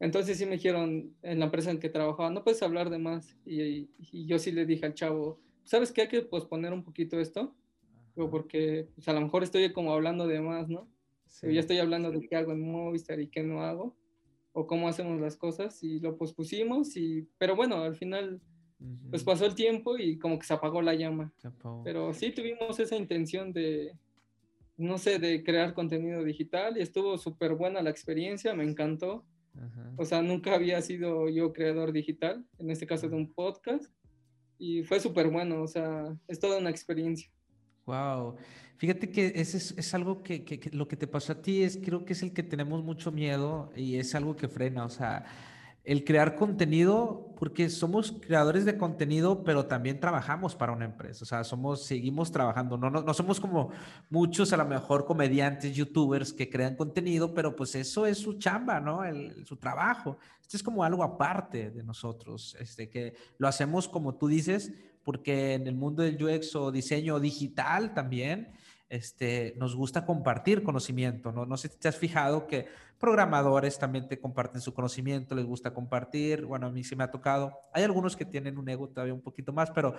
Entonces 0.00 0.38
sí 0.38 0.46
me 0.46 0.52
dijeron 0.52 1.14
en 1.22 1.38
la 1.38 1.44
empresa 1.44 1.70
en 1.70 1.80
que 1.80 1.90
trabajaba, 1.90 2.30
no 2.30 2.42
puedes 2.42 2.62
hablar 2.62 2.88
de 2.88 2.98
más. 2.98 3.36
Y, 3.44 3.90
y 3.98 4.24
yo 4.24 4.38
sí 4.38 4.52
le 4.52 4.64
dije 4.64 4.86
al 4.86 4.94
chavo, 4.94 5.38
¿sabes 5.64 5.92
qué? 5.92 6.02
Hay 6.02 6.08
que 6.08 6.22
posponer 6.22 6.72
un 6.72 6.82
poquito 6.82 7.20
esto 7.20 7.54
porque 8.28 8.88
pues, 8.94 9.08
a 9.08 9.12
lo 9.12 9.20
mejor 9.20 9.44
estoy 9.44 9.72
como 9.72 9.92
hablando 9.92 10.26
de 10.26 10.40
más, 10.40 10.68
¿no? 10.68 10.88
Sí. 11.26 11.54
Ya 11.54 11.60
estoy 11.60 11.78
hablando 11.78 12.10
de 12.10 12.20
qué 12.20 12.36
hago 12.36 12.52
en 12.52 12.60
Movistar 12.60 13.20
y 13.20 13.28
qué 13.28 13.44
no 13.44 13.62
hago, 13.62 13.94
o 14.52 14.66
cómo 14.66 14.88
hacemos 14.88 15.20
las 15.20 15.36
cosas, 15.36 15.82
y 15.84 16.00
lo 16.00 16.16
pospusimos, 16.16 16.96
y, 16.96 17.28
pero 17.38 17.54
bueno, 17.54 17.76
al 17.76 17.94
final, 17.94 18.40
pues 19.10 19.22
pasó 19.22 19.46
el 19.46 19.54
tiempo 19.54 19.96
y 19.96 20.18
como 20.18 20.38
que 20.38 20.46
se 20.46 20.54
apagó 20.54 20.82
la 20.82 20.94
llama. 20.94 21.32
Pero 21.84 22.12
sí 22.12 22.32
tuvimos 22.32 22.80
esa 22.80 22.96
intención 22.96 23.52
de, 23.52 23.96
no 24.76 24.98
sé, 24.98 25.20
de 25.20 25.44
crear 25.44 25.72
contenido 25.72 26.24
digital, 26.24 26.76
y 26.76 26.80
estuvo 26.80 27.16
súper 27.16 27.54
buena 27.54 27.80
la 27.80 27.90
experiencia, 27.90 28.52
me 28.54 28.64
encantó. 28.64 29.24
O 29.96 30.04
sea, 30.04 30.22
nunca 30.22 30.54
había 30.54 30.80
sido 30.80 31.28
yo 31.28 31.52
creador 31.52 31.92
digital, 31.92 32.44
en 32.58 32.70
este 32.70 32.86
caso 32.86 33.08
de 33.08 33.16
un 33.16 33.32
podcast, 33.32 33.92
y 34.58 34.82
fue 34.82 35.00
súper 35.00 35.28
bueno, 35.28 35.62
o 35.62 35.66
sea, 35.66 36.16
es 36.28 36.38
toda 36.38 36.58
una 36.58 36.70
experiencia. 36.70 37.30
Wow. 37.90 38.36
Fíjate 38.76 39.10
que 39.10 39.32
ese 39.34 39.56
es, 39.56 39.94
algo 39.94 40.22
que, 40.22 40.70
lo 40.72 40.86
que 40.86 40.96
te 40.96 41.08
pasó 41.08 41.32
a 41.32 41.42
ti 41.42 41.64
es, 41.64 41.76
creo 41.76 42.04
que 42.04 42.12
es 42.12 42.22
el 42.22 42.32
que 42.32 42.44
tenemos 42.44 42.84
mucho 42.84 43.10
miedo 43.10 43.72
y 43.74 43.96
es 43.96 44.14
algo 44.14 44.36
que 44.36 44.46
frena. 44.46 44.84
O 44.84 44.88
sea, 44.88 45.24
el 45.82 46.04
crear 46.04 46.36
contenido, 46.36 47.34
porque 47.36 47.68
somos 47.68 48.12
creadores 48.12 48.64
de 48.64 48.78
contenido, 48.78 49.42
pero 49.42 49.66
también 49.66 49.98
trabajamos 49.98 50.54
para 50.54 50.72
una 50.72 50.84
empresa. 50.84 51.24
O 51.24 51.26
sea, 51.26 51.42
somos, 51.42 51.82
seguimos 51.84 52.30
trabajando. 52.30 52.78
No, 52.78 52.90
no, 52.90 53.02
no 53.02 53.12
somos 53.12 53.40
como 53.40 53.70
muchos, 54.08 54.52
a 54.52 54.56
lo 54.56 54.64
mejor, 54.64 55.04
comediantes, 55.04 55.74
youtubers 55.74 56.32
que 56.32 56.48
crean 56.48 56.76
contenido, 56.76 57.34
pero 57.34 57.56
pues 57.56 57.74
eso 57.74 58.06
es 58.06 58.18
su 58.18 58.34
chamba, 58.34 58.78
¿no? 58.78 59.04
El, 59.04 59.44
su 59.44 59.56
trabajo. 59.56 60.16
Esto 60.40 60.56
es 60.56 60.62
como 60.62 60.84
algo 60.84 61.02
aparte 61.02 61.72
de 61.72 61.82
nosotros, 61.82 62.56
este, 62.60 62.88
que 62.88 63.14
lo 63.36 63.48
hacemos 63.48 63.88
como 63.88 64.14
tú 64.14 64.28
dices 64.28 64.72
porque 65.10 65.54
en 65.54 65.66
el 65.66 65.74
mundo 65.74 66.04
del 66.04 66.22
UX 66.22 66.54
o 66.54 66.70
diseño 66.70 67.18
digital 67.18 67.94
también, 67.94 68.52
este, 68.88 69.54
nos 69.56 69.74
gusta 69.74 70.06
compartir 70.06 70.62
conocimiento, 70.62 71.32
¿no? 71.32 71.44
No 71.44 71.56
sé 71.56 71.66
si 71.66 71.78
te 71.78 71.88
has 71.88 71.96
fijado 71.96 72.46
que 72.46 72.68
programadores 72.96 73.76
también 73.76 74.06
te 74.06 74.20
comparten 74.20 74.60
su 74.60 74.72
conocimiento, 74.72 75.34
les 75.34 75.46
gusta 75.46 75.74
compartir, 75.74 76.44
bueno, 76.44 76.68
a 76.68 76.70
mí 76.70 76.84
sí 76.84 76.94
me 76.94 77.02
ha 77.02 77.10
tocado, 77.10 77.58
hay 77.72 77.82
algunos 77.82 78.16
que 78.16 78.24
tienen 78.24 78.56
un 78.56 78.68
ego 78.68 78.88
todavía 78.88 79.12
un 79.12 79.20
poquito 79.20 79.52
más, 79.52 79.72
pero 79.72 79.96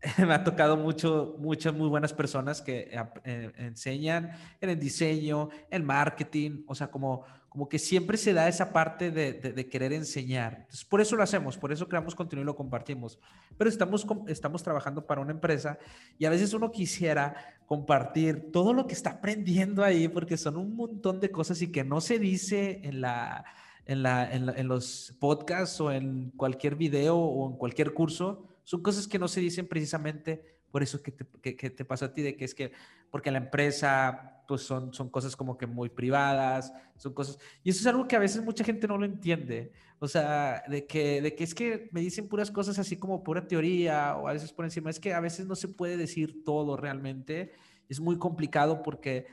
me 0.18 0.34
ha 0.34 0.42
tocado 0.42 0.76
mucho, 0.76 1.36
muchas 1.38 1.72
muy 1.72 1.88
buenas 1.88 2.12
personas 2.12 2.60
que 2.60 2.90
eh, 3.22 3.52
enseñan 3.58 4.32
en 4.60 4.70
el 4.70 4.80
diseño, 4.80 5.50
en 5.70 5.84
marketing, 5.84 6.64
o 6.66 6.74
sea, 6.74 6.90
como 6.90 7.24
como 7.58 7.68
que 7.68 7.80
siempre 7.80 8.16
se 8.16 8.32
da 8.32 8.46
esa 8.46 8.72
parte 8.72 9.10
de, 9.10 9.68
querer 9.68 9.92
enseñar. 9.92 10.58
Entonces, 10.60 10.84
por 10.84 11.00
eso 11.00 11.16
lo 11.16 11.24
hacemos, 11.24 11.58
por 11.58 11.72
eso 11.72 11.88
creamos 11.88 12.14
contenido 12.14 12.44
y 12.44 12.46
lo 12.46 12.54
compartimos. 12.54 13.18
Pero 13.56 13.68
estamos, 13.68 14.06
estamos 14.28 14.62
trabajando 14.62 15.04
para 15.04 15.20
una 15.20 15.32
empresa 15.32 15.76
y 16.20 16.24
a 16.24 16.30
veces 16.30 16.54
uno 16.54 16.70
quisiera 16.70 17.34
compartir 17.66 18.52
todo 18.52 18.72
lo 18.72 18.86
que 18.86 18.94
está 18.94 19.10
aprendiendo 19.10 19.82
ahí, 19.82 20.06
porque 20.06 20.36
son 20.36 20.56
un 20.56 20.76
montón 20.76 21.18
de 21.18 21.32
cosas 21.32 21.60
y 21.60 21.72
que 21.72 21.82
no 21.82 22.00
se 22.00 22.20
dice 22.20 22.80
en, 22.84 23.00
la, 23.00 23.44
en, 23.86 24.04
la, 24.04 24.30
en 24.32 24.68
los 24.68 25.16
podcasts 25.18 25.80
o 25.80 25.90
en 25.90 26.30
cualquier 26.36 26.76
video 26.76 27.16
o 27.18 27.50
en 27.50 27.56
cualquier 27.56 27.92
curso. 27.92 28.46
Son 28.62 28.84
cosas 28.84 29.08
que 29.08 29.18
no 29.18 29.26
se 29.26 29.40
dicen 29.40 29.66
precisamente 29.66 30.60
por 30.70 30.84
eso 30.84 31.02
que 31.02 31.10
te, 31.10 31.56
que, 31.56 31.70
te 31.70 31.84
pasó 31.84 32.04
a 32.04 32.12
ti, 32.12 32.22
de 32.22 32.36
que 32.36 32.44
es 32.44 32.54
que, 32.54 32.70
porque 33.10 33.32
la 33.32 33.38
empresa, 33.38 34.37
pues 34.48 34.62
son, 34.62 34.94
son 34.94 35.10
cosas 35.10 35.36
como 35.36 35.58
que 35.58 35.66
muy 35.66 35.90
privadas, 35.90 36.72
son 36.96 37.12
cosas, 37.12 37.38
y 37.62 37.68
eso 37.68 37.80
es 37.80 37.86
algo 37.86 38.08
que 38.08 38.16
a 38.16 38.18
veces 38.18 38.42
mucha 38.42 38.64
gente 38.64 38.88
no 38.88 38.96
lo 38.96 39.04
entiende, 39.04 39.72
o 39.98 40.08
sea, 40.08 40.64
de 40.68 40.86
que, 40.86 41.20
de 41.20 41.34
que 41.34 41.44
es 41.44 41.54
que 41.54 41.90
me 41.92 42.00
dicen 42.00 42.28
puras 42.28 42.50
cosas 42.50 42.78
así 42.78 42.96
como 42.96 43.22
pura 43.22 43.46
teoría, 43.46 44.16
o 44.16 44.26
a 44.26 44.32
veces 44.32 44.50
por 44.50 44.64
encima, 44.64 44.88
es 44.88 44.98
que 44.98 45.12
a 45.12 45.20
veces 45.20 45.46
no 45.46 45.54
se 45.54 45.68
puede 45.68 45.98
decir 45.98 46.44
todo 46.44 46.78
realmente, 46.78 47.52
es 47.90 48.00
muy 48.00 48.16
complicado 48.16 48.82
porque 48.82 49.26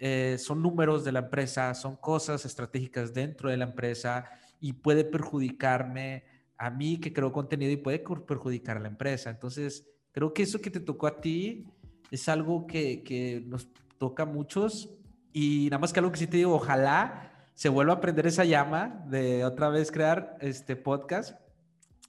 eh, 0.00 0.36
son 0.38 0.60
números 0.60 1.04
de 1.04 1.12
la 1.12 1.20
empresa, 1.20 1.72
son 1.72 1.94
cosas 1.94 2.44
estratégicas 2.44 3.14
dentro 3.14 3.48
de 3.48 3.56
la 3.56 3.66
empresa 3.66 4.28
y 4.60 4.72
puede 4.72 5.04
perjudicarme 5.04 6.24
a 6.58 6.70
mí 6.70 6.98
que 6.98 7.12
creo 7.12 7.30
contenido 7.30 7.70
y 7.70 7.76
puede 7.76 8.00
perjudicar 8.00 8.78
a 8.78 8.80
la 8.80 8.88
empresa. 8.88 9.30
Entonces, 9.30 9.86
creo 10.10 10.34
que 10.34 10.42
eso 10.42 10.60
que 10.60 10.70
te 10.70 10.80
tocó 10.80 11.06
a 11.06 11.20
ti 11.20 11.66
es 12.10 12.28
algo 12.28 12.66
que, 12.66 13.04
que 13.04 13.44
nos 13.46 13.68
toca 13.98 14.24
a 14.24 14.26
muchos. 14.26 14.90
Y 15.32 15.66
nada 15.70 15.78
más 15.78 15.92
que 15.92 16.00
algo 16.00 16.12
que 16.12 16.18
sí 16.18 16.26
te 16.26 16.38
digo, 16.38 16.54
ojalá 16.54 17.48
se 17.54 17.68
vuelva 17.68 17.94
a 17.94 18.00
prender 18.00 18.26
esa 18.26 18.44
llama 18.44 19.04
de 19.08 19.44
otra 19.44 19.68
vez 19.68 19.90
crear 19.90 20.36
este 20.40 20.76
podcast, 20.76 21.38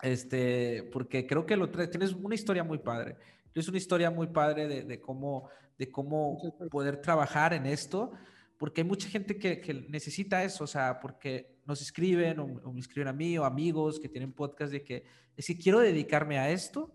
este, 0.02 0.84
porque 0.92 1.26
creo 1.26 1.46
que 1.46 1.56
lo 1.56 1.70
tienes 1.70 2.14
una 2.14 2.36
historia 2.36 2.64
muy 2.64 2.78
padre. 2.78 3.18
Es 3.54 3.68
una 3.68 3.78
historia 3.78 4.12
muy 4.12 4.28
padre 4.28 4.68
de, 4.68 4.84
de 4.84 5.02
cómo 5.02 5.50
de 5.78 5.92
cómo 5.92 6.40
poder 6.72 6.98
trabajar 6.98 7.54
en 7.54 7.66
esto, 7.66 8.12
porque 8.58 8.82
hay 8.82 8.88
mucha 8.88 9.08
gente 9.10 9.38
que, 9.38 9.86
necesita 9.90 10.44
eso, 10.44 10.64
o 10.64 10.68
sea, 10.68 11.00
porque 11.00 11.58
nos 11.66 11.82
escriben 11.82 12.40
o, 12.40 12.74
me 12.74 12.80
escriben 12.80 13.08
a 13.08 13.14
mí 13.14 13.38
o 13.38 13.46
amigos 13.46 14.00
que 14.00 14.10
tienen 14.10 14.34
podcast 14.34 14.72
de 14.72 14.84
que 14.84 15.04
es 15.36 15.46
que 15.46 15.58
quiero 15.58 15.80
dedicarme 15.80 16.40
a 16.40 16.50
esto, 16.50 16.92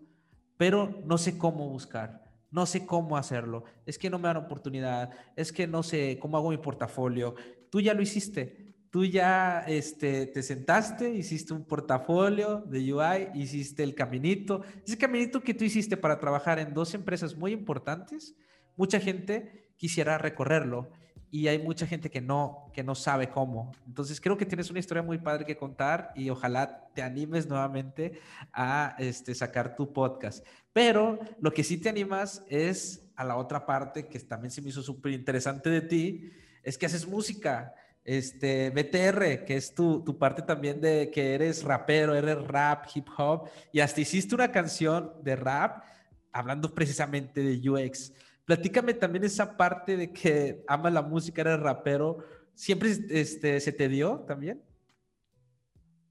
pero 0.57 1.01
no 1.05 1.17
sé 1.17 1.37
cómo 1.37 1.69
buscar, 1.69 2.22
no 2.53 2.65
sé 2.65 2.85
cómo 2.85 3.17
hacerlo, 3.17 3.65
es 3.85 3.97
que 3.97 4.09
no 4.09 4.17
me 4.17 4.29
dan 4.29 4.37
oportunidad, 4.37 5.09
es 5.35 5.51
que 5.51 5.67
no 5.67 5.83
sé 5.83 6.17
cómo 6.21 6.37
hago 6.37 6.51
mi 6.51 6.57
portafolio. 6.57 7.35
Tú 7.69 7.81
ya 7.81 7.93
lo 7.93 8.01
hiciste, 8.01 8.75
tú 8.89 9.03
ya 9.03 9.65
este, 9.67 10.27
te 10.27 10.41
sentaste, 10.41 11.09
hiciste 11.09 11.53
un 11.53 11.65
portafolio 11.65 12.59
de 12.67 12.93
UI, 12.93 13.29
hiciste 13.33 13.83
el 13.83 13.95
caminito, 13.95 14.61
ese 14.85 14.97
caminito 14.97 15.41
que 15.41 15.53
tú 15.53 15.65
hiciste 15.65 15.97
para 15.97 16.19
trabajar 16.19 16.59
en 16.59 16.73
dos 16.73 16.93
empresas 16.93 17.35
muy 17.35 17.51
importantes 17.51 18.35
mucha 18.75 18.99
gente 18.99 19.73
quisiera 19.77 20.17
recorrerlo 20.17 20.91
y 21.33 21.47
hay 21.47 21.57
mucha 21.57 21.87
gente 21.87 22.11
que 22.11 22.21
no, 22.21 22.69
que 22.75 22.83
no 22.83 22.93
sabe 22.93 23.31
cómo. 23.31 23.71
Entonces 23.87 24.21
creo 24.21 24.37
que 24.37 24.45
tienes 24.45 24.69
una 24.69 24.77
historia 24.77 25.01
muy 25.01 25.17
padre 25.17 25.45
que 25.45 25.57
contar 25.57 26.11
y 26.15 26.29
ojalá 26.29 26.87
te 26.93 27.01
animes 27.01 27.47
nuevamente 27.47 28.19
a 28.53 28.95
este, 28.99 29.33
sacar 29.33 29.75
tu 29.75 29.91
podcast. 29.91 30.45
Pero 30.73 31.17
lo 31.41 31.51
que 31.51 31.63
sí 31.63 31.79
te 31.79 31.89
animas 31.89 32.45
es 32.49 33.09
a 33.15 33.25
la 33.25 33.35
otra 33.37 33.65
parte 33.65 34.07
que 34.07 34.19
también 34.19 34.51
se 34.51 34.61
me 34.61 34.69
hizo 34.69 34.83
súper 34.83 35.13
interesante 35.13 35.71
de 35.71 35.81
ti, 35.81 36.31
es 36.61 36.77
que 36.77 36.85
haces 36.85 37.07
música. 37.07 37.73
Este, 38.05 38.69
BTR, 38.69 39.43
que 39.43 39.55
es 39.55 39.73
tu, 39.73 40.03
tu 40.03 40.19
parte 40.19 40.43
también 40.43 40.81
de 40.81 41.09
que 41.09 41.33
eres 41.33 41.63
rapero, 41.63 42.13
eres 42.13 42.45
rap, 42.45 42.85
hip 42.93 43.07
hop, 43.17 43.49
y 43.71 43.79
hasta 43.79 44.01
hiciste 44.01 44.35
una 44.35 44.51
canción 44.51 45.13
de 45.23 45.35
rap 45.35 45.83
hablando 46.31 46.75
precisamente 46.75 47.41
de 47.41 47.67
UX. 47.67 48.13
Platícame 48.45 48.93
también 48.93 49.23
esa 49.23 49.55
parte 49.55 49.95
de 49.95 50.11
que 50.11 50.63
ama 50.67 50.89
la 50.89 51.01
música, 51.01 51.41
eres 51.41 51.59
rapero. 51.59 52.17
¿Siempre 52.53 52.91
este, 53.09 53.59
se 53.59 53.71
te 53.71 53.87
dio 53.87 54.19
también? 54.27 54.61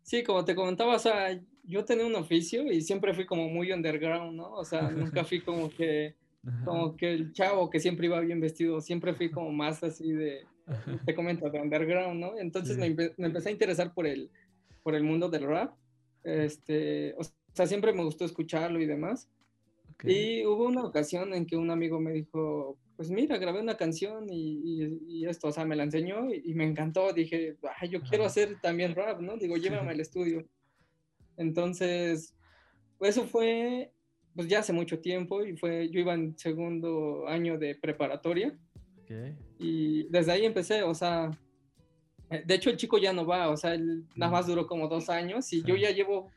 Sí, 0.03 0.23
como 0.23 0.45
te 0.45 0.55
comentaba, 0.55 0.97
o 0.97 0.99
sea, 0.99 1.39
yo 1.63 1.85
tenía 1.85 2.07
un 2.07 2.15
oficio 2.15 2.71
y 2.71 2.81
siempre 2.81 3.15
fui 3.15 3.27
como 3.27 3.49
muy 3.49 3.73
underground, 3.73 4.37
¿no? 4.37 4.53
O 4.53 4.65
sea, 4.65 4.83
nunca 4.91 5.25
fui 5.25 5.41
como 5.41 5.71
que, 5.71 6.17
como 6.65 6.97
que 6.97 7.13
el 7.13 7.33
chavo 7.33 7.71
que 7.71 7.81
siempre 7.81 8.07
iba 8.07 8.19
bien 8.21 8.41
vestido, 8.41 8.81
siempre 8.81 9.15
fui 9.15 9.31
como 9.31 9.53
más 9.53 9.83
así 9.85 10.13
de, 10.13 10.47
te 11.05 11.15
comento, 11.15 11.49
de 11.51 11.61
underground, 11.61 12.21
¿no? 12.21 12.39
Entonces 12.39 12.77
me, 12.79 12.91
me, 12.91 13.27
empecé 13.27 13.51
a 13.51 13.53
interesar 13.53 13.95
por 13.95 14.07
el, 14.07 14.31
por 14.83 14.95
el 14.95 15.05
mundo 15.05 15.29
del 15.29 15.45
rap. 15.45 15.75
Este, 16.25 17.15
o 17.19 17.23
sea, 17.53 17.67
siempre 17.67 17.93
me 17.93 18.05
gustó 18.05 18.25
escucharlo 18.25 18.81
y 18.81 18.87
demás. 18.87 19.29
Y 20.05 20.45
hubo 20.47 20.65
una 20.65 20.85
ocasión 20.85 21.33
en 21.35 21.47
que 21.47 21.57
un 21.57 21.71
amigo 21.71 22.01
me 22.01 22.13
dijo, 22.13 22.77
pues 22.97 23.11
mira, 23.11 23.39
grabé 23.39 23.61
una 23.61 23.77
canción 23.77 24.27
y, 24.31 25.01
y, 25.09 25.27
esto, 25.27 25.49
o 25.49 25.53
sea, 25.53 25.65
me 25.65 25.77
la 25.77 25.85
enseñó 25.85 26.33
y, 26.33 26.55
me 26.55 26.65
encantó. 26.65 27.13
Dije, 27.13 27.57
Ay, 27.79 27.89
yo 27.89 28.01
quiero 28.03 28.25
hacer 28.25 28.61
también 28.61 28.95
rap, 28.95 29.21
¿no? 29.21 29.37
Digo, 29.37 29.57
llévame 29.57 29.91
al 29.91 30.01
estudio. 30.01 30.47
Entonces, 31.37 32.35
pues 32.99 33.17
eso 33.17 33.27
fue, 33.27 33.93
pues 34.35 34.49
ya 34.49 34.61
hace 34.61 34.73
mucho 34.73 35.01
tiempo 35.01 35.45
y 35.45 35.57
fue, 35.57 35.89
yo 35.91 36.01
iba 36.01 36.15
en 36.15 36.39
segundo 36.39 37.27
año 37.29 37.59
de 37.59 37.75
preparatoria. 37.75 38.57
Y 39.59 40.05
desde 40.05 40.33
ahí 40.33 40.47
empecé, 40.47 40.83
o 40.83 40.95
sea, 40.95 41.31
eh, 42.31 42.43
de 42.47 42.55
hecho 42.55 42.71
el 42.71 42.79
chico 42.79 42.97
ya 42.97 43.13
no 43.13 43.27
va, 43.27 43.51
o 43.51 43.57
sea, 43.59 43.75
él 43.75 44.07
nada 44.17 44.33
más 44.33 44.47
duró 44.47 44.67
como 44.67 44.89
dos 44.89 45.11
años 45.11 45.53
y 45.53 45.63
yo 45.63 45.77
ya 45.77 45.91
llevo 45.91 46.31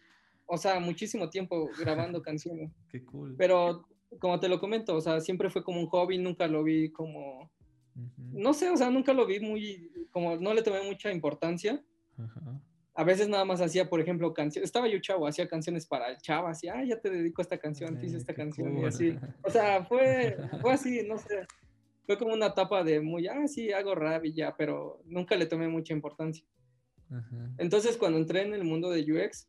o 0.46 0.58
sea, 0.58 0.80
muchísimo 0.80 1.30
tiempo 1.30 1.70
grabando 1.80 2.22
canciones. 2.22 2.72
Qué 2.90 3.04
cool. 3.04 3.36
Pero 3.38 3.88
como 4.20 4.40
te 4.40 4.50
lo 4.50 4.60
comento, 4.60 4.96
o 4.96 5.02
sea, 5.02 5.20
siempre 5.22 5.50
fue 5.50 5.64
como 5.64 5.80
un 5.80 5.88
hobby, 5.88 6.18
nunca 6.18 6.48
lo 6.48 6.64
vi 6.64 6.92
como, 6.92 7.52
no 8.18 8.54
sé, 8.54 8.70
o 8.70 8.78
sea, 8.78 8.90
nunca 8.90 9.14
lo 9.14 9.26
vi 9.26 9.40
muy, 9.40 9.92
como 10.12 10.38
no 10.38 10.54
le 10.54 10.62
tomé 10.62 10.84
mucha 10.84 11.12
importancia. 11.12 11.84
A 12.94 13.04
veces 13.04 13.28
nada 13.28 13.44
más 13.44 13.60
hacía, 13.60 13.90
por 13.90 14.00
ejemplo, 14.00 14.34
canciones, 14.34 14.70
estaba 14.70 14.88
yo 14.88 15.00
chavo, 15.00 15.28
hacía 15.28 15.50
canciones 15.50 15.86
para 15.86 16.10
el 16.10 16.18
chavo, 16.18 16.48
así, 16.48 16.70
ah, 16.70 16.82
ya 16.84 16.98
te 16.98 17.10
dedico 17.10 17.42
a 17.42 17.44
esta 17.44 17.58
canción, 17.58 18.00
te 18.00 18.06
hice 18.06 18.18
esta 18.18 18.34
canción 18.34 18.78
y 18.78 18.86
así. 18.86 19.18
O 19.44 19.50
sea, 19.50 19.84
fue, 19.84 20.38
fue 20.62 20.72
así, 20.72 21.06
no 21.06 21.18
sé, 21.18 21.46
fue 22.06 22.18
como 22.18 22.34
una 22.34 22.48
etapa 22.48 22.84
de 22.84 23.02
muy, 23.02 23.28
ah, 23.28 23.48
sí, 23.48 23.72
hago 23.74 23.96
rap 23.96 24.24
y 24.24 24.34
ya, 24.34 24.56
pero 24.56 25.02
nunca 25.06 25.36
le 25.36 25.46
tomé 25.46 25.68
mucha 25.68 25.94
importancia. 25.94 26.46
Entonces, 27.58 27.98
cuando 27.98 28.18
entré 28.18 28.42
en 28.42 28.54
el 28.54 28.64
mundo 28.64 28.90
de 28.90 29.02
UX, 29.02 29.48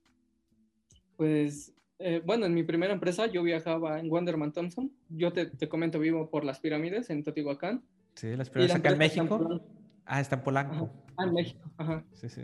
pues, 1.17 1.75
eh, 1.99 2.23
bueno, 2.25 2.47
en 2.47 2.55
mi 2.55 2.63
primera 2.63 2.93
empresa 2.93 3.27
yo 3.27 3.43
viajaba 3.43 3.99
en 3.99 4.11
Wonderman 4.11 4.53
Thompson. 4.53 4.93
Yo 5.09 5.33
te, 5.33 5.47
te 5.47 5.69
comento, 5.69 5.99
vivo 5.99 6.31
por 6.31 6.45
las 6.45 6.61
pirámides 6.61 7.11
en 7.11 7.23
Teotihuacán. 7.23 7.85
Sí, 8.15 8.35
las 8.37 8.51
pirámides 8.51 8.77
acá 8.77 8.91
en 8.91 8.99
México. 8.99 9.61
ah, 10.05 10.21
está 10.21 10.37
en 10.37 10.43
Polanco. 10.43 10.91
Ah, 11.17 11.25
en 11.25 11.35
México, 11.35 11.71
ajá. 11.77 12.05
Sí, 12.15 12.29
sí. 12.29 12.43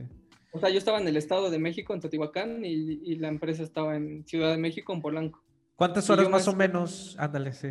O 0.52 0.58
sea, 0.58 0.68
yo 0.68 0.78
estaba 0.78 1.00
en 1.00 1.08
el 1.08 1.16
estado 1.16 1.50
de 1.50 1.58
México, 1.58 1.94
en 1.94 2.00
Teotihuacán, 2.00 2.64
y, 2.64 2.70
y 2.70 3.16
la 3.16 3.28
empresa 3.28 3.62
estaba 3.62 3.96
en 3.96 4.26
Ciudad 4.26 4.50
de 4.50 4.58
México, 4.58 4.92
en 4.92 5.00
Polanco. 5.00 5.42
¿Cuántas 5.76 6.08
horas 6.10 6.28
más 6.28 6.46
o 6.46 6.54
menos? 6.54 7.16
Ándale, 7.18 7.52
sí. 7.52 7.68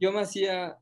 Yo 0.00 0.10
me 0.10 0.20
hacía, 0.20 0.78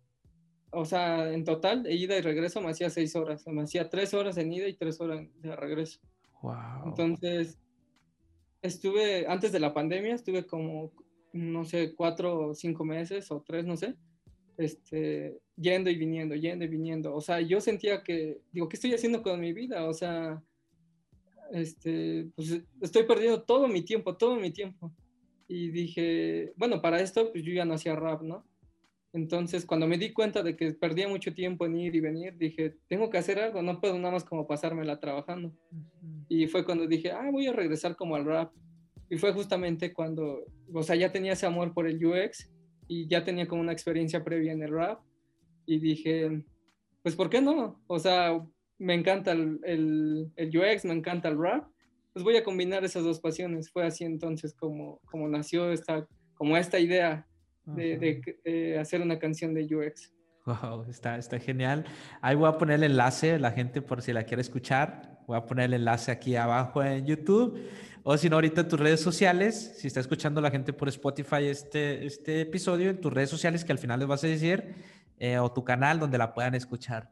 o 0.71 0.85
sea, 0.85 1.33
en 1.33 1.45
total, 1.45 1.83
de 1.83 1.95
ida 1.95 2.17
y 2.17 2.23
regreso 2.23 2.61
me 2.61 2.71
hacía 2.71 2.89
seis 2.89 3.15
horas. 3.17 3.47
Me 3.49 3.63
hacía 3.63 3.91
tres 3.91 4.15
horas 4.15 4.37
en 4.39 4.53
ida 4.53 4.69
y 4.69 4.75
tres 4.75 5.01
horas 5.01 5.27
de 5.41 5.57
regreso. 5.57 6.01
Wow. 6.41 6.87
Entonces, 6.87 7.59
estuve, 8.62 9.27
antes 9.27 9.53
de 9.53 9.61
la 9.61 9.75
pandemia, 9.75 10.14
estuve 10.14 10.46
como, 10.46 10.92
no 11.33 11.64
sé, 11.64 11.94
cuatro 11.94 12.48
o 12.48 12.55
cinco 12.55 12.85
meses 12.85 13.31
o 13.31 13.42
tres, 13.42 13.66
no 13.66 13.77
sé, 13.77 13.96
este, 14.57 15.38
yendo 15.57 15.90
y 15.90 15.96
viniendo, 15.96 16.35
yendo 16.35 16.64
y 16.64 16.68
viniendo. 16.68 17.14
O 17.14 17.20
sea, 17.20 17.40
yo 17.40 17.61
sentía 17.61 18.03
que, 18.03 18.40
digo, 18.53 18.68
¿qué 18.68 18.77
estoy 18.77 18.94
haciendo 18.94 19.22
con 19.22 19.40
mi 19.40 19.53
vida? 19.53 19.87
O 19.87 19.92
sea, 19.92 20.42
este, 21.53 22.31
pues 22.35 22.62
estoy 22.81 23.05
perdiendo 23.05 23.42
todo 23.42 23.68
mi 23.68 23.83
tiempo, 23.83 24.16
todo 24.16 24.37
mi 24.37 24.51
tiempo. 24.51 24.92
Y 25.48 25.70
dije, 25.70 26.53
bueno, 26.57 26.81
para 26.81 27.01
esto, 27.01 27.31
pues 27.31 27.44
yo 27.44 27.53
ya 27.53 27.64
no 27.64 27.75
hacía 27.75 27.94
rap, 27.94 28.22
¿no? 28.22 28.46
Entonces, 29.12 29.66
cuando 29.66 29.87
me 29.87 29.98
di 29.98 30.12
cuenta 30.12 30.42
de 30.42 30.57
que 30.57 30.72
perdía 30.72 31.07
mucho 31.07 31.35
tiempo 31.35 31.66
en 31.66 31.77
ir 31.79 31.94
y 31.94 32.01
venir, 32.01 32.37
dije, 32.38 32.77
tengo 32.88 33.11
que 33.11 33.18
hacer 33.18 33.38
algo, 33.38 33.61
no 33.61 33.79
puedo 33.79 33.98
nada 33.98 34.12
más 34.12 34.25
como 34.25 34.46
pasármela 34.46 35.01
trabajando. 35.01 35.53
Y 36.29 36.46
fue 36.46 36.64
cuando 36.64 36.87
dije, 36.87 37.12
ah, 37.12 37.29
voy 37.31 37.46
a 37.46 37.53
regresar 37.53 37.94
como 37.94 38.16
al 38.16 38.25
rap. 38.25 38.53
Y 39.11 39.18
fue 39.18 39.35
justamente 39.35 39.92
cuando, 39.92 40.46
o 40.72 40.83
sea, 40.83 40.96
ya 40.96 41.12
tenía 41.12 41.35
ese 41.35 41.44
amor 41.44 41.75
por 41.75 41.87
el 41.87 42.05
UX 42.05 42.51
y 42.88 43.07
ya 43.07 43.22
tenía 43.22 43.46
como 43.46 43.61
una 43.61 43.72
experiencia 43.72 44.25
previa 44.25 44.53
en 44.53 44.62
el 44.62 44.72
rap. 44.72 45.01
Y 45.66 45.79
dije, 45.79 46.42
pues, 47.03 47.14
¿por 47.14 47.29
qué 47.29 47.42
no? 47.42 47.83
O 47.88 47.98
sea, 47.98 48.42
me 48.79 48.94
encanta 48.94 49.33
el, 49.33 49.61
el, 49.64 50.33
el 50.37 50.59
UX, 50.59 50.87
me 50.87 50.94
encanta 50.94 51.29
el 51.29 51.38
rap. 51.38 51.68
Pues 52.14 52.25
voy 52.25 52.37
a 52.37 52.44
combinar 52.44 52.83
esas 52.83 53.05
dos 53.05 53.20
pasiones. 53.20 53.70
Fue 53.70 53.85
así 53.85 54.05
entonces 54.05 54.55
como, 54.55 55.01
como 55.05 55.29
nació 55.29 55.70
esta, 55.70 56.09
como 56.35 56.57
esta 56.57 56.79
idea 56.81 57.27
de, 57.64 58.79
hacer 58.81 59.01
una 59.01 59.18
canción 59.18 59.55
de 59.55 59.64
UX. 59.64 60.12
Wow, 60.45 60.84
está, 60.89 61.16
está 61.18 61.39
genial. 61.39 61.84
Ahí 62.20 62.34
voy 62.34 62.49
a 62.49 62.59
poner 62.59 62.76
el 62.76 62.84
enlace, 62.84 63.39
la 63.39 63.53
gente 63.53 63.80
por 63.80 64.03
si 64.03 64.12
la 64.12 64.24
quiere 64.24 64.41
escuchar, 64.41 65.20
voy 65.26 65.37
a 65.37 65.47
poner 65.47 65.66
el 65.66 65.74
enlace 65.74 66.11
aquí 66.11 66.34
abajo 66.34 66.82
en 66.82 67.07
YouTube 67.07 67.59
o 68.05 68.16
si 68.16 68.28
no 68.28 68.37
ahorita 68.37 68.62
en 68.62 68.68
tus 68.68 68.80
redes 68.80 69.01
sociales, 69.01 69.74
si 69.78 69.87
está 69.87 70.01
escuchando 70.01 70.41
la 70.41 70.51
gente 70.51 70.72
por 70.72 70.89
Spotify 70.89 71.45
este, 71.45 72.05
este 72.05 72.41
episodio, 72.41 72.91
en 72.91 73.01
tus 73.01 73.12
redes 73.12 73.30
sociales 73.30 73.64
que 73.64 73.72
al 73.72 73.78
final 73.78 74.01
les 74.01 74.09
vas 74.09 74.24
a 74.24 74.26
decir, 74.26 74.74
eh, 75.18 75.39
o 75.39 75.53
tu 75.53 75.62
canal 75.62 76.01
donde 76.01 76.18
la 76.18 76.32
puedan 76.34 76.55
escuchar. 76.55 77.11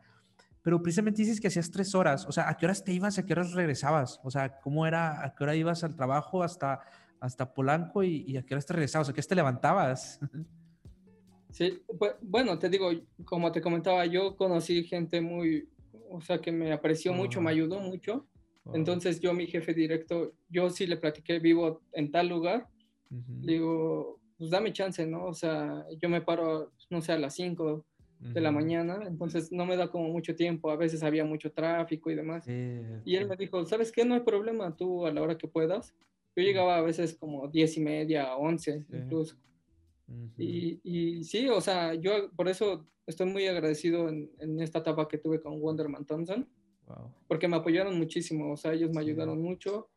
Pero 0.63 0.83
precisamente 0.83 1.23
dices 1.23 1.41
que 1.41 1.47
hacías 1.47 1.71
tres 1.71 1.95
horas, 1.95 2.27
o 2.27 2.33
sea, 2.33 2.49
¿a 2.49 2.57
qué 2.57 2.67
horas 2.67 2.83
te 2.83 2.93
ibas? 2.93 3.19
¿A 3.19 3.25
qué 3.25 3.33
horas 3.33 3.53
regresabas? 3.53 4.21
O 4.25 4.31
sea, 4.31 4.59
¿cómo 4.61 4.85
era? 4.87 5.25
¿A 5.25 5.35
qué 5.35 5.45
hora 5.45 5.55
ibas 5.55 5.85
al 5.85 5.95
trabajo 5.95 6.43
hasta 6.43 6.81
hasta 7.21 7.53
Polanco 7.53 8.03
y, 8.03 8.25
y 8.27 8.37
a 8.37 8.43
qué 8.43 8.55
hora 8.55 8.63
te 8.63 8.73
regresabas, 8.73 9.09
a 9.09 9.13
qué 9.13 9.23
te 9.23 9.35
levantabas. 9.35 10.19
Sí, 11.53 11.83
pues, 11.99 12.13
bueno, 12.21 12.59
te 12.59 12.69
digo, 12.69 12.91
como 13.25 13.51
te 13.51 13.61
comentaba, 13.61 14.07
yo 14.07 14.37
conocí 14.37 14.85
gente 14.85 15.21
muy, 15.21 15.69
o 16.09 16.21
sea, 16.21 16.39
que 16.39 16.53
me 16.53 16.73
apreció 16.73 17.13
mucho, 17.13 17.41
me 17.41 17.51
ayudó 17.51 17.81
mucho. 17.81 18.27
Entonces 18.73 19.21
yo, 19.21 19.33
mi 19.35 19.47
jefe 19.47 19.75
directo, 19.75 20.33
yo 20.49 20.71
sí 20.71 20.87
le 20.87 20.97
platiqué, 20.97 21.39
vivo 21.41 21.83
en 21.93 22.13
tal 22.13 22.29
lugar. 22.29 22.69
Digo, 23.09 24.21
pues 24.39 24.51
dame 24.51 24.73
chance, 24.73 25.05
¿no? 25.05 25.25
O 25.25 25.35
sea, 25.35 25.85
yo 26.01 26.09
me 26.09 26.21
paro, 26.21 26.73
no 26.89 27.01
sé, 27.01 27.13
a 27.13 27.19
las 27.19 27.35
5 27.35 27.85
de 28.21 28.41
la 28.41 28.53
mañana, 28.53 29.01
entonces 29.07 29.51
no 29.51 29.65
me 29.65 29.77
da 29.77 29.91
como 29.91 30.11
mucho 30.11 30.37
tiempo, 30.37 30.71
a 30.71 30.77
veces 30.77 31.03
había 31.03 31.25
mucho 31.25 31.51
tráfico 31.51 32.11
y 32.11 32.15
demás. 32.15 32.47
y 32.47 33.17
él 33.17 33.27
me 33.27 33.37
dijo, 33.37 33.65
¿sabes 33.65 33.91
qué? 33.91 34.05
No 34.05 34.15
hay 34.15 34.21
problema, 34.21 34.77
tú 34.77 35.07
a 35.07 35.13
la 35.13 35.23
hora 35.23 35.39
que 35.39 35.49
puedas. 35.49 35.95
Yo 36.37 36.43
llegaba 36.43 36.77
a 36.77 36.83
veces 36.83 37.15
como 37.15 37.49
10 37.49 37.77
y 37.77 37.81
media, 37.81 38.37
11 38.37 38.87
incluso. 38.93 39.37
y, 40.39 40.81
y, 40.83 41.25
sí, 41.25 41.49
o 41.49 41.61
sea, 41.61 41.95
yo 41.95 42.31
por 42.33 42.49
eso 42.49 42.87
estoy 43.07 43.27
muy 43.27 43.47
agradecido 43.47 44.09
en, 44.09 44.31
en 44.39 44.61
esta 44.61 44.79
etapa 44.81 45.09
que 45.09 45.19
tuve 45.19 45.41
con 45.41 45.61
Wonderman 45.61 46.05
Thompson 46.05 46.49
porque 47.27 47.49
me 47.49 47.57
apoyaron 47.57 47.97
muchísimo, 47.97 48.53
o 48.53 48.57
sea, 48.57 48.73
ellos 48.73 48.91
me 48.91 49.01
ayudaron 49.01 49.41
mucho. 49.41 49.89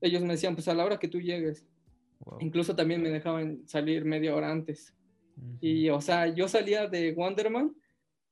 Ellos 0.00 0.22
me 0.22 0.34
decían, 0.34 0.54
pues 0.54 0.68
a 0.68 0.74
la 0.74 0.84
hora 0.84 0.98
que 0.98 1.08
tú 1.08 1.20
llegues. 1.20 1.66
Incluso 2.40 2.74
también 2.74 3.02
me 3.02 3.10
dejaban 3.10 3.66
salir 3.66 4.04
media 4.04 4.34
hora 4.34 4.50
antes. 4.50 4.94
Y, 5.60 5.88
o 5.88 6.00
sea, 6.00 6.26
yo 6.28 6.48
salía 6.48 6.86
de 6.86 7.12
Wonderman 7.12 7.74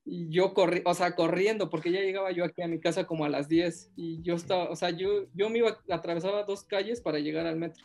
yo 0.05 0.53
corrí, 0.55 0.83
o 0.85 0.95
sea, 0.95 1.15
corriendo, 1.15 1.71
porque 1.71 1.93
ya 1.93 2.01
llegaba 2.01 2.33
yo 2.33 2.45
aquí 2.45 2.63
a 2.63 2.69
mi 2.69 2.81
casa 2.81 3.07
como 3.07 3.25
a 3.25 3.29
las 3.29 3.49
10 3.49 3.93
y 3.97 4.23
yo 4.23 4.35
estaba, 4.35 4.71
o 4.71 4.77
sea, 4.77 4.91
yo, 4.91 5.27
yo 5.35 5.49
me 5.49 5.59
iba, 5.59 5.79
atravesaba 5.91 6.43
dos 6.45 6.65
calles 6.65 7.01
para 7.01 7.19
llegar 7.19 7.47
al 7.47 7.57
metro. 7.57 7.85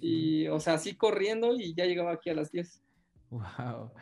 Y, 0.00 0.48
o 0.48 0.58
sea, 0.58 0.74
así 0.74 0.96
corriendo 0.96 1.54
y 1.54 1.74
ya 1.74 1.84
llegaba 1.84 2.12
aquí 2.12 2.30
a 2.30 2.34
las 2.34 2.50
10. 2.50 2.82
Wow. 3.30 3.92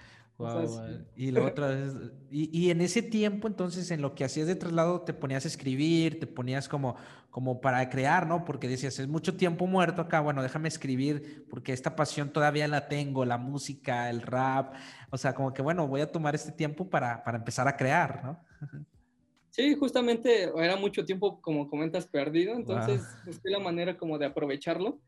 Y 1.17 1.31
la 1.31 1.45
otra 1.45 1.69
vez, 1.69 1.95
y, 2.31 2.71
en 2.71 2.83
ese 2.83 3.03
tiempo, 3.03 3.49
entonces, 3.49 3.91
en 3.91 4.03
lo 4.03 4.15
que 4.15 4.25
hacías 4.25 4.47
de 4.47 4.55
traslado, 4.55 5.01
te 5.01 5.15
ponías 5.15 5.45
a 5.47 5.49
escribir, 5.49 6.21
te 6.21 6.27
ponías 6.27 6.69
como, 6.69 6.97
como 7.31 7.61
para 7.61 7.89
crear, 7.89 8.27
¿no? 8.27 8.45
Porque 8.45 8.69
decías, 8.69 8.99
es 8.99 9.09
mucho 9.09 9.37
tiempo 9.37 9.67
muerto 9.67 10.03
acá, 10.03 10.21
bueno, 10.21 10.43
déjame 10.43 10.69
escribir, 10.69 11.47
porque 11.49 11.73
esta 11.73 11.97
pasión 11.97 12.31
todavía 12.31 12.69
la 12.69 12.89
tengo, 12.89 13.25
la 13.25 13.39
música, 13.39 14.11
el 14.11 14.21
rap, 14.21 14.75
o 15.11 15.17
sea, 15.17 15.35
como 15.35 15.55
que, 15.55 15.63
bueno, 15.63 15.89
voy 15.89 16.03
a 16.03 16.13
tomar 16.13 16.35
este 16.35 16.53
tiempo 16.53 16.91
para, 16.91 17.25
para 17.25 17.39
empezar 17.39 17.67
a 17.67 17.77
crear, 17.77 18.23
¿no? 18.23 18.45
Sí, 19.57 19.75
justamente 19.75 20.51
era 20.55 20.77
mucho 20.77 21.03
tiempo, 21.07 21.41
como 21.41 21.71
comentas, 21.71 22.07
perdido, 22.07 22.55
entonces 22.55 23.03
busqué 23.25 23.49
la 23.49 23.59
manera 23.59 23.97
como 23.97 24.19
de 24.19 24.27
aprovecharlo. 24.27 25.01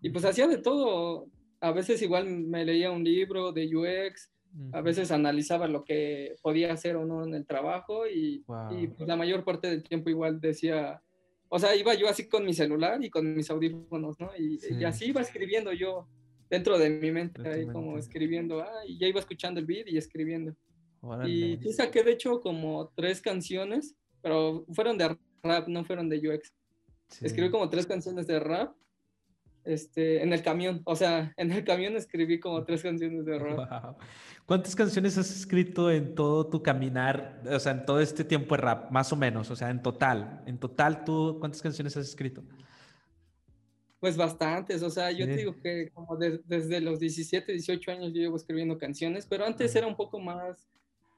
Y 0.00 0.10
pues 0.10 0.24
hacía 0.24 0.48
de 0.48 0.58
todo. 0.58 1.28
A 1.60 1.70
veces 1.70 2.02
igual 2.02 2.26
me 2.26 2.64
leía 2.64 2.90
un 2.90 3.04
libro 3.04 3.52
de 3.52 3.64
UX, 3.76 4.32
a 4.72 4.80
veces 4.82 5.10
analizaba 5.10 5.66
lo 5.66 5.84
que 5.84 6.36
podía 6.42 6.72
hacer 6.72 6.96
o 6.96 7.06
no 7.06 7.24
en 7.24 7.34
el 7.34 7.46
trabajo 7.46 8.06
y, 8.06 8.44
y 8.70 8.86
pues, 8.88 9.08
la 9.08 9.16
mayor 9.16 9.44
parte 9.44 9.68
del 9.68 9.82
tiempo 9.82 10.10
igual 10.10 10.40
decía, 10.40 11.02
o 11.48 11.58
sea, 11.58 11.74
iba 11.74 11.94
yo 11.94 12.08
así 12.08 12.28
con 12.28 12.44
mi 12.44 12.54
celular 12.54 13.02
y 13.02 13.10
con 13.10 13.34
mis 13.34 13.50
audífonos, 13.50 14.18
¿no? 14.20 14.30
Y, 14.38 14.58
y 14.70 14.84
así 14.84 15.06
iba 15.06 15.20
escribiendo 15.20 15.72
yo 15.72 16.06
dentro 16.50 16.78
de 16.78 16.90
mi 16.90 17.10
mente, 17.10 17.48
ahí 17.48 17.66
como 17.66 17.96
escribiendo, 17.96 18.60
ah, 18.60 18.84
y 18.86 18.98
ya 18.98 19.06
iba 19.06 19.20
escuchando 19.20 19.58
el 19.58 19.66
beat 19.66 19.88
y 19.88 19.96
escribiendo. 19.96 20.54
Y 21.26 21.58
sí 21.62 21.72
saqué 21.72 22.02
de 22.02 22.12
hecho 22.12 22.40
como 22.40 22.92
tres 22.94 23.20
canciones, 23.20 23.96
pero 24.20 24.64
fueron 24.72 24.98
de 24.98 25.16
rap, 25.42 25.66
no 25.66 25.84
fueron 25.84 26.08
de 26.08 26.18
UX. 26.18 26.52
Escribí 27.20 27.50
como 27.50 27.68
tres 27.68 27.86
canciones 27.86 28.26
de 28.26 28.38
rap 28.38 28.74
este, 29.64 30.22
en 30.22 30.32
el 30.32 30.42
camión. 30.42 30.82
O 30.84 30.96
sea, 30.96 31.32
en 31.36 31.52
el 31.52 31.64
camión 31.64 31.96
escribí 31.96 32.40
como 32.40 32.64
tres 32.64 32.82
canciones 32.82 33.24
de 33.24 33.38
rap. 33.38 33.98
¿Cuántas 34.46 34.74
canciones 34.74 35.16
has 35.18 35.30
escrito 35.34 35.90
en 35.90 36.14
todo 36.14 36.46
tu 36.48 36.62
caminar, 36.62 37.42
o 37.50 37.58
sea, 37.58 37.72
en 37.72 37.86
todo 37.86 38.00
este 38.00 38.24
tiempo 38.24 38.56
de 38.56 38.62
rap, 38.62 38.90
más 38.90 39.12
o 39.12 39.16
menos? 39.16 39.50
O 39.50 39.56
sea, 39.56 39.70
en 39.70 39.82
total. 39.82 40.42
En 40.46 40.58
total, 40.58 41.04
¿tú 41.04 41.36
cuántas 41.38 41.62
canciones 41.62 41.96
has 41.96 42.08
escrito? 42.08 42.42
Pues 44.00 44.16
bastantes, 44.16 44.82
o 44.82 44.90
sea, 44.90 45.12
yo 45.12 45.26
te 45.26 45.36
digo 45.36 45.54
que 45.60 45.90
como 45.94 46.16
desde 46.16 46.80
los 46.80 46.98
17, 46.98 47.52
18 47.52 47.92
años 47.92 48.12
yo 48.12 48.20
llevo 48.20 48.36
escribiendo 48.36 48.76
canciones, 48.76 49.26
pero 49.26 49.46
antes 49.46 49.76
era 49.76 49.86
un 49.86 49.94
poco 49.94 50.18
más 50.18 50.68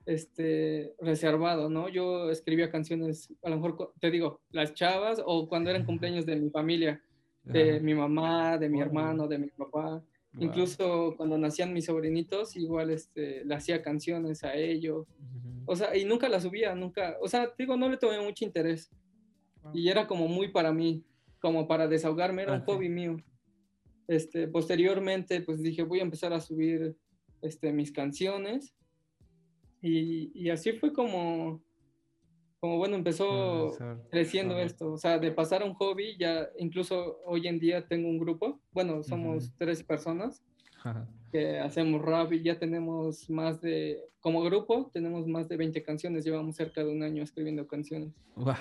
este, 0.05 0.95
reservado, 1.01 1.70
¿no? 1.70 1.88
Yo 1.88 2.30
escribía 2.30 2.70
canciones, 2.70 3.32
a 3.42 3.49
lo 3.49 3.57
mejor 3.57 3.95
te 4.01 4.11
digo, 4.11 4.42
las 4.51 4.74
chavas 4.74 5.22
o 5.24 5.49
cuando 5.49 5.70
eran 5.70 5.86
cumpleaños 5.86 6.26
de 6.26 6.36
mi 6.36 6.51
familia 6.51 7.03
de 7.45 7.80
mi 7.80 7.95
mamá, 7.95 8.59
de 8.59 8.68
mi 8.68 8.80
hermano, 8.80 9.28
de 9.28 9.38
mi 9.38 9.49
papá. 9.49 10.03
Incluso 10.38 11.14
cuando 11.16 11.38
nacían 11.38 11.72
mis 11.72 11.84
sobrinitos, 11.84 12.57
igual 12.57 12.90
este, 12.90 13.45
le 13.45 13.55
hacía 13.55 13.82
canciones 13.82 14.42
a 14.42 14.55
ellos. 14.55 15.07
O 15.66 15.76
sea, 15.76 15.97
y 15.97 16.05
nunca 16.05 16.28
las 16.28 16.42
subía, 16.42 16.74
nunca. 16.74 17.16
O 17.20 17.28
sea, 17.28 17.53
digo, 17.57 17.76
no 17.76 17.88
le 17.88 17.97
tomé 17.97 18.20
mucho 18.20 18.45
interés. 18.45 18.90
Y 19.72 19.88
era 19.88 20.07
como 20.07 20.26
muy 20.26 20.49
para 20.49 20.72
mí, 20.72 21.05
como 21.40 21.68
para 21.68 21.86
desahogarme, 21.86 22.42
era 22.42 22.55
un 22.55 22.62
hobby 22.62 22.88
mío. 22.88 23.16
Este, 24.09 24.49
posteriormente, 24.49 25.40
pues 25.40 25.62
dije, 25.62 25.82
voy 25.82 26.01
a 26.01 26.03
empezar 26.03 26.32
a 26.32 26.40
subir 26.40 26.97
este, 27.40 27.72
mis 27.72 27.92
canciones. 27.92 28.74
Y, 29.80 30.32
y 30.34 30.51
así 30.51 30.72
fue 30.72 30.92
como, 30.92 31.62
como 32.64 32.78
bueno, 32.78 32.96
empezó 32.96 33.76
creciendo 34.10 34.58
esto, 34.58 34.92
o 34.92 34.96
sea, 34.96 35.18
de 35.18 35.30
pasar 35.30 35.60
a 35.60 35.66
un 35.66 35.74
hobby, 35.74 36.16
ya 36.18 36.48
incluso 36.58 37.18
hoy 37.26 37.46
en 37.46 37.58
día 37.58 37.86
tengo 37.86 38.08
un 38.08 38.18
grupo, 38.18 38.58
bueno, 38.72 39.02
somos 39.02 39.52
tres 39.58 39.82
personas 39.82 40.42
que 41.30 41.58
hacemos 41.58 42.00
rap 42.00 42.32
y 42.32 42.42
ya 42.42 42.58
tenemos 42.58 43.28
más 43.28 43.60
de, 43.60 44.00
como 44.18 44.40
grupo, 44.40 44.90
tenemos 44.94 45.26
más 45.26 45.46
de 45.46 45.58
20 45.58 45.82
canciones, 45.82 46.24
llevamos 46.24 46.56
cerca 46.56 46.82
de 46.82 46.90
un 46.90 47.02
año 47.02 47.22
escribiendo 47.22 47.66
canciones. 47.66 48.14
Wow. 48.34 48.54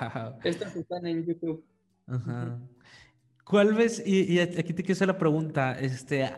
Estas 0.44 0.76
están 0.76 1.08
en 1.08 1.26
YouTube. 1.26 1.64
¿Cuál 3.46 3.74
ves, 3.74 4.06
y, 4.06 4.38
aquí 4.38 4.74
te 4.74 4.84
quiero 4.84 4.96
hacer 4.96 5.08
la 5.08 5.18
pregunta, 5.18 5.80
este, 5.80 6.30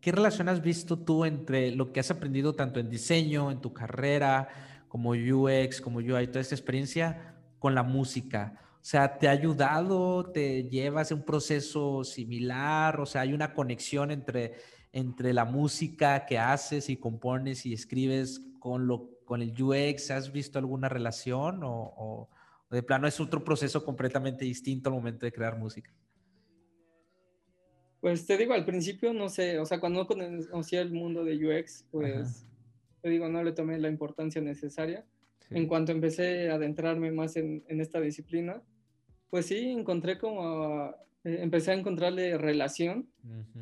¿qué 0.00 0.10
relación 0.10 0.48
has 0.48 0.60
visto 0.60 0.98
tú 0.98 1.24
entre 1.24 1.70
lo 1.70 1.92
que 1.92 2.00
has 2.00 2.10
aprendido 2.10 2.54
tanto 2.54 2.80
en 2.80 2.90
diseño, 2.90 3.52
en 3.52 3.60
tu 3.60 3.72
carrera, 3.72 4.48
como 4.94 5.10
UX, 5.10 5.80
como 5.80 5.98
UI, 5.98 6.28
toda 6.28 6.40
esta 6.40 6.54
experiencia 6.54 7.34
con 7.58 7.74
la 7.74 7.82
música? 7.82 8.60
O 8.74 8.78
sea, 8.80 9.18
¿te 9.18 9.26
ha 9.26 9.32
ayudado? 9.32 10.30
¿Te 10.30 10.68
llevas 10.68 11.10
a 11.10 11.16
un 11.16 11.24
proceso 11.24 12.04
similar? 12.04 13.00
O 13.00 13.04
sea, 13.04 13.22
¿hay 13.22 13.32
una 13.32 13.54
conexión 13.54 14.12
entre, 14.12 14.52
entre 14.92 15.32
la 15.32 15.44
música 15.44 16.24
que 16.26 16.38
haces 16.38 16.88
y 16.90 16.96
compones 16.96 17.66
y 17.66 17.72
escribes 17.72 18.40
con, 18.60 18.86
lo, 18.86 19.18
con 19.24 19.42
el 19.42 19.60
UX? 19.60 20.12
¿Has 20.12 20.30
visto 20.30 20.60
alguna 20.60 20.88
relación 20.88 21.64
o, 21.64 21.92
o 21.96 22.28
de 22.70 22.84
plano 22.84 23.08
es 23.08 23.18
otro 23.18 23.42
proceso 23.42 23.84
completamente 23.84 24.44
distinto 24.44 24.90
al 24.90 24.94
momento 24.94 25.26
de 25.26 25.32
crear 25.32 25.58
música? 25.58 25.92
Pues 28.00 28.24
te 28.26 28.36
digo, 28.36 28.54
al 28.54 28.64
principio 28.64 29.12
no 29.12 29.28
sé, 29.28 29.58
o 29.58 29.66
sea, 29.66 29.80
cuando 29.80 30.04
no 30.04 30.06
conocía 30.06 30.82
el 30.82 30.92
mundo 30.92 31.24
de 31.24 31.34
UX, 31.34 31.84
pues 31.90 32.46
te 33.04 33.10
digo, 33.10 33.28
no 33.28 33.44
le 33.44 33.52
tomé 33.52 33.78
la 33.78 33.90
importancia 33.90 34.40
necesaria. 34.40 35.04
En 35.50 35.66
cuanto 35.66 35.92
empecé 35.92 36.48
a 36.48 36.54
adentrarme 36.54 37.12
más 37.12 37.36
en, 37.36 37.62
esta 37.68 38.00
disciplina, 38.00 38.62
pues 39.28 39.44
sí, 39.44 39.68
encontré 39.68 40.16
como, 40.16 40.86
eh, 41.22 41.40
empecé 41.42 41.72
a 41.72 41.74
encontrarle 41.74 42.38
relación. 42.38 43.06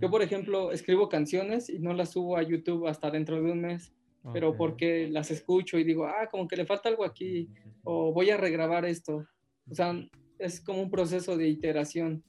Yo, 0.01 0.13
por 0.13 0.23
ejemplo, 0.23 0.71
escribo 0.71 1.09
canciones 1.09 1.69
y 1.69 1.81
no 1.81 1.93
las 1.93 2.11
subo 2.11 2.37
a 2.37 2.45
YouTube 2.45 2.87
hasta 2.87 3.11
dentro 3.11 3.43
de 3.43 3.51
un 3.51 3.63
mes, 3.63 3.93
pero 4.33 4.57
porque 4.57 5.09
las 5.09 5.33
escucho 5.33 5.77
y 5.77 5.83
digo, 5.83 6.07
ah, 6.07 6.29
como 6.31 6.47
que 6.47 6.57
le 6.57 6.65
falta 6.65 6.89
algo 6.89 7.05
aquí, 7.05 7.49
o 7.83 8.13
voy 8.13 8.31
a 8.31 8.37
regrabar 8.37 8.85
esto. 8.85 9.27
O 9.69 9.75
sea, 9.75 9.93
es 10.39 10.61
como 10.61 10.83
un 10.83 10.91
proceso 10.91 11.37
de 11.37 11.49
iteración. 11.49 12.23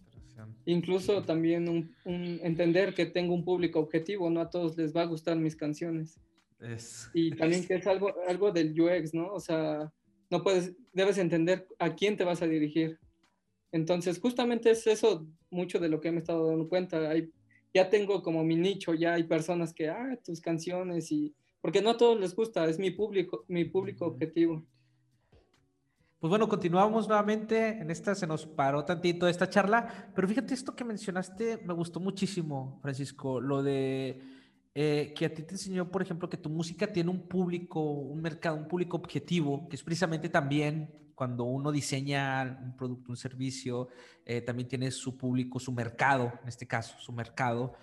Incluso 0.65 1.21
también 1.21 1.69
un, 1.69 2.39
entender 2.41 2.95
que 2.95 3.05
tengo 3.05 3.35
un 3.35 3.45
público 3.45 3.79
objetivo, 3.79 4.31
no 4.31 4.41
a 4.41 4.49
todos 4.49 4.75
les 4.77 4.95
va 4.95 5.03
a 5.03 5.05
gustar 5.05 5.37
mis 5.37 5.55
canciones. 5.55 6.19
Y 7.13 7.31
también 7.37 7.65
que 7.65 7.75
es 7.75 7.87
algo, 7.87 8.13
algo 8.27 8.51
del 8.51 8.79
UX, 8.79 9.13
¿no? 9.13 9.33
O 9.33 9.39
sea, 9.39 9.91
no 10.29 10.43
puedes, 10.43 10.73
debes 10.93 11.17
entender 11.17 11.67
a 11.79 11.93
quién 11.95 12.17
te 12.17 12.23
vas 12.23 12.41
a 12.41 12.47
dirigir. 12.47 12.99
Entonces, 13.71 14.19
justamente 14.19 14.71
es 14.71 14.85
eso 14.87 15.27
mucho 15.49 15.79
de 15.79 15.89
lo 15.89 15.99
que 15.99 16.11
me 16.11 16.17
he 16.17 16.19
estado 16.19 16.47
dando 16.47 16.69
cuenta. 16.69 17.09
Hay, 17.09 17.31
ya 17.73 17.89
tengo 17.89 18.21
como 18.21 18.43
mi 18.43 18.55
nicho, 18.55 18.93
ya 18.93 19.13
hay 19.13 19.23
personas 19.23 19.73
que, 19.73 19.89
ah, 19.89 20.17
tus 20.23 20.41
canciones 20.41 21.11
y... 21.11 21.33
Porque 21.61 21.81
no 21.81 21.91
a 21.91 21.97
todos 21.97 22.19
les 22.19 22.35
gusta, 22.35 22.65
es 22.65 22.77
mi 22.77 22.91
público, 22.91 23.45
mi 23.47 23.63
público 23.63 24.05
objetivo. 24.05 24.65
Pues 26.19 26.29
bueno, 26.29 26.47
continuamos 26.47 27.07
nuevamente. 27.07 27.67
En 27.67 27.89
esta 27.89 28.15
se 28.15 28.27
nos 28.27 28.45
paró 28.45 28.85
tantito 28.85 29.27
esta 29.27 29.49
charla, 29.49 30.11
pero 30.15 30.27
fíjate 30.27 30.53
esto 30.53 30.75
que 30.75 30.83
mencionaste, 30.85 31.59
me 31.65 31.73
gustó 31.73 31.99
muchísimo, 31.99 32.79
Francisco, 32.81 33.41
lo 33.41 33.61
de 33.61 34.21
eh, 34.75 35.13
que 35.15 35.25
a 35.25 35.33
ti 35.33 35.43
te 35.43 35.53
enseñó, 35.53 35.89
por 35.91 36.01
ejemplo, 36.01 36.29
que 36.29 36.37
tu 36.37 36.49
música 36.49 36.91
tiene 36.91 37.09
un 37.09 37.27
público, 37.27 37.81
un 37.81 38.21
mercado, 38.21 38.57
un 38.57 38.67
público 38.67 38.97
objetivo, 38.97 39.67
que 39.69 39.75
es 39.75 39.83
precisamente 39.83 40.29
también 40.29 40.89
cuando 41.15 41.43
uno 41.43 41.71
diseña 41.71 42.59
un 42.63 42.75
producto, 42.75 43.11
un 43.11 43.17
servicio, 43.17 43.89
eh, 44.25 44.41
también 44.41 44.67
tiene 44.67 44.89
su 44.89 45.15
público, 45.15 45.59
su 45.59 45.71
mercado, 45.71 46.33
en 46.41 46.49
este 46.49 46.65
caso, 46.65 46.97
su 46.99 47.11
mercado, 47.11 47.73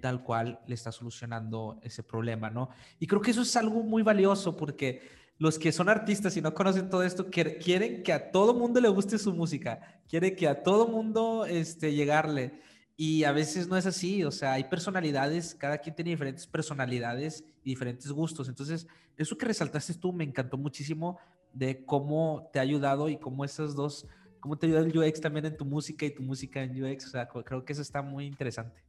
tal 0.00 0.22
cual 0.22 0.60
le 0.66 0.74
está 0.74 0.92
solucionando 0.92 1.80
ese 1.82 2.02
problema, 2.02 2.50
¿no? 2.50 2.68
Y 2.98 3.06
creo 3.06 3.20
que 3.20 3.30
eso 3.30 3.42
es 3.42 3.56
algo 3.56 3.82
muy 3.82 4.02
valioso 4.02 4.56
porque 4.56 5.00
los 5.38 5.58
que 5.58 5.72
son 5.72 5.88
artistas 5.88 6.36
y 6.36 6.42
no 6.42 6.52
conocen 6.52 6.90
todo 6.90 7.02
esto 7.02 7.30
quieren 7.30 8.02
que 8.02 8.12
a 8.12 8.30
todo 8.30 8.52
mundo 8.52 8.78
le 8.78 8.90
guste 8.90 9.18
su 9.18 9.32
música, 9.32 10.00
quieren 10.06 10.36
que 10.36 10.48
a 10.48 10.62
todo 10.62 10.86
mundo 10.86 11.46
este, 11.46 11.94
llegarle. 11.94 12.60
Y 13.02 13.24
a 13.24 13.32
veces 13.32 13.66
no 13.66 13.78
es 13.78 13.86
así, 13.86 14.24
o 14.24 14.30
sea, 14.30 14.52
hay 14.52 14.64
personalidades, 14.64 15.54
cada 15.54 15.78
quien 15.78 15.96
tiene 15.96 16.10
diferentes 16.10 16.46
personalidades 16.46 17.42
y 17.64 17.70
diferentes 17.70 18.12
gustos. 18.12 18.46
Entonces, 18.46 18.86
eso 19.16 19.38
que 19.38 19.46
resaltaste 19.46 19.94
tú 19.94 20.12
me 20.12 20.22
encantó 20.22 20.58
muchísimo 20.58 21.18
de 21.54 21.82
cómo 21.86 22.50
te 22.52 22.58
ha 22.58 22.62
ayudado 22.62 23.08
y 23.08 23.16
cómo 23.16 23.42
esas 23.42 23.74
dos, 23.74 24.06
cómo 24.38 24.58
te 24.58 24.66
ayuda 24.66 24.80
el 24.80 24.98
UX 24.98 25.18
también 25.18 25.46
en 25.46 25.56
tu 25.56 25.64
música 25.64 26.04
y 26.04 26.10
tu 26.10 26.22
música 26.22 26.62
en 26.62 26.72
UX. 26.84 27.06
O 27.06 27.08
sea, 27.08 27.26
creo 27.26 27.64
que 27.64 27.72
eso 27.72 27.80
está 27.80 28.02
muy 28.02 28.26
interesante. 28.26 28.82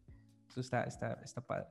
Eso 0.49 0.59
está, 0.59 0.83
está, 0.83 1.13
está 1.23 1.39
padre. 1.39 1.67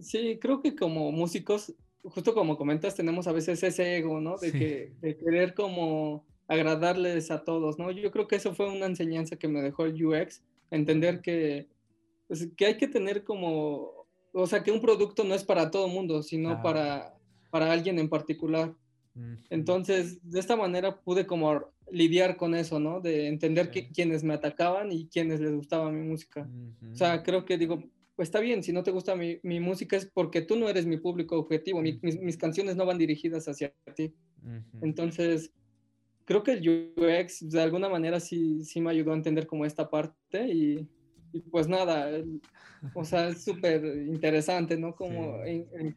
Sí, 0.00 0.40
creo 0.40 0.60
que 0.60 0.74
como 0.74 1.12
músicos, 1.12 1.72
justo 2.02 2.34
como 2.34 2.56
comentas, 2.56 2.96
tenemos 2.96 3.28
a 3.28 3.32
veces 3.32 3.62
ese 3.62 3.98
ego, 3.98 4.20
¿no? 4.20 4.38
De, 4.38 4.50
que, 4.50 4.92
de 5.00 5.16
querer 5.16 5.54
como 5.54 6.26
agradarles 6.48 7.30
a 7.30 7.44
todos, 7.44 7.78
¿no? 7.78 7.92
Yo 7.92 8.10
creo 8.10 8.26
que 8.26 8.34
eso 8.34 8.56
fue 8.56 8.68
una 8.68 8.86
enseñanza 8.86 9.36
que 9.36 9.46
me 9.46 9.62
dejó 9.62 9.84
el 9.84 10.04
UX, 10.04 10.42
entender 10.70 11.20
que, 11.20 11.68
pues, 12.26 12.48
que 12.56 12.66
hay 12.66 12.76
que 12.76 12.88
tener 12.88 13.24
como, 13.24 14.06
o 14.32 14.46
sea, 14.46 14.62
que 14.62 14.72
un 14.72 14.80
producto 14.80 15.24
no 15.24 15.34
es 15.34 15.44
para 15.44 15.70
todo 15.70 15.88
mundo, 15.88 16.22
sino 16.22 16.62
para, 16.62 17.14
para 17.50 17.72
alguien 17.72 17.98
en 17.98 18.08
particular. 18.08 18.74
Entonces, 19.48 20.18
de 20.28 20.40
esta 20.40 20.56
manera 20.56 21.00
pude 21.00 21.24
como 21.24 21.72
lidiar 21.90 22.36
con 22.36 22.54
eso, 22.54 22.80
¿no? 22.80 23.00
De 23.00 23.28
entender 23.28 23.70
que, 23.70 23.88
quiénes 23.90 24.24
me 24.24 24.34
atacaban 24.34 24.90
y 24.90 25.06
quiénes 25.06 25.40
les 25.40 25.54
gustaba 25.54 25.92
mi 25.92 26.02
música. 26.02 26.48
O 26.92 26.96
sea, 26.96 27.22
creo 27.22 27.44
que 27.44 27.56
digo, 27.56 27.84
pues 28.16 28.28
está 28.28 28.40
bien, 28.40 28.62
si 28.62 28.72
no 28.72 28.82
te 28.82 28.90
gusta 28.90 29.14
mi, 29.14 29.38
mi 29.42 29.60
música 29.60 29.96
es 29.96 30.06
porque 30.06 30.42
tú 30.42 30.56
no 30.56 30.68
eres 30.68 30.86
mi 30.86 30.96
público 30.96 31.38
objetivo, 31.38 31.80
mis, 31.80 32.02
mis, 32.02 32.36
canciones 32.36 32.76
no 32.76 32.86
van 32.86 32.98
dirigidas 32.98 33.48
hacia 33.48 33.72
ti. 33.94 34.12
Entonces, 34.82 35.52
creo 36.24 36.42
que 36.42 36.52
el 36.52 36.92
UX 36.96 37.48
de 37.50 37.62
alguna 37.62 37.88
manera 37.88 38.20
sí, 38.20 38.62
sí 38.64 38.80
me 38.80 38.90
ayudó 38.90 39.12
a 39.12 39.16
entender 39.16 39.46
como 39.46 39.64
esta 39.64 39.88
parte 39.88 40.48
y, 40.48 40.88
y 41.32 41.40
pues 41.40 41.68
nada, 41.68 42.10
o 42.94 43.04
sea, 43.04 43.28
es 43.28 43.44
súper 43.44 43.84
interesante, 44.06 44.76
¿no? 44.76 44.94
Como 44.94 45.38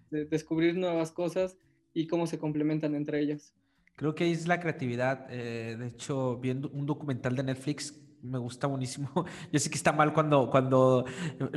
descubrir 0.09 0.75
nuevas 0.75 1.11
cosas 1.11 1.57
y 1.93 2.07
cómo 2.07 2.27
se 2.27 2.37
complementan 2.37 2.95
entre 2.95 3.19
ellas. 3.19 3.53
Creo 3.95 4.13
que 4.13 4.31
es 4.31 4.47
la 4.47 4.59
creatividad. 4.59 5.25
Eh, 5.29 5.75
de 5.77 5.87
hecho, 5.87 6.37
viendo 6.37 6.69
un 6.69 6.85
documental 6.85 7.35
de 7.35 7.43
Netflix, 7.43 7.99
me 8.21 8.37
gusta 8.37 8.67
buenísimo. 8.67 9.09
Yo 9.51 9.59
sé 9.59 9.69
que 9.69 9.75
está 9.75 9.91
mal 9.91 10.13
cuando, 10.13 10.49
cuando 10.49 11.05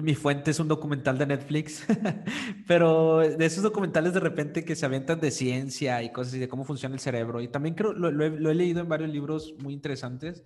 mi 0.03 0.15
fuente 0.15 0.51
es 0.51 0.61
un 0.61 0.69
documental 0.69 1.19
de 1.19 1.27
Netflix, 1.27 1.87
pero 2.67 3.19
de 3.19 3.45
esos 3.45 3.63
documentales 3.63 4.15
de 4.15 4.21
repente 4.21 4.65
que 4.65 4.77
se 4.77 4.87
avientan 4.87 5.21
de 5.21 5.31
ciencia 5.31 6.03
y 6.03 6.13
cosas 6.13 6.35
y 6.35 6.39
de 6.39 6.49
cómo 6.49 6.65
funciona 6.65 6.95
el 6.95 7.01
cerebro. 7.01 7.41
Y 7.41 7.49
también 7.49 7.75
creo, 7.75 7.93
lo, 7.93 8.25
he, 8.25 8.55
leído 8.55 8.81
en 8.81 8.89
varios 8.89 9.11
libros 9.11 9.55
muy 9.59 9.75
interesantes, 9.75 10.45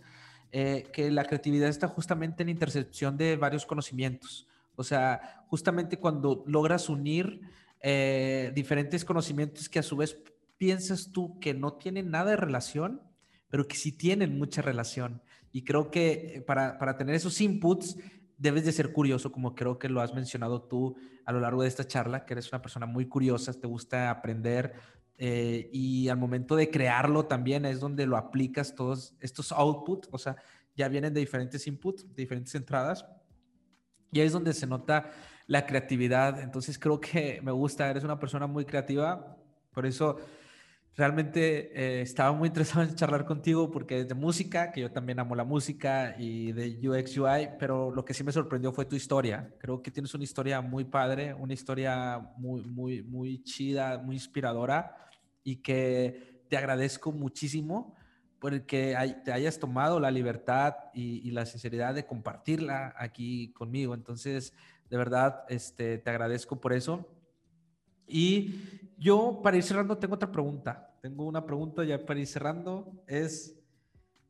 eh, 0.53 0.85
que 0.93 1.11
la 1.11 1.25
creatividad 1.25 1.69
está 1.69 1.89
justamente 1.89 2.43
en 2.43 2.49
intercepción 2.49 3.17
de 3.17 3.37
varios 3.37 3.67
conocimientos. 3.67 4.47
O 4.77 4.85
sea, 4.85 5.45
justamente 5.49 5.99
cuando 5.99 6.45
logras 6.47 6.89
unir 6.89 7.41
eh, 7.81 8.53
diferentes 8.55 9.05
conocimientos 9.05 9.69
que 9.69 9.79
a 9.79 9.83
su 9.83 9.97
vez 9.97 10.17
piensas 10.57 11.11
tú 11.12 11.39
que 11.41 11.55
no 11.55 11.75
tienen 11.75 12.11
nada 12.11 12.31
de 12.31 12.37
relación, 12.37 13.03
pero 13.49 13.69
que 13.69 13.77
sí 13.77 13.93
tienen 13.93 14.39
mucha 14.39 14.62
relación. 14.62 15.23
Y 15.55 15.62
creo 15.62 15.88
que 15.88 16.34
eh, 16.34 16.40
para, 16.40 16.76
para 16.78 16.96
tener 16.96 17.14
esos 17.14 17.40
inputs 17.40 17.96
debes 18.36 18.64
de 18.64 18.72
ser 18.72 18.92
curioso, 18.92 19.30
como 19.30 19.55
creo 19.55 19.78
que 19.78 19.88
lo 19.88 20.00
has 20.00 20.12
mencionado 20.12 20.62
tú 20.62 20.96
a 21.24 21.32
lo 21.32 21.38
largo 21.38 21.62
de 21.62 21.68
esta 21.68 21.86
charla, 21.86 22.26
que 22.26 22.34
eres 22.34 22.50
una 22.50 22.61
persona 22.61 22.86
muy 22.86 23.07
curiosa, 23.07 23.52
te 23.52 23.68
gusta 23.68 24.11
aprender 24.11 24.74
eh, 25.16 25.70
y 25.72 26.09
al 26.09 26.18
momento 26.18 26.57
de 26.57 26.70
crearlo 26.70 27.26
también 27.26 27.64
es 27.66 27.78
donde 27.78 28.05
lo 28.05 28.16
aplicas 28.16 28.74
todos 28.74 29.14
estos 29.20 29.52
outputs, 29.52 30.09
o 30.11 30.18
sea, 30.18 30.34
ya 30.74 30.88
vienen 30.88 31.14
de 31.14 31.20
diferentes 31.20 31.64
inputs, 31.68 32.05
de 32.09 32.22
diferentes 32.22 32.52
entradas, 32.57 33.07
y 34.11 34.18
ahí 34.18 34.26
es 34.26 34.32
donde 34.32 34.55
se 34.55 34.66
nota 34.66 35.09
la 35.46 35.66
creatividad. 35.66 36.40
Entonces 36.40 36.80
creo 36.80 37.00
que 37.00 37.40
me 37.42 37.52
gusta, 37.52 37.88
eres 37.88 38.02
una 38.02 38.18
persona 38.18 38.48
muy 38.48 38.64
creativa, 38.64 39.36
por 39.72 39.86
eso 39.86 40.16
realmente 40.97 41.72
eh, 41.74 42.03
estaba 42.03 42.32
muy 42.32 42.49
interesado 42.49 42.82
en 42.82 42.95
charlar 42.95 43.24
contigo 43.24 43.70
porque 43.70 44.01
es 44.01 44.09
de 44.09 44.14
música, 44.14 44.70
que 44.70 44.82
yo 44.82 44.90
también 44.90 45.18
amo 45.18 45.34
la 45.34 45.45
música 45.45 46.14
y 46.18 46.53
de 46.53 46.88
UX 46.88 47.16
UI, 47.18 47.49
pero 47.59 47.90
lo 47.90 48.05
que 48.05 48.14
sí 48.14 48.22
me 48.22 48.32
sorprendió 48.32 48.72
fue 48.72 48.84
tu 48.84 48.95
historia. 48.95 49.53
Creo 49.59 49.82
que 49.82 49.90
tienes 49.90 50.14
una 50.14 50.24
historia 50.24 50.61
muy 50.61 50.84
padre, 50.84 51.34
una 51.34 51.53
historia 51.53 52.18
muy, 52.36 52.62
muy, 52.62 53.03
muy 53.03 53.42
chida, 53.42 53.99
muy 53.99 54.16
inspiradora 54.16 54.97
y 55.42 55.57
que 55.57 56.45
te 56.49 56.57
agradezco 56.57 57.12
muchísimo 57.12 57.97
porque 58.38 58.95
te 59.24 59.32
hayas 59.32 59.59
tomado 59.59 59.99
la 59.99 60.11
libertad 60.11 60.74
y, 60.92 61.26
y 61.26 61.30
la 61.30 61.47
sinceridad 61.47 61.95
de 61.95 62.07
compartirla 62.07 62.95
aquí 62.97 63.53
conmigo. 63.53 63.95
Entonces, 63.95 64.53
de 64.90 64.97
verdad, 64.97 65.45
este, 65.49 65.99
te 65.99 66.11
agradezco 66.11 66.61
por 66.61 66.72
eso. 66.72 67.09
Y 68.07 68.55
yo, 68.98 69.40
para 69.42 69.57
ir 69.57 69.62
cerrando, 69.62 69.98
tengo 69.98 70.14
otra 70.14 70.30
pregunta. 70.30 70.94
Tengo 71.00 71.26
una 71.26 71.44
pregunta 71.44 71.84
ya 71.84 72.05
para 72.05 72.20
ir 72.20 72.26
cerrando. 72.26 73.05
Es, 73.07 73.59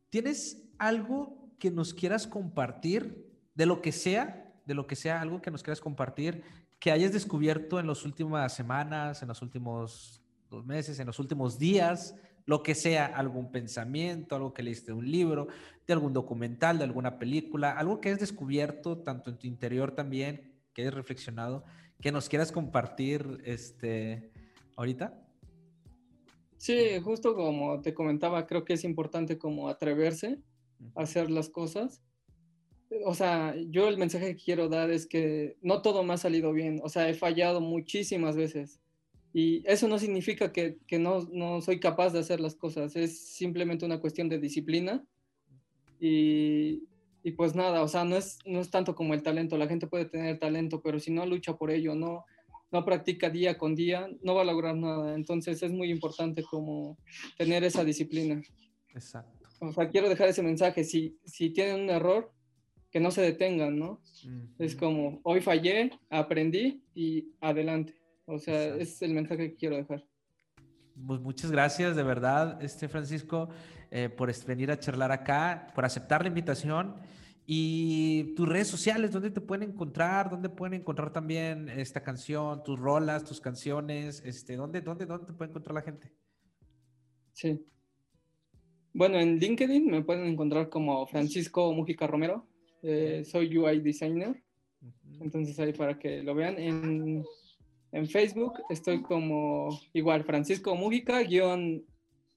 ¿tienes 0.09 0.69
algo 0.77 1.49
que 1.59 1.71
nos 1.71 1.93
quieras 1.93 2.27
compartir 2.27 3.31
de 3.53 3.65
lo 3.65 3.81
que 3.81 3.91
sea, 3.91 4.53
de 4.65 4.73
lo 4.73 4.87
que 4.87 4.95
sea, 4.95 5.21
algo 5.21 5.41
que 5.41 5.51
nos 5.51 5.63
quieras 5.63 5.79
compartir, 5.79 6.43
que 6.79 6.91
hayas 6.91 7.13
descubierto 7.13 7.79
en 7.79 7.87
las 7.87 8.03
últimas 8.03 8.53
semanas, 8.53 9.21
en 9.21 9.29
los 9.29 9.41
últimos 9.41 10.21
dos 10.49 10.65
meses, 10.65 10.99
en 10.99 11.07
los 11.07 11.19
últimos 11.19 11.57
días, 11.57 12.15
lo 12.45 12.61
que 12.61 12.75
sea, 12.75 13.05
algún 13.05 13.51
pensamiento, 13.51 14.35
algo 14.35 14.53
que 14.53 14.63
leíste 14.63 14.91
de 14.91 14.97
un 14.97 15.09
libro, 15.09 15.47
de 15.87 15.93
algún 15.93 16.13
documental, 16.13 16.77
de 16.77 16.83
alguna 16.83 17.17
película, 17.17 17.71
algo 17.71 17.99
que 17.99 18.11
has 18.11 18.19
descubierto 18.19 18.99
tanto 18.99 19.29
en 19.29 19.37
tu 19.37 19.47
interior 19.47 19.91
también, 19.91 20.53
que 20.73 20.83
hayas 20.83 20.93
reflexionado, 20.93 21.63
que 22.01 22.11
nos 22.11 22.29
quieras 22.29 22.51
compartir 22.51 23.41
este, 23.45 24.31
ahorita. 24.75 25.21
Sí, 26.57 26.99
justo 27.03 27.35
como 27.35 27.81
te 27.81 27.93
comentaba, 27.93 28.47
creo 28.47 28.65
que 28.65 28.73
es 28.73 28.83
importante 28.83 29.37
como 29.37 29.69
atreverse 29.69 30.39
a 30.95 31.03
hacer 31.03 31.29
las 31.29 31.49
cosas. 31.49 32.01
O 33.05 33.13
sea, 33.13 33.55
yo 33.69 33.87
el 33.87 33.97
mensaje 33.97 34.35
que 34.35 34.43
quiero 34.43 34.69
dar 34.69 34.91
es 34.91 35.05
que 35.07 35.57
no 35.61 35.81
todo 35.81 36.03
me 36.03 36.13
ha 36.13 36.17
salido 36.17 36.53
bien, 36.53 36.79
o 36.83 36.89
sea, 36.89 37.09
he 37.09 37.13
fallado 37.13 37.59
muchísimas 37.59 38.35
veces 38.35 38.79
y 39.37 39.63
eso 39.65 39.89
no 39.89 39.99
significa 39.99 40.53
que, 40.53 40.77
que 40.87 40.97
no, 40.97 41.27
no, 41.29 41.59
soy 41.61 41.81
capaz 41.81 42.13
de 42.13 42.19
hacer 42.19 42.39
las 42.39 42.55
cosas, 42.55 42.95
es 42.95 43.19
simplemente 43.19 43.85
una 43.85 43.99
cuestión 43.99 44.29
de 44.29 44.39
disciplina. 44.39 45.03
Y, 45.99 46.83
y, 47.25 47.31
pues 47.31 47.55
nada, 47.55 47.81
o 47.81 47.87
sea, 47.87 48.03
no 48.05 48.17
es, 48.17 48.37
no 48.45 48.59
es 48.59 48.69
tanto 48.69 48.93
como 48.93 49.15
el 49.15 49.23
talento, 49.23 49.57
la 49.57 49.67
gente 49.67 49.87
puede 49.87 50.05
tener 50.05 50.37
talento, 50.37 50.81
pero 50.83 50.99
si 50.99 51.11
no 51.11 51.25
lucha 51.25 51.57
por 51.57 51.71
ello, 51.71 51.95
no, 51.95 52.23
no 52.71 52.85
practica 52.85 53.31
día 53.31 53.57
con 53.57 53.73
día, 53.73 54.07
no 54.21 54.35
va 54.35 54.43
a 54.43 54.45
lograr 54.45 54.75
nada. 54.75 55.15
Entonces 55.15 55.63
es 55.63 55.71
muy 55.71 55.89
importante 55.89 56.43
como 56.43 56.99
tener 57.35 57.63
esa 57.63 57.83
disciplina. 57.83 58.43
Exacto. 58.93 59.49
O 59.59 59.73
sea, 59.73 59.89
quiero 59.89 60.07
dejar 60.07 60.29
ese 60.29 60.43
mensaje, 60.43 60.83
si, 60.83 61.17
si 61.25 61.49
tienen 61.49 61.81
un 61.81 61.89
error, 61.89 62.31
que 62.91 62.99
no 62.99 63.09
se 63.09 63.21
detengan, 63.21 63.77
¿no? 63.77 64.01
Es 64.59 64.75
como, 64.75 65.19
hoy 65.23 65.41
fallé, 65.41 65.91
aprendí 66.09 66.83
y 66.93 67.33
adelante. 67.41 67.93
O 68.25 68.39
sea, 68.39 68.75
es 68.75 69.01
el 69.01 69.13
mensaje 69.13 69.49
que 69.49 69.55
quiero 69.55 69.77
dejar. 69.77 70.05
Pues 71.05 71.19
muchas 71.19 71.51
gracias, 71.51 71.95
de 71.95 72.03
verdad, 72.03 72.61
este 72.63 72.87
Francisco, 72.87 73.49
eh, 73.91 74.09
por 74.09 74.31
venir 74.45 74.71
a 74.71 74.79
charlar 74.79 75.11
acá, 75.11 75.67
por 75.75 75.83
aceptar 75.83 76.21
la 76.21 76.29
invitación. 76.29 76.95
Y 77.45 78.33
tus 78.35 78.47
redes 78.47 78.67
sociales, 78.67 79.11
¿dónde 79.11 79.29
te 79.29 79.41
pueden 79.41 79.69
encontrar? 79.69 80.29
¿Dónde 80.29 80.49
pueden 80.49 80.79
encontrar 80.79 81.11
también 81.11 81.69
esta 81.69 82.01
canción, 82.01 82.63
tus 82.63 82.79
rolas, 82.79 83.23
tus 83.23 83.39
canciones? 83.39 84.23
Este, 84.25 84.55
¿dónde, 84.55 84.81
dónde, 84.81 85.05
¿Dónde 85.05 85.27
te 85.27 85.33
puede 85.33 85.49
encontrar 85.49 85.75
la 85.75 85.81
gente? 85.81 86.11
Sí. 87.33 87.63
Bueno, 88.93 89.19
en 89.19 89.37
LinkedIn 89.37 89.91
me 89.91 90.03
pueden 90.03 90.25
encontrar 90.25 90.69
como 90.69 91.05
Francisco 91.05 91.71
Mujica 91.73 92.07
Romero. 92.07 92.47
Eh, 92.81 93.23
soy 93.25 93.55
UI 93.57 93.81
designer. 93.81 94.41
Entonces 95.19 95.59
ahí 95.59 95.73
para 95.73 95.99
que 95.99 96.23
lo 96.23 96.33
vean. 96.33 96.57
En 96.57 97.23
en 97.95 98.07
Facebook 98.07 98.61
estoy 98.69 99.01
como 99.01 99.69
igual 99.93 100.25
Francisco 100.25 100.75
Mujica 100.75 101.23
guion 101.23 101.83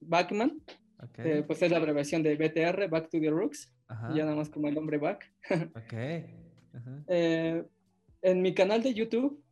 Backman. 0.00 0.62
Eh, 1.18 1.42
pues 1.46 1.62
es 1.62 1.70
la 1.70 1.76
abreviación 1.76 2.22
de 2.22 2.36
BTR, 2.36 2.88
Back 2.88 3.08
to 3.10 3.20
the 3.20 3.30
Rooks. 3.30 3.72
Ya 4.14 4.24
nada 4.24 4.36
más 4.36 4.50
como 4.50 4.68
el 4.68 4.74
nombre 4.74 4.98
Back. 4.98 5.30
Eh, 7.08 7.64
en 8.22 8.40
mi 8.40 8.54
canal 8.54 8.82
de 8.82 8.94
YouTube 8.94 9.42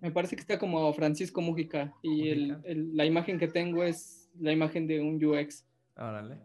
me 0.00 0.12
parece 0.12 0.36
que 0.36 0.42
está 0.42 0.56
como 0.56 0.92
Francisco 0.92 1.40
Mujica 1.40 1.92
y 2.00 2.52
la 2.94 3.04
imagen 3.04 3.40
que 3.40 3.48
tengo 3.48 3.82
es 3.82 4.30
la 4.38 4.52
imagen 4.52 4.86
de 4.86 5.00
un 5.00 5.22
UX. 5.24 5.66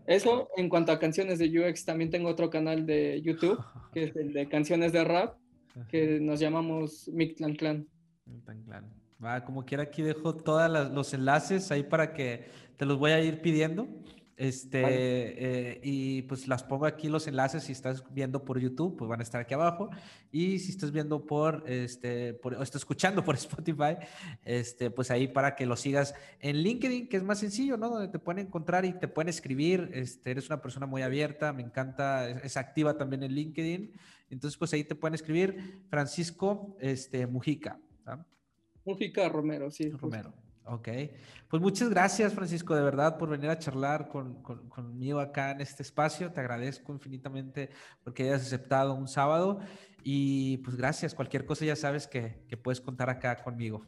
Eso 0.07 0.49
en 0.57 0.67
cuanto 0.67 0.91
a 0.91 0.99
canciones 0.99 1.37
de 1.37 1.47
UX, 1.47 1.85
también 1.85 2.09
tengo 2.09 2.29
otro 2.29 2.49
canal 2.49 2.87
de 2.87 3.21
YouTube 3.21 3.63
que 3.93 4.05
es 4.05 4.15
el 4.15 4.33
de 4.33 4.49
canciones 4.49 4.93
de 4.93 5.03
rap 5.03 5.37
que 5.89 6.19
nos 6.19 6.39
llamamos 6.39 7.07
Mictlan 7.09 7.55
Clan. 7.55 7.87
Mictlan 8.27 8.63
Clan. 8.63 8.85
Va, 9.23 9.43
como 9.43 9.65
quiera, 9.65 9.83
aquí 9.83 10.03
dejo 10.03 10.35
todos 10.35 10.69
los 10.91 11.13
enlaces 11.13 11.71
ahí 11.71 11.83
para 11.83 12.13
que 12.13 12.47
te 12.77 12.85
los 12.85 12.97
voy 12.99 13.11
a 13.11 13.21
ir 13.21 13.41
pidiendo. 13.41 13.87
Este, 14.37 14.83
eh, 14.83 15.81
y 15.83 16.21
pues 16.21 16.47
las 16.47 16.61
pongo 16.61 16.85
aquí 16.85 17.09
los 17.09 17.25
enlaces. 17.25 17.63
Si 17.63 17.71
estás 17.71 18.03
viendo 18.13 18.45
por 18.45 18.59
YouTube, 18.59 18.95
pues 18.95 19.09
van 19.09 19.19
a 19.19 19.23
estar 19.23 19.41
aquí 19.41 19.55
abajo. 19.55 19.89
Y 20.31 20.59
si 20.59 20.69
estás 20.69 20.91
viendo 20.91 21.25
por, 21.25 21.63
este, 21.67 22.35
por, 22.35 22.53
o 22.53 22.61
estás 22.61 22.81
escuchando 22.81 23.23
por 23.23 23.33
Spotify, 23.35 23.97
este, 24.45 24.91
pues 24.91 25.09
ahí 25.09 25.27
para 25.27 25.55
que 25.55 25.65
lo 25.65 25.75
sigas 25.75 26.13
en 26.39 26.57
LinkedIn, 26.57 27.09
que 27.09 27.17
es 27.17 27.23
más 27.23 27.39
sencillo, 27.39 27.77
¿no? 27.77 27.89
Donde 27.89 28.09
te 28.09 28.19
pueden 28.19 28.45
encontrar 28.45 28.85
y 28.85 28.93
te 28.93 29.07
pueden 29.07 29.29
escribir. 29.29 29.89
Este, 29.91 30.29
eres 30.29 30.47
una 30.49 30.61
persona 30.61 30.85
muy 30.85 31.01
abierta, 31.01 31.51
me 31.51 31.63
encanta, 31.63 32.29
es, 32.29 32.57
activa 32.57 32.95
también 32.95 33.23
en 33.23 33.31
LinkedIn. 33.31 33.91
Entonces, 34.29 34.55
pues 34.55 34.71
ahí 34.73 34.83
te 34.83 34.93
pueden 34.93 35.15
escribir 35.15 35.81
Francisco 35.89 36.77
este, 36.79 37.25
Mujica. 37.25 37.79
Mujica 38.85 39.27
Romero, 39.29 39.69
sí. 39.69 39.89
Romero. 39.89 40.33
Ok, 40.69 40.89
pues 41.49 41.61
muchas 41.61 41.89
gracias 41.89 42.33
Francisco, 42.33 42.75
de 42.75 42.81
verdad, 42.81 43.17
por 43.17 43.29
venir 43.29 43.49
a 43.49 43.57
charlar 43.57 44.09
conmigo 44.09 45.19
acá 45.21 45.51
en 45.51 45.61
este 45.61 45.81
espacio. 45.81 46.31
Te 46.33 46.41
agradezco 46.41 46.91
infinitamente 46.91 47.69
porque 48.03 48.23
hayas 48.23 48.41
aceptado 48.41 48.93
un 48.93 49.07
sábado 49.07 49.59
y 50.03 50.57
pues 50.57 50.75
gracias. 50.75 51.15
Cualquier 51.15 51.45
cosa 51.45 51.63
ya 51.63 51.77
sabes 51.77 52.05
que, 52.05 52.43
puedes 52.61 52.81
contar 52.81 53.09
acá 53.09 53.41
conmigo. 53.41 53.85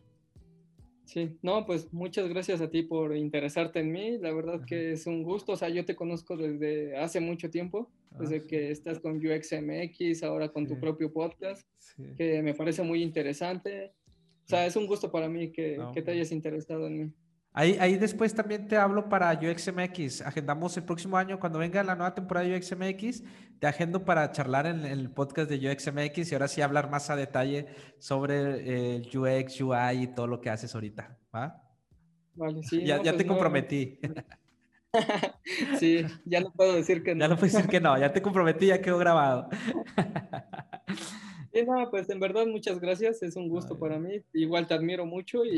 Sí, 1.03 1.37
no, 1.41 1.65
pues 1.65 1.91
muchas 1.91 2.29
gracias 2.29 2.61
a 2.61 2.69
ti 2.69 2.83
por 2.83 3.13
interesarte 3.13 3.79
en 3.79 3.91
mí. 3.91 4.17
La 4.17 4.31
verdad 4.31 4.63
que 4.65 4.93
es 4.93 5.05
un 5.05 5.23
gusto. 5.23 5.53
O 5.53 5.57
sea, 5.57 5.67
yo 5.67 5.83
te 5.83 5.97
conozco 5.97 6.37
desde 6.37 6.95
hace 6.97 7.19
mucho 7.19 7.49
tiempo, 7.49 7.91
ah, 8.11 8.17
desde 8.19 8.45
que 8.45 8.71
estás 8.71 8.99
con 8.99 9.17
UXMX, 9.17 10.23
ahora 10.23 10.49
con 10.49 10.65
tu 10.65 10.79
propio 10.79 11.11
podcast, 11.11 11.67
que 12.15 12.41
me 12.41 12.53
parece 12.53 12.83
muy 12.83 13.01
interesante 13.01 13.91
sea, 14.49 14.65
es 14.65 14.75
un 14.75 14.87
gusto 14.87 15.11
para 15.11 15.29
mí 15.29 15.51
que, 15.51 15.79
te 15.93 16.11
hayas 16.11 16.31
interesado 16.31 16.87
en 16.87 16.99
mí. 16.99 17.13
Ahí, 17.51 17.77
ahí 17.79 17.97
después 17.97 18.33
también 18.33 18.67
te 18.67 18.77
hablo 18.77 19.09
para 19.09 19.33
UXMX. 19.33 20.21
Agendamos 20.21 20.77
el 20.77 20.83
próximo 20.83 21.17
año, 21.17 21.39
cuando 21.39 21.59
venga 21.59 21.83
la 21.83 21.95
nueva 21.95 22.13
temporada 22.13 22.47
de 22.47 22.55
UXMX, 22.55 23.23
te 23.59 23.67
agendo 23.67 24.05
para 24.05 24.31
charlar 24.31 24.67
en, 24.67 24.85
el 24.85 25.09
podcast 25.11 25.49
de 25.49 25.71
UXMX 25.71 26.31
y 26.31 26.35
ahora 26.35 26.47
sí 26.47 26.61
hablar 26.61 26.89
más 26.89 27.09
a 27.09 27.15
detalle 27.15 27.67
sobre 27.97 28.95
el 28.95 29.17
UX, 29.17 29.61
UI 29.61 30.03
y 30.03 30.07
todo 30.07 30.27
lo 30.27 30.41
que 30.41 30.49
haces 30.49 30.73
ahorita. 30.73 31.17
¿va? 31.35 31.63
Vale, 32.35 32.63
sí. 32.63 32.79
ya, 32.85 32.97
ya 32.97 33.11
pues 33.11 33.17
te 33.17 33.25
comprometí. 33.27 33.99
sí, 35.79 36.05
ya 36.25 36.41
no 36.41 36.51
puedo 36.51 36.75
decir 36.75 37.03
que 37.03 37.13
no. 37.13 37.19
Ya 37.25 37.27
no 37.27 37.35
puedo 37.35 37.51
decir 37.51 37.69
que 37.69 37.79
no, 37.79 37.97
ya 37.97 38.11
te 38.11 38.21
comprometí, 38.21 38.67
ya 38.67 38.81
quedó 38.81 38.97
grabado. 38.97 39.49
Sí, 41.51 41.63
no, 41.65 41.89
pues 41.89 42.09
en 42.09 42.19
verdad 42.19 42.45
muchas 42.45 42.79
gracias, 42.79 43.23
es 43.23 43.35
un 43.35 43.49
gusto 43.49 43.77
para 43.79 43.97
mí. 43.97 44.21
Igual 44.33 44.67
te 44.67 44.75
admiro 44.75 45.05
mucho 45.05 45.43
y 45.43 45.57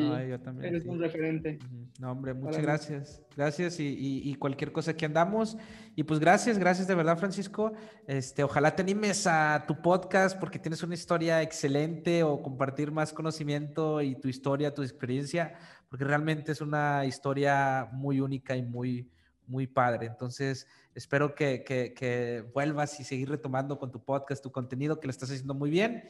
eres 0.62 0.86
un 0.86 1.00
referente. 1.00 1.60
No, 2.00 2.12
hombre, 2.12 2.34
muchas 2.34 2.62
gracias. 2.62 3.22
Gracias 3.36 3.78
y, 3.80 4.34
cualquier 4.36 4.72
cosa 4.72 4.96
que 4.96 5.06
andamos. 5.06 5.58
Y 5.96 6.04
pues 6.04 6.20
gracias, 6.20 6.58
gracias 6.58 6.88
de 6.88 6.96
verdad, 6.96 7.18
Francisco. 7.18 7.74
Este, 8.08 8.44
ojalá 8.44 8.76
te 8.76 8.82
animes 8.82 9.28
a 9.28 9.66
tu 9.68 9.82
podcast 9.82 10.40
porque 10.40 10.60
tienes 10.60 10.82
una 10.84 10.94
historia 10.94 11.42
excelente 11.42 12.24
o 12.24 12.42
compartir 12.42 12.92
más 12.92 13.12
conocimiento 13.12 14.02
y 14.02 14.16
tu 14.16 14.30
historia, 14.30 14.74
tu 14.74 14.84
experiencia, 14.84 15.56
porque 15.90 16.06
realmente 16.06 16.54
es 16.54 16.62
una 16.62 17.06
historia 17.06 17.90
muy 17.92 18.22
única 18.22 18.56
y 18.56 18.64
muy, 18.64 19.10
muy 19.46 19.68
padre. 19.68 20.08
Entonces, 20.08 20.68
espero 20.96 21.36
que, 21.36 22.46
vuelvas 22.54 23.00
y 23.00 23.04
seguir 23.04 23.30
retomando 23.30 23.80
con 23.80 23.92
tu 23.92 24.04
podcast, 24.04 24.44
tu 24.44 24.52
contenido, 24.52 25.00
que 25.00 25.08
lo 25.08 25.12
estás 25.12 25.30
haciendo 25.30 25.54
muy 25.54 25.70
bien 25.70 26.04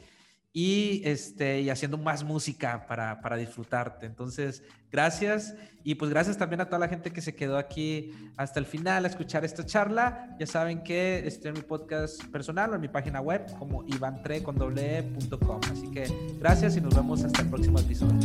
y, 0.54 1.02
este, 1.06 1.62
y 1.62 1.70
haciendo 1.70 1.98
más 1.98 2.24
música 2.24 2.86
para, 2.88 3.22
para, 3.22 3.38
disfrutarte. 3.38 4.06
Entonces, 4.06 4.64
gracias. 4.92 5.56
Y 5.84 5.96
pues 5.96 6.12
gracias 6.12 6.38
también 6.38 6.62
a 6.62 6.66
toda 6.66 6.80
la 6.80 6.90
gente 6.90 7.12
que 7.12 7.22
se 7.22 7.36
quedó 7.36 7.58
aquí 7.58 8.12
hasta 8.38 8.60
el 8.60 8.66
final 8.66 9.06
a 9.06 9.08
escuchar 9.08 9.46
esta 9.46 9.66
charla. 9.66 10.36
Ya 10.40 10.46
saben 10.46 10.84
que 10.84 11.26
estoy 11.26 11.50
en 11.50 11.56
mi 11.56 11.62
podcast 11.62 12.24
personal 12.26 12.72
o 12.72 12.76
en 12.76 12.82
mi 12.82 12.90
página 12.90 13.22
web 13.22 13.46
como 13.58 13.84
ivantre.com. 13.88 15.62
Así 15.72 15.90
que 15.92 16.06
gracias 16.38 16.76
y 16.76 16.82
nos 16.82 16.96
vemos 16.96 17.24
hasta 17.24 17.42
el 17.42 17.50
próximo 17.50 17.80
episodio. 17.80 18.20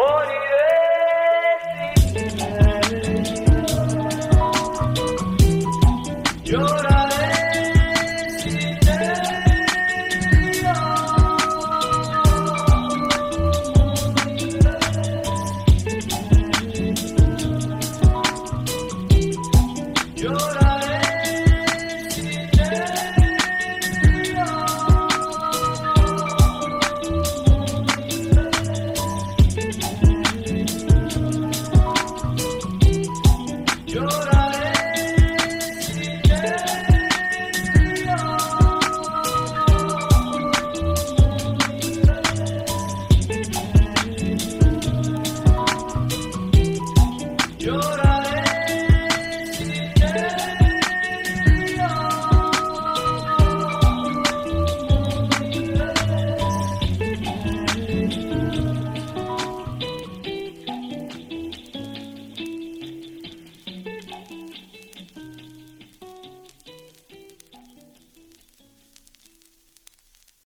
Yo 0.00 0.49